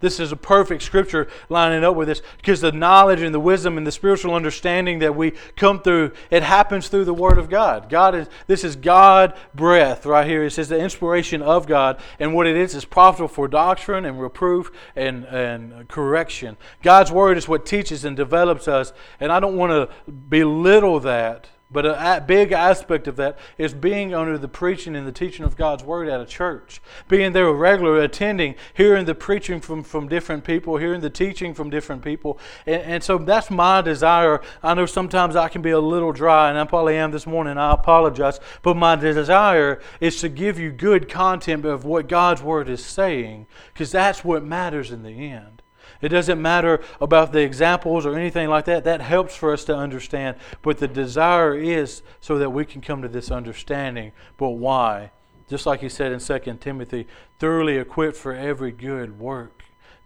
This 0.00 0.20
is 0.20 0.30
a 0.30 0.36
perfect 0.36 0.82
scripture 0.82 1.28
lining 1.48 1.82
up 1.82 1.96
with 1.96 2.06
this 2.06 2.22
because 2.36 2.60
the 2.60 2.70
knowledge 2.70 3.20
and 3.20 3.34
the 3.34 3.40
wisdom 3.40 3.76
and 3.76 3.86
the 3.86 3.90
spiritual 3.90 4.32
understanding 4.32 5.00
that 5.00 5.16
we 5.16 5.32
come 5.56 5.82
through, 5.82 6.12
it 6.30 6.44
happens 6.44 6.86
through 6.88 7.04
the 7.04 7.14
Word 7.14 7.36
of 7.36 7.50
God. 7.50 7.88
God 7.90 8.14
is 8.14 8.28
this 8.46 8.62
is 8.62 8.76
God 8.76 9.34
breath 9.56 10.06
right 10.06 10.26
here. 10.26 10.44
It 10.44 10.52
says 10.52 10.68
the 10.68 10.78
inspiration 10.78 11.42
of 11.42 11.66
God, 11.66 12.00
and 12.20 12.32
what 12.32 12.46
it 12.46 12.56
is 12.56 12.76
is 12.76 12.84
profitable 12.84 13.28
for 13.28 13.48
doctrine 13.48 14.04
and 14.04 14.20
reproof 14.20 14.70
and, 14.94 15.24
and 15.24 15.88
correction. 15.88 16.56
God's 16.82 17.10
Word 17.10 17.36
is 17.36 17.48
what 17.48 17.66
teaches 17.66 18.04
and 18.04 18.16
develops 18.16 18.68
us, 18.68 18.92
and 19.18 19.32
I 19.32 19.40
don't 19.40 19.56
want 19.56 19.72
to 19.72 20.12
belittle 20.12 21.00
that 21.00 21.48
but 21.70 21.84
a 21.84 22.24
big 22.26 22.52
aspect 22.52 23.06
of 23.06 23.16
that 23.16 23.38
is 23.58 23.74
being 23.74 24.14
under 24.14 24.38
the 24.38 24.48
preaching 24.48 24.96
and 24.96 25.06
the 25.06 25.12
teaching 25.12 25.44
of 25.44 25.54
God's 25.54 25.84
Word 25.84 26.08
at 26.08 26.18
a 26.18 26.24
church. 26.24 26.80
Being 27.08 27.32
there 27.32 27.52
regularly, 27.52 28.04
attending, 28.04 28.54
hearing 28.72 29.04
the 29.04 29.14
preaching 29.14 29.60
from, 29.60 29.82
from 29.82 30.08
different 30.08 30.44
people, 30.44 30.78
hearing 30.78 31.02
the 31.02 31.10
teaching 31.10 31.52
from 31.52 31.68
different 31.68 32.02
people. 32.02 32.38
And, 32.64 32.82
and 32.82 33.04
so 33.04 33.18
that's 33.18 33.50
my 33.50 33.82
desire. 33.82 34.40
I 34.62 34.72
know 34.72 34.86
sometimes 34.86 35.36
I 35.36 35.48
can 35.48 35.60
be 35.60 35.70
a 35.70 35.80
little 35.80 36.12
dry, 36.12 36.48
and 36.48 36.58
I 36.58 36.64
probably 36.64 36.96
am 36.96 37.10
this 37.10 37.26
morning. 37.26 37.58
I 37.58 37.74
apologize. 37.74 38.40
But 38.62 38.78
my 38.78 38.96
desire 38.96 39.82
is 40.00 40.20
to 40.20 40.30
give 40.30 40.58
you 40.58 40.70
good 40.70 41.10
content 41.10 41.66
of 41.66 41.84
what 41.84 42.08
God's 42.08 42.42
Word 42.42 42.70
is 42.70 42.82
saying, 42.82 43.46
because 43.74 43.92
that's 43.92 44.24
what 44.24 44.42
matters 44.42 44.90
in 44.90 45.02
the 45.02 45.10
end. 45.10 45.57
It 46.00 46.10
doesn't 46.10 46.40
matter 46.40 46.80
about 47.00 47.32
the 47.32 47.40
examples 47.40 48.06
or 48.06 48.16
anything 48.16 48.48
like 48.48 48.66
that. 48.66 48.84
That 48.84 49.00
helps 49.00 49.34
for 49.34 49.52
us 49.52 49.64
to 49.64 49.76
understand. 49.76 50.36
But 50.62 50.78
the 50.78 50.88
desire 50.88 51.54
is 51.54 52.02
so 52.20 52.38
that 52.38 52.50
we 52.50 52.64
can 52.64 52.80
come 52.80 53.02
to 53.02 53.08
this 53.08 53.30
understanding. 53.30 54.12
But 54.36 54.50
why? 54.50 55.10
Just 55.48 55.66
like 55.66 55.80
he 55.80 55.88
said 55.88 56.12
in 56.12 56.20
2 56.20 56.58
Timothy, 56.60 57.06
thoroughly 57.38 57.78
equipped 57.78 58.16
for 58.16 58.34
every 58.34 58.70
good 58.70 59.18
work 59.18 59.57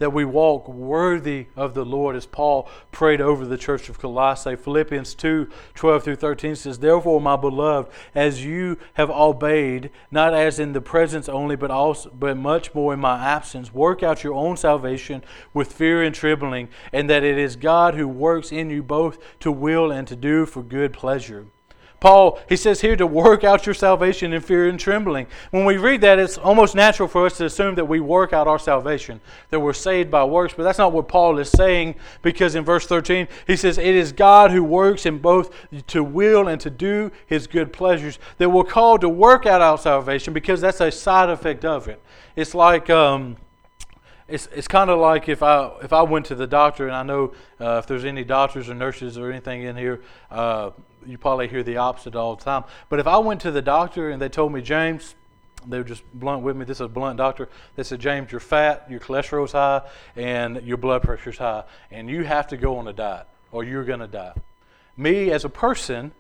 that 0.03 0.11
we 0.12 0.24
walk 0.24 0.66
worthy 0.66 1.46
of 1.55 1.74
the 1.74 1.84
Lord, 1.84 2.16
as 2.16 2.26
Paul 2.26 2.68
prayed 2.90 3.20
over 3.20 3.46
the 3.46 3.57
church 3.57 3.88
of 3.88 4.00
Colossae. 4.00 4.57
Philippians 4.57 5.14
2 5.14 5.48
12 5.74 6.03
through 6.03 6.16
13 6.16 6.57
says, 6.57 6.80
Therefore, 6.80 7.20
my 7.20 7.36
beloved, 7.36 7.88
as 8.12 8.44
you 8.44 8.78
have 8.94 9.11
obeyed, 9.11 9.90
not 10.11 10.34
as 10.34 10.59
in 10.59 10.72
the 10.72 10.80
presence 10.80 11.28
only, 11.28 11.55
but 11.55 11.70
also 11.70 12.11
but 12.11 12.36
much 12.36 12.74
more 12.74 12.92
in 12.92 12.98
my 12.98 13.16
absence, 13.16 13.72
work 13.72 14.03
out 14.03 14.24
your 14.24 14.34
own 14.34 14.57
salvation 14.57 15.22
with 15.55 15.72
fear 15.72 16.03
and 16.03 16.16
trembling, 16.16 16.68
and 16.92 17.09
that 17.09 17.22
it 17.22 17.38
is 17.38 17.55
God 17.55 17.94
who 17.94 18.09
works 18.09 18.50
in 18.50 18.70
you 18.70 18.82
both 18.82 19.18
to 19.38 19.53
will 19.53 19.92
and 19.92 20.09
to 20.09 20.16
do 20.16 20.46
for 20.46 20.64
good 20.64 20.92
pleasure. 20.92 21.46
Paul, 22.03 22.40
he 22.48 22.57
says 22.57 22.80
here 22.80 22.96
to 22.96 23.07
work 23.07 23.44
out 23.44 23.64
your 23.64 23.76
salvation 23.76 24.32
in 24.32 24.40
fear 24.40 24.68
and 24.68 24.80
trembling. 24.80 25.28
When 25.53 25.64
we 25.64 25.76
read 25.76 26.00
that, 26.00 26.18
it's 26.18 26.36
almost 26.36 26.74
natural 26.74 27.07
for 27.07 27.26
us 27.26 27.36
to 27.36 27.44
assume 27.44 27.76
that 27.76 27.84
we 27.84 28.00
work 28.00 28.32
out 28.32 28.48
our 28.48 28.59
salvation, 28.59 29.20
that 29.50 29.61
we're 29.61 29.72
saved 29.72 30.11
by 30.11 30.24
works, 30.24 30.53
but 30.53 30.64
that's 30.64 30.78
not 30.78 30.92
what 30.92 31.07
Paul 31.07 31.38
is 31.38 31.48
saying 31.48 31.94
because 32.20 32.57
in 32.57 32.64
verse 32.64 32.88
13, 32.88 33.28
he 33.46 33.55
says, 33.55 33.78
It 33.78 33.94
is 33.94 34.11
God 34.11 34.50
who 34.50 34.64
works 34.64 35.07
in 35.07 35.18
both 35.18 35.55
to 35.86 36.03
will 36.03 36.48
and 36.48 36.61
to 36.62 36.70
do 36.70 37.12
his 37.24 37.46
good 37.46 37.72
pleasures, 37.72 38.18
that 38.38 38.50
we're 38.50 38.64
called 38.64 39.03
to 39.03 39.09
work 39.09 39.46
out 39.46 39.61
our 39.61 39.78
salvation 39.78 40.34
because 40.34 40.61
that's 40.61 40.80
a 40.80 40.90
side 40.90 41.30
effect 41.30 41.64
of 41.64 41.86
it. 41.86 42.03
It's 42.34 42.53
like, 42.53 42.90
um, 42.90 43.36
it's 44.26 44.48
it's 44.53 44.66
kind 44.66 44.90
of 44.90 44.98
like 44.98 45.28
if 45.28 45.42
I 45.42 45.70
if 45.82 45.92
I 45.92 46.03
went 46.03 46.26
to 46.26 46.34
the 46.34 46.48
doctor 46.48 46.88
and 46.88 46.96
I 46.96 47.05
know 47.05 47.32
uh, 47.61 47.78
if 47.78 47.86
there's 47.86 48.05
any 48.05 48.24
doctors 48.24 48.68
or 48.68 48.74
nurses 48.74 49.18
or 49.18 49.30
anything 49.30 49.62
in 49.62 49.76
here, 49.76 50.03
uh, 50.30 50.70
you 51.07 51.18
probably 51.18 51.48
hear 51.48 51.62
the 51.62 51.76
opposite 51.76 52.14
all 52.14 52.36
the 52.36 52.44
time. 52.44 52.64
But 52.88 52.98
if 52.98 53.07
I 53.07 53.18
went 53.18 53.40
to 53.42 53.50
the 53.50 53.62
doctor 53.62 54.11
and 54.11 54.20
they 54.20 54.28
told 54.28 54.53
me 54.53 54.62
James, 54.62 55.14
they 55.66 55.78
were 55.78 55.84
just 55.84 56.03
blunt 56.14 56.42
with 56.42 56.57
me. 56.57 56.64
This 56.64 56.78
is 56.78 56.82
a 56.82 56.88
blunt 56.88 57.18
doctor. 57.18 57.48
They 57.76 57.82
said 57.82 58.00
James, 58.00 58.32
you're 58.32 58.40
fat, 58.40 58.86
your 58.90 59.00
cholesterol's 59.00 59.53
high, 59.53 59.82
and 60.16 60.62
your 60.62 60.76
blood 60.76 61.03
pressure's 61.03 61.38
high, 61.38 61.64
and 61.90 62.09
you 62.09 62.24
have 62.24 62.48
to 62.48 62.57
go 62.57 62.78
on 62.78 62.88
a 62.88 62.92
diet 62.92 63.26
or 63.53 63.64
you're 63.64 63.84
going 63.84 64.00
to 64.00 64.07
die. 64.07 64.34
Me 64.96 65.30
as 65.30 65.44
a 65.44 65.48
person, 65.48 66.12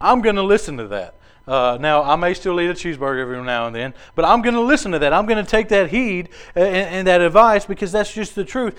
I'm 0.00 0.20
going 0.20 0.36
to 0.36 0.42
listen 0.42 0.76
to 0.78 0.88
that. 0.88 1.14
Uh, 1.46 1.78
now, 1.80 2.02
I 2.02 2.16
may 2.16 2.34
still 2.34 2.60
eat 2.60 2.68
a 2.68 2.74
cheeseburger 2.74 3.22
every 3.22 3.42
now 3.42 3.66
and 3.66 3.74
then, 3.74 3.94
but 4.14 4.26
I'm 4.26 4.42
going 4.42 4.54
to 4.54 4.60
listen 4.60 4.92
to 4.92 4.98
that. 4.98 5.14
I'm 5.14 5.24
going 5.24 5.42
to 5.42 5.50
take 5.50 5.68
that 5.68 5.88
heed 5.88 6.28
and, 6.54 6.74
and, 6.74 7.06
that 7.06 7.22
advice 7.22 7.64
because 7.64 7.90
that's 7.90 8.12
just 8.12 8.34
the 8.34 8.44
truth 8.44 8.78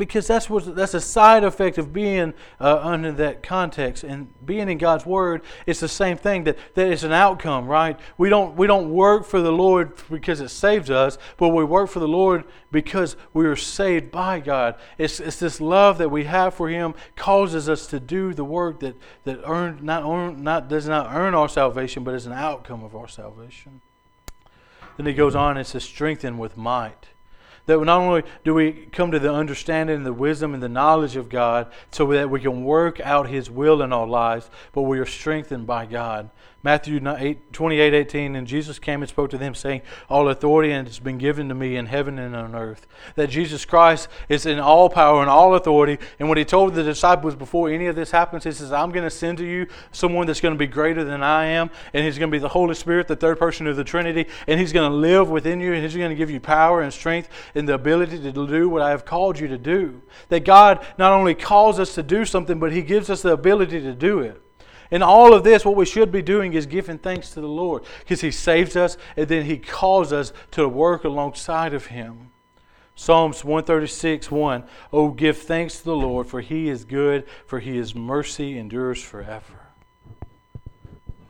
because 0.00 0.26
that's 0.26 0.50
what 0.50 0.74
that's 0.74 0.94
a 0.94 1.00
side 1.00 1.44
effect 1.44 1.78
of 1.78 1.92
being 1.92 2.34
uh, 2.58 2.80
under 2.82 3.12
that 3.12 3.42
context 3.44 4.02
and 4.02 4.28
being 4.44 4.68
in 4.68 4.78
God's 4.78 5.06
Word. 5.06 5.42
It's 5.66 5.78
the 5.78 5.88
same 5.88 6.16
thing 6.16 6.44
that 6.44 6.56
that 6.74 6.88
is 6.88 7.04
an 7.04 7.12
outcome, 7.12 7.66
right? 7.66 8.00
We 8.18 8.28
don't 8.28 8.56
we 8.56 8.66
don't 8.66 8.90
work 8.90 9.24
for 9.24 9.40
the 9.40 9.52
Lord 9.52 9.92
because 10.10 10.40
it 10.40 10.48
saves 10.48 10.90
us, 10.90 11.18
but 11.36 11.50
we 11.50 11.62
work 11.62 11.90
for 11.90 12.00
the 12.00 12.08
Lord 12.08 12.44
because 12.72 13.16
we 13.32 13.46
are 13.46 13.54
saved 13.54 14.10
by 14.10 14.40
God. 14.40 14.74
It's 14.98 15.20
it's 15.20 15.38
this 15.38 15.60
love 15.60 15.98
that 15.98 16.08
we 16.08 16.24
have 16.24 16.54
for 16.54 16.68
Him 16.68 16.94
causes 17.14 17.68
us 17.68 17.86
to 17.88 18.00
do 18.00 18.34
the 18.34 18.44
work 18.44 18.80
that 18.80 18.96
that 19.24 19.40
earn 19.46 19.78
not 19.82 20.02
earn, 20.02 20.42
not 20.42 20.68
does 20.68 20.88
not 20.88 21.14
earn 21.14 21.34
our 21.34 21.48
salvation, 21.48 22.02
but 22.02 22.14
is 22.14 22.26
an 22.26 22.32
outcome 22.32 22.82
of 22.82 22.96
our 22.96 23.06
salvation. 23.06 23.82
Then 24.96 25.06
he 25.06 25.12
goes 25.12 25.34
on 25.34 25.56
and 25.56 25.66
says, 25.66 25.84
strengthened 25.84 26.38
with 26.38 26.56
might 26.56 27.09
that 27.70 27.80
not 27.84 28.00
only 28.00 28.24
do 28.44 28.52
we 28.52 28.72
come 28.92 29.12
to 29.12 29.18
the 29.18 29.32
understanding 29.32 29.96
and 29.96 30.06
the 30.06 30.12
wisdom 30.12 30.54
and 30.54 30.62
the 30.62 30.68
knowledge 30.68 31.14
of 31.14 31.28
God 31.28 31.70
so 31.92 32.04
that 32.06 32.28
we 32.28 32.40
can 32.40 32.64
work 32.64 33.00
out 33.00 33.28
His 33.28 33.48
will 33.48 33.80
in 33.80 33.92
our 33.92 34.06
lives, 34.06 34.50
but 34.72 34.82
we 34.82 34.98
are 34.98 35.06
strengthened 35.06 35.66
by 35.66 35.86
God. 35.86 36.30
Matthew 36.62 37.00
28 37.00 37.94
18, 37.94 38.36
and 38.36 38.46
Jesus 38.46 38.78
came 38.78 39.00
and 39.00 39.08
spoke 39.08 39.30
to 39.30 39.38
them, 39.38 39.54
saying, 39.54 39.80
All 40.10 40.28
authority 40.28 40.72
has 40.72 40.98
been 40.98 41.16
given 41.16 41.48
to 41.48 41.54
me 41.54 41.76
in 41.76 41.86
heaven 41.86 42.18
and 42.18 42.36
on 42.36 42.54
earth. 42.54 42.86
That 43.14 43.30
Jesus 43.30 43.64
Christ 43.64 44.08
is 44.28 44.44
in 44.44 44.58
all 44.58 44.90
power 44.90 45.22
and 45.22 45.30
all 45.30 45.54
authority. 45.54 45.96
And 46.18 46.28
what 46.28 46.36
he 46.36 46.44
told 46.44 46.74
the 46.74 46.82
disciples 46.82 47.34
before 47.34 47.70
any 47.70 47.86
of 47.86 47.96
this 47.96 48.10
happens, 48.10 48.44
he 48.44 48.52
says, 48.52 48.72
I'm 48.72 48.90
going 48.90 49.04
to 49.04 49.10
send 49.10 49.38
to 49.38 49.46
you 49.46 49.68
someone 49.90 50.26
that's 50.26 50.42
going 50.42 50.54
to 50.54 50.58
be 50.58 50.66
greater 50.66 51.02
than 51.02 51.22
I 51.22 51.46
am, 51.46 51.70
and 51.94 52.04
he's 52.04 52.18
going 52.18 52.30
to 52.30 52.34
be 52.34 52.38
the 52.38 52.48
Holy 52.48 52.74
Spirit, 52.74 53.08
the 53.08 53.16
third 53.16 53.38
person 53.38 53.66
of 53.66 53.76
the 53.76 53.84
Trinity, 53.84 54.26
and 54.46 54.60
he's 54.60 54.74
going 54.74 54.90
to 54.90 54.94
live 54.94 55.30
within 55.30 55.60
you, 55.60 55.72
and 55.72 55.82
he's 55.82 55.96
going 55.96 56.10
to 56.10 56.14
give 56.14 56.30
you 56.30 56.40
power 56.40 56.82
and 56.82 56.92
strength 56.92 57.30
and 57.54 57.66
the 57.66 57.74
ability 57.74 58.20
to 58.20 58.32
do 58.32 58.68
what 58.68 58.82
I 58.82 58.90
have 58.90 59.06
called 59.06 59.38
you 59.38 59.48
to 59.48 59.58
do. 59.58 60.02
That 60.28 60.44
God 60.44 60.84
not 60.98 61.12
only 61.12 61.34
calls 61.34 61.80
us 61.80 61.94
to 61.94 62.02
do 62.02 62.26
something, 62.26 62.58
but 62.58 62.70
he 62.70 62.82
gives 62.82 63.08
us 63.08 63.22
the 63.22 63.32
ability 63.32 63.80
to 63.80 63.94
do 63.94 64.20
it. 64.20 64.42
In 64.90 65.02
all 65.02 65.32
of 65.32 65.44
this, 65.44 65.64
what 65.64 65.76
we 65.76 65.86
should 65.86 66.10
be 66.10 66.22
doing 66.22 66.52
is 66.52 66.66
giving 66.66 66.98
thanks 66.98 67.30
to 67.30 67.40
the 67.40 67.48
Lord 67.48 67.84
because 68.00 68.20
He 68.20 68.30
saves 68.30 68.74
us 68.76 68.96
and 69.16 69.28
then 69.28 69.44
He 69.44 69.58
calls 69.58 70.12
us 70.12 70.32
to 70.52 70.68
work 70.68 71.04
alongside 71.04 71.72
of 71.74 71.86
Him. 71.86 72.30
Psalms 72.96 73.44
136 73.44 74.30
1 74.30 74.64
Oh, 74.92 75.10
give 75.10 75.38
thanks 75.38 75.78
to 75.78 75.84
the 75.84 75.96
Lord, 75.96 76.26
for 76.26 76.40
He 76.40 76.68
is 76.68 76.84
good, 76.84 77.24
for 77.46 77.60
His 77.60 77.94
mercy 77.94 78.58
endures 78.58 79.02
forever. 79.02 79.68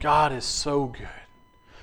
God 0.00 0.32
is 0.32 0.44
so 0.44 0.86
good. 0.86 1.19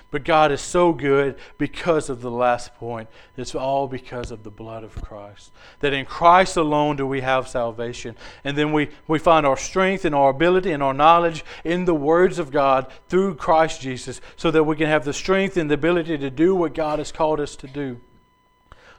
But 0.09 0.23
God 0.23 0.53
is 0.53 0.61
so 0.61 0.93
good 0.93 1.35
because 1.57 2.09
of 2.09 2.21
the 2.21 2.31
last 2.31 2.73
point. 2.75 3.09
It's 3.35 3.53
all 3.53 3.87
because 3.89 4.31
of 4.31 4.43
the 4.43 4.49
blood 4.49 4.85
of 4.85 4.95
Christ. 5.01 5.51
That 5.81 5.91
in 5.91 6.05
Christ 6.05 6.55
alone 6.55 6.95
do 6.95 7.05
we 7.05 7.19
have 7.21 7.49
salvation. 7.49 8.15
And 8.45 8.57
then 8.57 8.71
we, 8.71 8.89
we 9.05 9.19
find 9.19 9.45
our 9.45 9.57
strength 9.57 10.05
and 10.05 10.15
our 10.15 10.29
ability 10.29 10.71
and 10.71 10.81
our 10.81 10.93
knowledge 10.93 11.43
in 11.65 11.83
the 11.83 11.93
words 11.93 12.39
of 12.39 12.51
God 12.51 12.89
through 13.09 13.35
Christ 13.35 13.81
Jesus 13.81 14.21
so 14.37 14.49
that 14.51 14.63
we 14.63 14.77
can 14.77 14.87
have 14.87 15.03
the 15.03 15.13
strength 15.13 15.57
and 15.57 15.69
the 15.69 15.75
ability 15.75 16.17
to 16.19 16.29
do 16.29 16.55
what 16.55 16.73
God 16.73 16.99
has 16.99 17.11
called 17.11 17.41
us 17.41 17.57
to 17.57 17.67
do. 17.67 17.99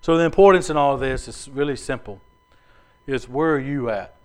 So 0.03 0.19
the 0.19 0.25
importance 0.25 0.69
in 0.69 0.77
all 0.77 0.99
this 0.99 1.27
is 1.27 1.49
really 1.49 1.77
simple. 1.77 2.21
Is 3.07 3.27
where 3.27 3.55
are 3.55 3.59
you 3.59 3.89
at? 3.89 4.18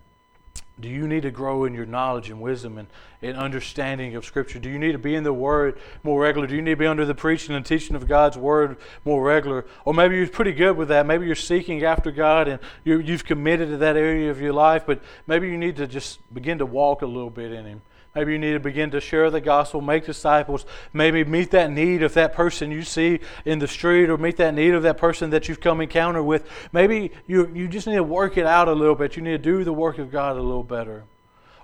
Do 0.80 0.90
you 0.90 1.08
need 1.08 1.22
to 1.22 1.32
grow 1.32 1.66
in 1.66 1.76
your 1.76 1.86
knowledge 1.86 2.32
and 2.32 2.42
wisdom 2.42 2.80
and, 2.80 2.88
and 3.22 3.38
understanding 3.38 4.16
of 4.16 4.26
Scripture? 4.26 4.58
Do 4.58 4.70
you 4.70 4.80
need 4.80 4.94
to 4.94 4.98
be 4.98 5.14
in 5.14 5.24
the 5.24 5.32
Word 5.32 5.78
more 6.02 6.20
regular? 6.20 6.48
Do 6.48 6.56
you 6.56 6.64
need 6.64 6.72
to 6.72 6.78
be 6.78 6.88
under 6.88 7.06
the 7.06 7.14
preaching 7.14 7.54
and 7.54 7.64
teaching 7.64 7.96
of 7.96 8.08
God's 8.08 8.38
Word 8.38 8.78
more 9.06 9.24
regular? 9.24 9.66
Or 9.86 9.94
maybe 9.94 10.16
you're 10.16 10.28
pretty 10.28 10.52
good 10.52 10.76
with 10.76 10.88
that. 10.88 11.06
Maybe 11.06 11.28
you're 11.28 11.36
seeking 11.36 11.84
after 11.84 12.10
God 12.10 12.48
and 12.48 12.60
you 12.84 12.98
you've 13.00 13.24
committed 13.24 13.70
to 13.70 13.78
that 13.78 13.96
area 13.96 14.32
of 14.32 14.42
your 14.42 14.54
life, 14.54 14.84
but 14.88 15.02
maybe 15.28 15.48
you 15.48 15.60
need 15.60 15.76
to 15.76 15.86
just 15.86 16.20
begin 16.34 16.58
to 16.58 16.66
walk 16.66 17.04
a 17.04 17.08
little 17.08 17.30
bit 17.30 17.52
in 17.52 17.66
Him. 17.66 17.82
Maybe 18.16 18.34
you 18.34 18.38
need 18.38 18.54
to 18.54 18.60
begin 18.60 18.92
to 18.92 19.02
share 19.02 19.32
the 19.32 19.42
gospel, 19.42 19.82
make 19.82 20.06
disciples, 20.06 20.68
maybe 20.94 21.24
meet 21.24 21.50
that 21.52 21.72
need 21.72 22.04
of 22.04 22.14
that 22.14 22.34
person 22.34 22.70
you 22.70 22.84
see 22.84 23.20
in 23.44 23.58
the 23.58 23.68
street 23.68 24.08
or 24.10 24.20
meet 24.20 24.38
that 24.38 24.54
need 24.54 24.76
of 24.76 24.84
that 24.84 25.00
person 25.00 25.32
that 25.32 25.50
you've 25.50 25.60
come 25.60 25.82
encounter 25.82 26.22
with. 26.22 26.48
Maybe 26.72 27.12
you, 27.26 27.52
you 27.56 27.68
just 27.68 27.88
need 27.88 27.96
to 27.96 28.04
work 28.04 28.38
it 28.38 28.46
out 28.46 28.68
a 28.68 28.74
little 28.74 28.94
bit. 28.94 29.16
You 29.16 29.24
need 29.24 29.32
to 29.32 29.38
do 29.40 29.64
the 29.64 29.74
work 29.74 29.98
of 29.98 30.12
God 30.12 30.38
a 30.38 30.42
little 30.42 30.64
better. 30.64 31.06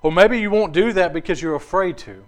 Or 0.02 0.12
maybe 0.12 0.40
you 0.40 0.50
won't 0.50 0.74
do 0.74 0.92
that 0.94 1.14
because 1.14 1.40
you're 1.40 1.56
afraid 1.56 2.00
to. 2.00 2.24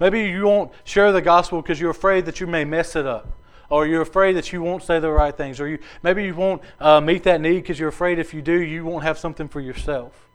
Maybe 0.00 0.22
you 0.22 0.44
won't 0.44 0.72
share 0.84 1.12
the 1.12 1.20
gospel 1.20 1.60
because 1.60 1.78
you're 1.78 1.90
afraid 1.90 2.24
that 2.26 2.40
you 2.40 2.46
may 2.46 2.64
mess 2.64 2.96
it 2.96 3.06
up. 3.06 3.38
Or 3.68 3.86
you're 3.86 4.02
afraid 4.02 4.34
that 4.36 4.50
you 4.52 4.62
won't 4.62 4.82
say 4.82 4.98
the 4.98 5.10
right 5.10 5.36
things. 5.36 5.60
Or 5.60 5.68
you, 5.68 5.78
maybe 6.02 6.24
you 6.24 6.34
won't 6.34 6.62
uh, 6.80 7.02
meet 7.02 7.24
that 7.24 7.42
need 7.42 7.56
because 7.56 7.78
you're 7.78 7.90
afraid 7.90 8.18
if 8.18 8.32
you 8.32 8.40
do, 8.40 8.58
you 8.62 8.84
won't 8.84 9.04
have 9.04 9.18
something 9.18 9.48
for 9.48 9.60
yourself 9.60 10.31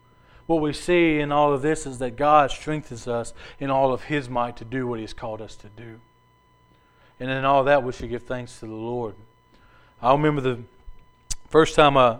what 0.47 0.61
we 0.61 0.71
see 0.73 1.19
in 1.19 1.31
all 1.31 1.53
of 1.53 1.61
this 1.61 1.85
is 1.85 1.99
that 1.99 2.15
God 2.15 2.49
strengthens 2.49 3.07
us 3.07 3.33
in 3.59 3.69
all 3.69 3.93
of 3.93 4.05
His 4.05 4.29
might 4.29 4.55
to 4.57 4.65
do 4.65 4.87
what 4.87 4.99
He's 4.99 5.13
called 5.13 5.41
us 5.41 5.55
to 5.57 5.67
do. 5.67 5.99
And 7.19 7.29
in 7.29 7.45
all 7.45 7.65
that, 7.65 7.83
we 7.83 7.91
should 7.91 8.09
give 8.09 8.23
thanks 8.23 8.59
to 8.59 8.65
the 8.65 8.73
Lord. 8.73 9.15
I 10.01 10.13
remember 10.13 10.41
the 10.41 10.59
first 11.49 11.75
time 11.75 11.97
I 11.97 12.19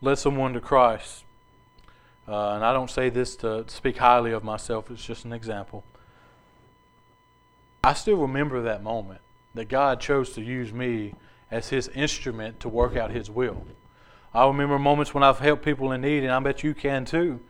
led 0.00 0.18
someone 0.18 0.52
to 0.52 0.60
Christ, 0.60 1.24
uh, 2.28 2.52
and 2.52 2.64
I 2.64 2.72
don't 2.72 2.90
say 2.90 3.10
this 3.10 3.34
to 3.36 3.64
speak 3.66 3.96
highly 3.96 4.32
of 4.32 4.44
myself, 4.44 4.90
it's 4.90 5.04
just 5.04 5.24
an 5.24 5.32
example. 5.32 5.82
I 7.82 7.92
still 7.92 8.16
remember 8.16 8.62
that 8.62 8.82
moment 8.82 9.20
that 9.54 9.68
God 9.68 10.00
chose 10.00 10.32
to 10.34 10.42
use 10.42 10.72
me 10.72 11.14
as 11.50 11.70
His 11.70 11.88
instrument 11.88 12.60
to 12.60 12.68
work 12.68 12.96
out 12.96 13.10
His 13.10 13.28
will. 13.28 13.64
I 14.32 14.46
remember 14.46 14.78
moments 14.78 15.12
when 15.12 15.24
I've 15.24 15.38
helped 15.40 15.64
people 15.64 15.90
in 15.90 16.02
need, 16.02 16.22
and 16.22 16.32
I 16.32 16.38
bet 16.38 16.62
you 16.62 16.72
can 16.72 17.04
too 17.04 17.40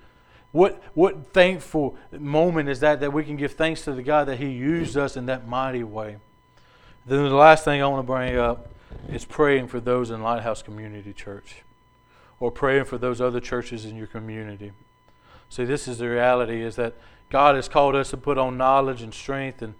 what, 0.54 0.80
what 0.94 1.32
thankful 1.32 1.96
moment 2.12 2.68
is 2.68 2.78
that 2.78 3.00
that 3.00 3.12
we 3.12 3.24
can 3.24 3.34
give 3.34 3.54
thanks 3.54 3.82
to 3.82 3.92
the 3.92 4.04
God 4.04 4.28
that 4.28 4.38
He 4.38 4.50
used 4.50 4.96
us 4.96 5.16
in 5.16 5.26
that 5.26 5.48
mighty 5.48 5.82
way. 5.82 6.18
Then 7.04 7.24
the 7.24 7.34
last 7.34 7.64
thing 7.64 7.82
I 7.82 7.88
want 7.88 8.06
to 8.06 8.12
bring 8.12 8.36
up 8.36 8.70
is 9.08 9.24
praying 9.24 9.66
for 9.66 9.80
those 9.80 10.12
in 10.12 10.22
Lighthouse 10.22 10.62
Community 10.62 11.12
Church 11.12 11.62
or 12.38 12.52
praying 12.52 12.84
for 12.84 12.98
those 12.98 13.20
other 13.20 13.40
churches 13.40 13.84
in 13.84 13.96
your 13.96 14.06
community. 14.06 14.70
See, 15.48 15.64
this 15.64 15.88
is 15.88 15.98
the 15.98 16.08
reality 16.08 16.62
is 16.62 16.76
that 16.76 16.94
God 17.30 17.56
has 17.56 17.68
called 17.68 17.96
us 17.96 18.10
to 18.10 18.16
put 18.16 18.38
on 18.38 18.56
knowledge 18.56 19.02
and 19.02 19.12
strength 19.12 19.60
and 19.60 19.74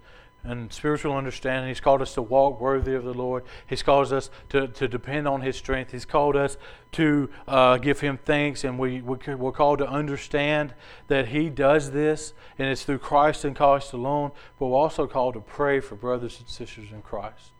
and 0.45 0.71
spiritual 0.71 1.13
understanding. 1.13 1.69
He's 1.69 1.79
called 1.79 2.01
us 2.01 2.13
to 2.13 2.21
walk 2.21 2.61
worthy 2.61 2.93
of 2.93 3.03
the 3.03 3.13
Lord. 3.13 3.43
He's 3.67 3.83
called 3.83 4.13
us 4.13 4.29
to, 4.49 4.67
to 4.67 4.87
depend 4.87 5.27
on 5.27 5.41
His 5.41 5.55
strength. 5.55 5.91
He's 5.91 6.05
called 6.05 6.35
us 6.35 6.57
to 6.93 7.29
uh, 7.47 7.77
give 7.77 7.99
Him 7.99 8.19
thanks, 8.23 8.63
and 8.63 8.77
we, 8.77 9.01
we're 9.01 9.51
called 9.51 9.79
to 9.79 9.87
understand 9.87 10.73
that 11.07 11.29
He 11.29 11.49
does 11.49 11.91
this, 11.91 12.33
and 12.57 12.69
it's 12.69 12.83
through 12.83 12.99
Christ 12.99 13.43
and 13.43 13.55
Christ 13.55 13.93
alone. 13.93 14.31
But 14.59 14.67
we're 14.67 14.77
also 14.77 15.07
called 15.07 15.33
to 15.33 15.41
pray 15.41 15.79
for 15.79 15.95
brothers 15.95 16.39
and 16.39 16.47
sisters 16.47 16.91
in 16.91 17.01
Christ. 17.01 17.51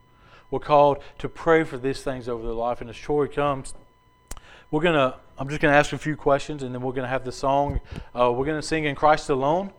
We're 0.51 0.59
called 0.59 0.99
to 1.19 1.27
pray 1.27 1.63
for 1.63 1.77
these 1.77 2.01
things 2.01 2.29
over 2.29 2.43
their 2.43 2.53
life. 2.53 2.81
And 2.81 2.89
as 2.89 2.95
Troy 2.95 3.27
comes, 3.27 3.73
we're 4.71 4.81
gonna. 4.81 5.15
I'm 5.37 5.49
just 5.49 5.61
gonna 5.61 5.75
ask 5.75 5.91
a 5.91 5.97
few 5.97 6.15
questions, 6.15 6.63
and 6.63 6.73
then 6.73 6.81
we're 6.81 6.93
gonna 6.93 7.07
have 7.07 7.25
the 7.25 7.31
song. 7.31 7.81
Uh, 8.17 8.31
we're 8.31 8.45
gonna 8.45 8.61
sing 8.61 8.85
in 8.85 8.95
Christ 8.95 9.29
alone. 9.29 9.71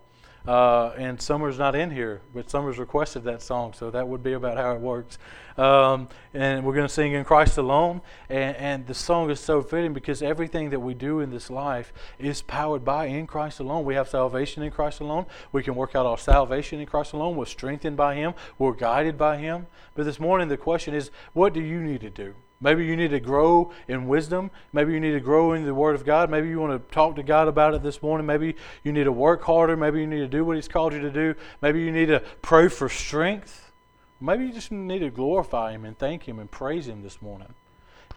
Uh, 0.47 0.93
and 0.97 1.21
Summer's 1.21 1.59
not 1.59 1.75
in 1.75 1.91
here, 1.91 2.21
but 2.33 2.49
Summer's 2.49 2.79
requested 2.79 3.25
that 3.25 3.43
song, 3.43 3.73
so 3.73 3.91
that 3.91 4.07
would 4.07 4.23
be 4.23 4.35
about 4.35 4.57
how 4.57 4.75
it 4.75 4.81
works. 4.81 5.19
Um, 5.57 6.09
and 6.35 6.65
we're 6.65 6.75
going 6.75 6.87
to 6.87 6.93
sing 6.93 7.15
in 7.15 7.25
Christ 7.25 7.59
alone. 7.59 8.01
And, 8.29 8.57
and, 8.57 8.87
the 8.87 8.95
song 8.95 9.31
is 9.31 9.41
so 9.41 9.63
fitting 9.63 9.93
because 9.93 10.23
everything 10.23 10.71
that 10.71 10.81
we 10.81 10.95
do 10.95 11.21
in 11.21 11.31
this 11.31 11.51
life 11.51 11.93
is 12.19 12.43
powered 12.43 12.85
by 12.85 13.07
in 13.07 13.27
Christ 13.27 13.59
alone. 13.59 13.85
We 13.85 13.95
have 13.95 14.09
salvation 14.09 14.63
in 14.63 14.71
Christ 14.71 15.01
alone. 15.01 15.27
We 15.53 15.63
can 15.63 15.75
work 15.75 15.97
out 15.97 16.07
our 16.07 16.19
salvation 16.19 16.79
in 16.79 16.87
Christ 16.87 17.15
alone. 17.15 17.37
We're 17.37 17.47
strengthened 17.47 17.97
by 17.97 18.15
Him. 18.15 18.35
We're 18.59 18.75
guided 18.75 19.17
by 19.17 19.39
Him. 19.39 19.67
But 19.95 20.05
this 20.05 20.21
morning, 20.21 20.49
the 20.49 20.59
question 20.59 20.95
is 20.95 21.11
what 21.33 21.55
do 21.55 21.61
you 21.61 21.81
need 21.81 22.03
to 22.03 22.11
do? 22.11 22.35
Maybe 22.61 22.87
you 22.87 22.97
need 22.97 23.11
to 23.11 23.21
grow 23.21 23.71
in 23.87 24.09
wisdom. 24.09 24.51
Maybe 24.73 24.93
you 24.93 25.01
need 25.01 25.13
to 25.13 25.21
grow 25.21 25.53
in 25.53 25.65
the 25.65 25.75
Word 25.75 25.95
of 25.95 26.07
God. 26.07 26.31
Maybe 26.31 26.49
you 26.49 26.59
want 26.59 26.73
to 26.73 26.95
talk 26.95 27.17
to 27.17 27.23
God 27.23 27.49
about 27.49 27.75
it 27.75 27.83
this 27.83 28.03
morning. 28.03 28.27
Maybe 28.27 28.57
you 28.83 28.93
need 28.93 29.05
to 29.05 29.13
work 29.13 29.43
harder. 29.43 29.77
Maybe 29.77 30.01
you 30.01 30.07
need 30.07 30.21
to 30.21 30.29
do 30.29 30.45
what 30.45 30.57
He's 30.57 30.69
called 30.69 30.95
you 30.95 31.01
to 31.01 31.11
do. 31.11 31.35
Maybe 31.61 31.83
you 31.83 31.93
need 31.93 32.07
to 32.07 32.21
pray 32.41 32.69
for 32.69 32.89
strength. 32.89 33.73
Maybe 34.21 34.47
you 34.47 34.53
just 34.53 34.73
need 34.73 35.01
to 35.01 35.11
glorify 35.11 35.73
Him 35.73 35.85
and 35.85 35.99
thank 35.99 36.27
Him 36.27 36.39
and 36.39 36.51
praise 36.51 36.89
Him 36.89 37.03
this 37.03 37.21
morning. 37.21 37.53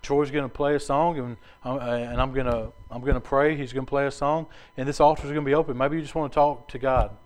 Troy's 0.01 0.31
going 0.31 0.45
to 0.45 0.49
play 0.49 0.75
a 0.75 0.79
song, 0.79 1.19
and 1.19 1.37
uh, 1.65 1.77
and 1.77 2.21
I'm 2.21 2.31
gonna 2.31 2.71
I'm 2.89 3.01
gonna 3.01 3.19
pray. 3.19 3.57
He's 3.57 3.73
going 3.73 3.85
to 3.85 3.89
play 3.89 4.07
a 4.07 4.11
song, 4.11 4.47
and 4.77 4.87
this 4.87 5.01
altar 5.01 5.23
is 5.23 5.31
going 5.33 5.43
to 5.43 5.49
be 5.49 5.55
open. 5.55 5.77
Maybe 5.77 5.97
you 5.97 6.01
just 6.01 6.15
want 6.15 6.31
to 6.31 6.35
talk 6.35 6.69
to 6.69 6.79
God. 6.79 7.17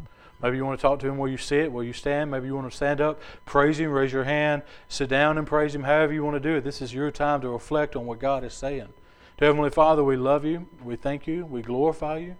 Maybe 0.44 0.58
you 0.58 0.66
want 0.66 0.78
to 0.78 0.82
talk 0.82 1.00
to 1.00 1.08
Him 1.08 1.18
where 1.18 1.30
you 1.30 1.38
sit, 1.38 1.72
where 1.72 1.86
you 1.86 1.94
stand. 1.94 2.30
Maybe 2.30 2.48
you 2.48 2.56
want 2.56 2.70
to 2.70 2.76
stand 2.76 3.00
up, 3.00 3.22
praise 3.46 3.80
Him, 3.80 3.92
raise 3.92 4.12
your 4.12 4.26
hand, 4.26 4.64
sit 4.90 5.08
down 5.08 5.38
and 5.38 5.48
praise 5.48 5.74
Him. 5.74 5.84
However 5.84 6.12
you 6.12 6.24
want 6.24 6.36
to 6.36 6.42
do 6.42 6.58
it. 6.58 6.66
This 6.66 6.82
is 6.82 6.94
your 6.94 7.10
time 7.12 7.40
to 7.42 7.50
reflect 7.50 7.96
on 7.96 8.06
what 8.06 8.20
God 8.20 8.44
is 8.44 8.54
saying. 8.54 8.90
To 9.38 9.46
Heavenly 9.46 9.70
Father, 9.70 10.04
we 10.04 10.18
love 10.18 10.44
you. 10.44 10.68
We 10.84 10.98
thank 10.98 11.28
you. 11.28 11.46
We 11.46 11.62
glorify 11.62 12.18
you. 12.18 12.36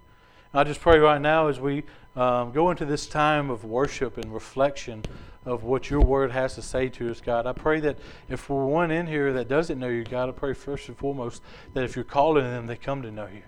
And 0.52 0.60
I 0.60 0.66
just 0.66 0.82
pray 0.82 1.00
right 1.00 1.22
now 1.22 1.48
as 1.48 1.62
we 1.62 1.84
um, 2.18 2.52
go 2.52 2.72
into 2.72 2.86
this 2.86 3.08
time 3.08 3.50
of 3.50 3.64
worship 3.64 4.18
and 4.18 4.34
reflection 4.34 5.04
of 5.46 5.64
what 5.64 5.90
your 5.90 6.02
word 6.02 6.32
has 6.32 6.56
to 6.56 6.62
say 6.62 6.90
to 6.90 7.10
us, 7.10 7.22
God. 7.22 7.46
I 7.48 7.54
pray 7.54 7.80
that 7.80 7.98
if 8.28 8.50
we're 8.50 8.66
one 8.66 8.92
in 8.92 9.08
here 9.08 9.32
that 9.32 9.48
doesn't 9.48 9.80
know 9.80 9.88
you, 9.88 10.04
God, 10.04 10.28
I 10.28 10.34
pray 10.34 10.54
first 10.54 10.90
and 10.90 10.98
foremost 10.98 11.42
that 11.74 11.86
if 11.86 11.96
you're 11.96 12.04
calling 12.04 12.44
them, 12.44 12.68
they 12.68 12.76
come 12.76 13.02
to 13.02 13.12
know 13.12 13.28
you. 13.34 13.44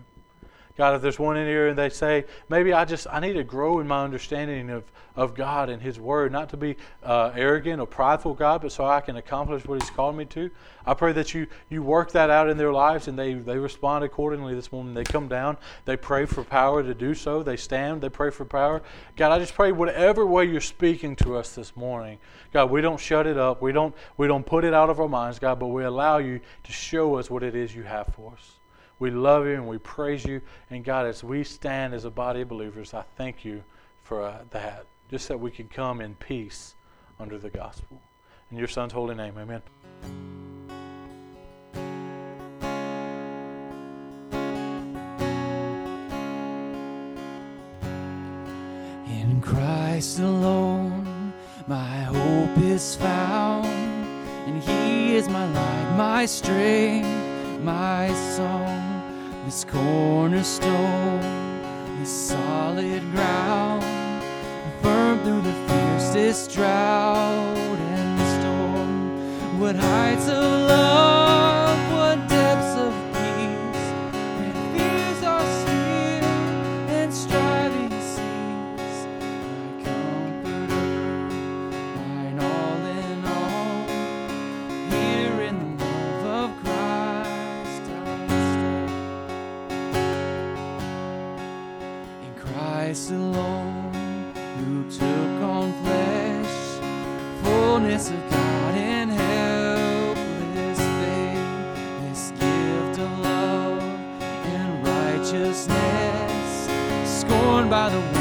God, 0.78 0.94
if 0.94 1.02
there's 1.02 1.18
one 1.18 1.38
in 1.38 1.48
here 1.48 1.70
and 1.70 1.78
they 1.78 1.88
say, 1.88 2.26
maybe 2.50 2.74
I 2.74 2.84
just 2.84 3.08
I 3.10 3.22
need 3.22 3.34
to 3.34 3.46
grow 3.46 3.80
in 3.80 3.88
my 3.88 4.04
understanding 4.04 4.70
of, 4.70 4.84
of 5.16 5.34
God 5.34 5.70
and 5.70 5.82
His 5.82 6.02
Word, 6.02 6.34
not 6.34 6.50
to 6.50 6.58
be 6.58 6.76
uh, 7.02 7.32
arrogant 7.34 7.80
or 7.80 7.88
prideful, 7.88 8.34
God, 8.34 8.62
but 8.62 8.74
so 8.74 8.86
I 8.86 9.00
can 9.00 9.16
accomplish 9.16 9.66
what 9.66 9.82
He's 9.82 9.90
called 9.90 10.18
me 10.18 10.26
to. 10.26 10.52
I 10.86 10.94
pray 10.94 11.14
that 11.14 11.34
you 11.34 11.48
you 11.70 11.82
work 11.82 12.12
that 12.12 12.30
out 12.30 12.50
in 12.50 12.58
their 12.58 12.74
lives 12.74 13.08
and 13.08 13.18
they 13.18 13.36
they 13.36 13.58
respond 13.58 14.04
accordingly 14.04 14.54
this 14.54 14.70
morning. 14.74 14.94
They 14.94 15.06
come 15.06 15.30
down, 15.30 15.56
they 15.86 15.96
pray 15.96 16.26
for 16.26 16.44
power 16.44 16.84
to 16.84 16.94
do 16.94 17.16
so. 17.16 17.42
They 17.42 17.56
stand, 17.56 18.02
they 18.02 18.10
pray 18.10 18.30
for 18.30 18.44
power. 18.44 18.84
God, 19.16 19.32
I 19.32 19.40
just 19.40 19.56
pray 19.56 19.72
whatever 19.72 20.26
way 20.26 20.44
you're 20.44 20.60
speaking 20.60 21.16
to 21.18 21.38
us 21.38 21.56
this 21.56 21.74
morning, 21.78 22.18
God, 22.52 22.70
we 22.70 22.82
don't 22.82 23.00
shut 23.00 23.28
it 23.28 23.38
up. 23.38 23.62
We 23.62 23.72
don't 23.72 23.96
we 24.18 24.28
don't 24.28 24.46
put 24.46 24.66
it 24.66 24.74
out 24.74 24.90
of 24.90 25.00
our 25.00 25.08
minds, 25.08 25.40
God, 25.40 25.58
but 25.58 25.68
we 25.68 25.86
allow 25.86 26.18
you 26.18 26.42
to 26.66 26.72
show 26.74 27.16
us 27.16 27.30
what 27.30 27.44
it 27.44 27.56
is 27.56 27.74
you 27.74 27.84
have 27.84 28.08
for 28.14 28.34
us. 28.34 28.60
We 29.00 29.12
love 29.12 29.46
you 29.46 29.54
and 29.54 29.68
we 29.68 29.78
praise 29.78 30.24
you. 30.26 30.42
And 30.70 30.84
God, 30.84 31.06
as 31.06 31.24
we 31.24 31.44
stand 31.44 31.94
as 31.94 32.06
a 32.06 32.10
body 32.10 32.42
of 32.42 32.50
believers, 32.50 32.94
I 32.94 33.04
thank 33.18 33.44
you 33.44 33.64
for 34.04 34.24
uh, 34.24 34.40
that. 34.52 34.86
Just 35.12 35.28
that 35.28 35.40
we 35.40 35.52
can 35.52 35.68
come 35.68 36.02
in 36.02 36.16
peace 36.16 36.76
under 37.20 37.38
the 37.38 37.50
gospel. 37.50 38.02
In 38.52 38.58
your 38.58 38.68
Son's 38.68 38.94
holy 38.94 39.16
name, 39.16 39.36
amen. 39.38 39.62
In 49.08 49.42
Christ 49.42 50.20
alone, 50.20 51.34
my 51.68 52.02
hope 52.04 52.58
is 52.60 52.96
found, 52.96 53.66
and 53.66 54.62
He 54.62 55.16
is 55.16 55.28
my 55.28 55.46
light, 55.52 55.96
my 55.98 56.26
strength, 56.26 57.08
my 57.64 58.14
song, 58.36 58.85
this 59.46 59.64
cornerstone, 59.64 61.22
this 62.00 62.10
solid 62.30 63.02
ground, 63.12 63.84
firm 64.82 65.20
through 65.20 65.42
the 65.42 65.54
fiercest 65.68 66.52
drought 66.52 67.78
and 67.78 68.42
storm. 68.42 69.60
What 69.60 69.76
heights 69.76 70.28
of 70.30 70.44
love, 70.68 71.35
fullness 97.98 98.10
of 98.10 98.30
God 98.30 98.76
and 98.76 99.12
helpless 99.12 100.80
faith, 100.80 101.40
this 102.02 102.32
gift 102.32 103.00
of 103.00 103.20
love 103.20 103.82
and 103.82 104.86
righteousness, 104.86 106.68
scorned 107.06 107.70
by 107.70 107.90
the 107.90 108.15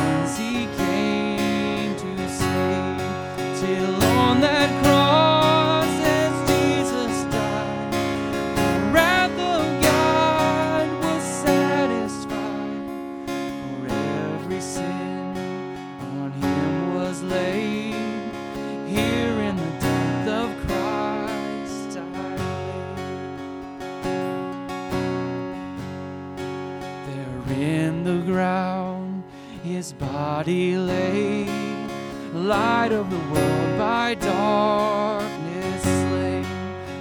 light 32.44 32.92
of 32.92 33.08
the 33.08 33.16
world 33.32 33.78
by 33.78 34.14
darkness 34.16 35.82
slain, 35.82 36.42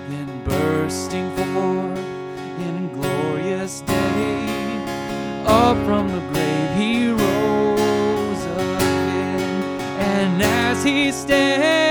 then 0.09 0.43
bursting 0.45 1.29
forth 1.35 1.99
in 2.65 2.89
glorious 2.93 3.81
day, 3.81 5.43
up 5.45 5.75
from 5.85 6.07
the 6.07 6.21
grave 6.31 6.77
he 6.77 7.09
rose 7.09 8.45
again, 8.45 9.63
and 9.99 10.41
as 10.41 10.81
he 10.81 11.11
stands 11.11 11.82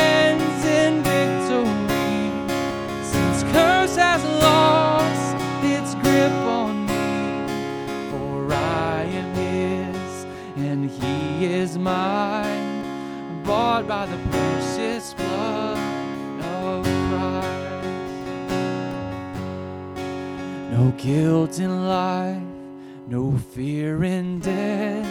guilt 21.02 21.58
in 21.58 21.88
life, 21.88 22.40
no 23.08 23.36
fear 23.36 24.04
in 24.04 24.38
death. 24.38 25.08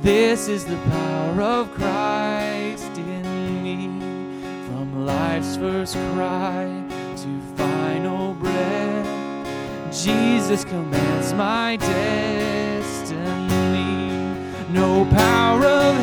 This 0.00 0.48
is 0.48 0.64
the 0.64 0.78
power 0.78 1.42
of 1.42 1.70
Christ 1.72 2.96
in 2.96 3.62
me. 3.62 3.88
From 4.66 5.04
life's 5.04 5.58
first 5.58 5.94
cry 6.14 6.64
to 7.16 7.40
final 7.54 8.32
breath, 8.32 9.92
Jesus 9.92 10.64
commands 10.64 11.34
my 11.34 11.76
destiny. 11.76 13.18
No 14.70 15.04
power 15.10 15.66
of 15.66 16.02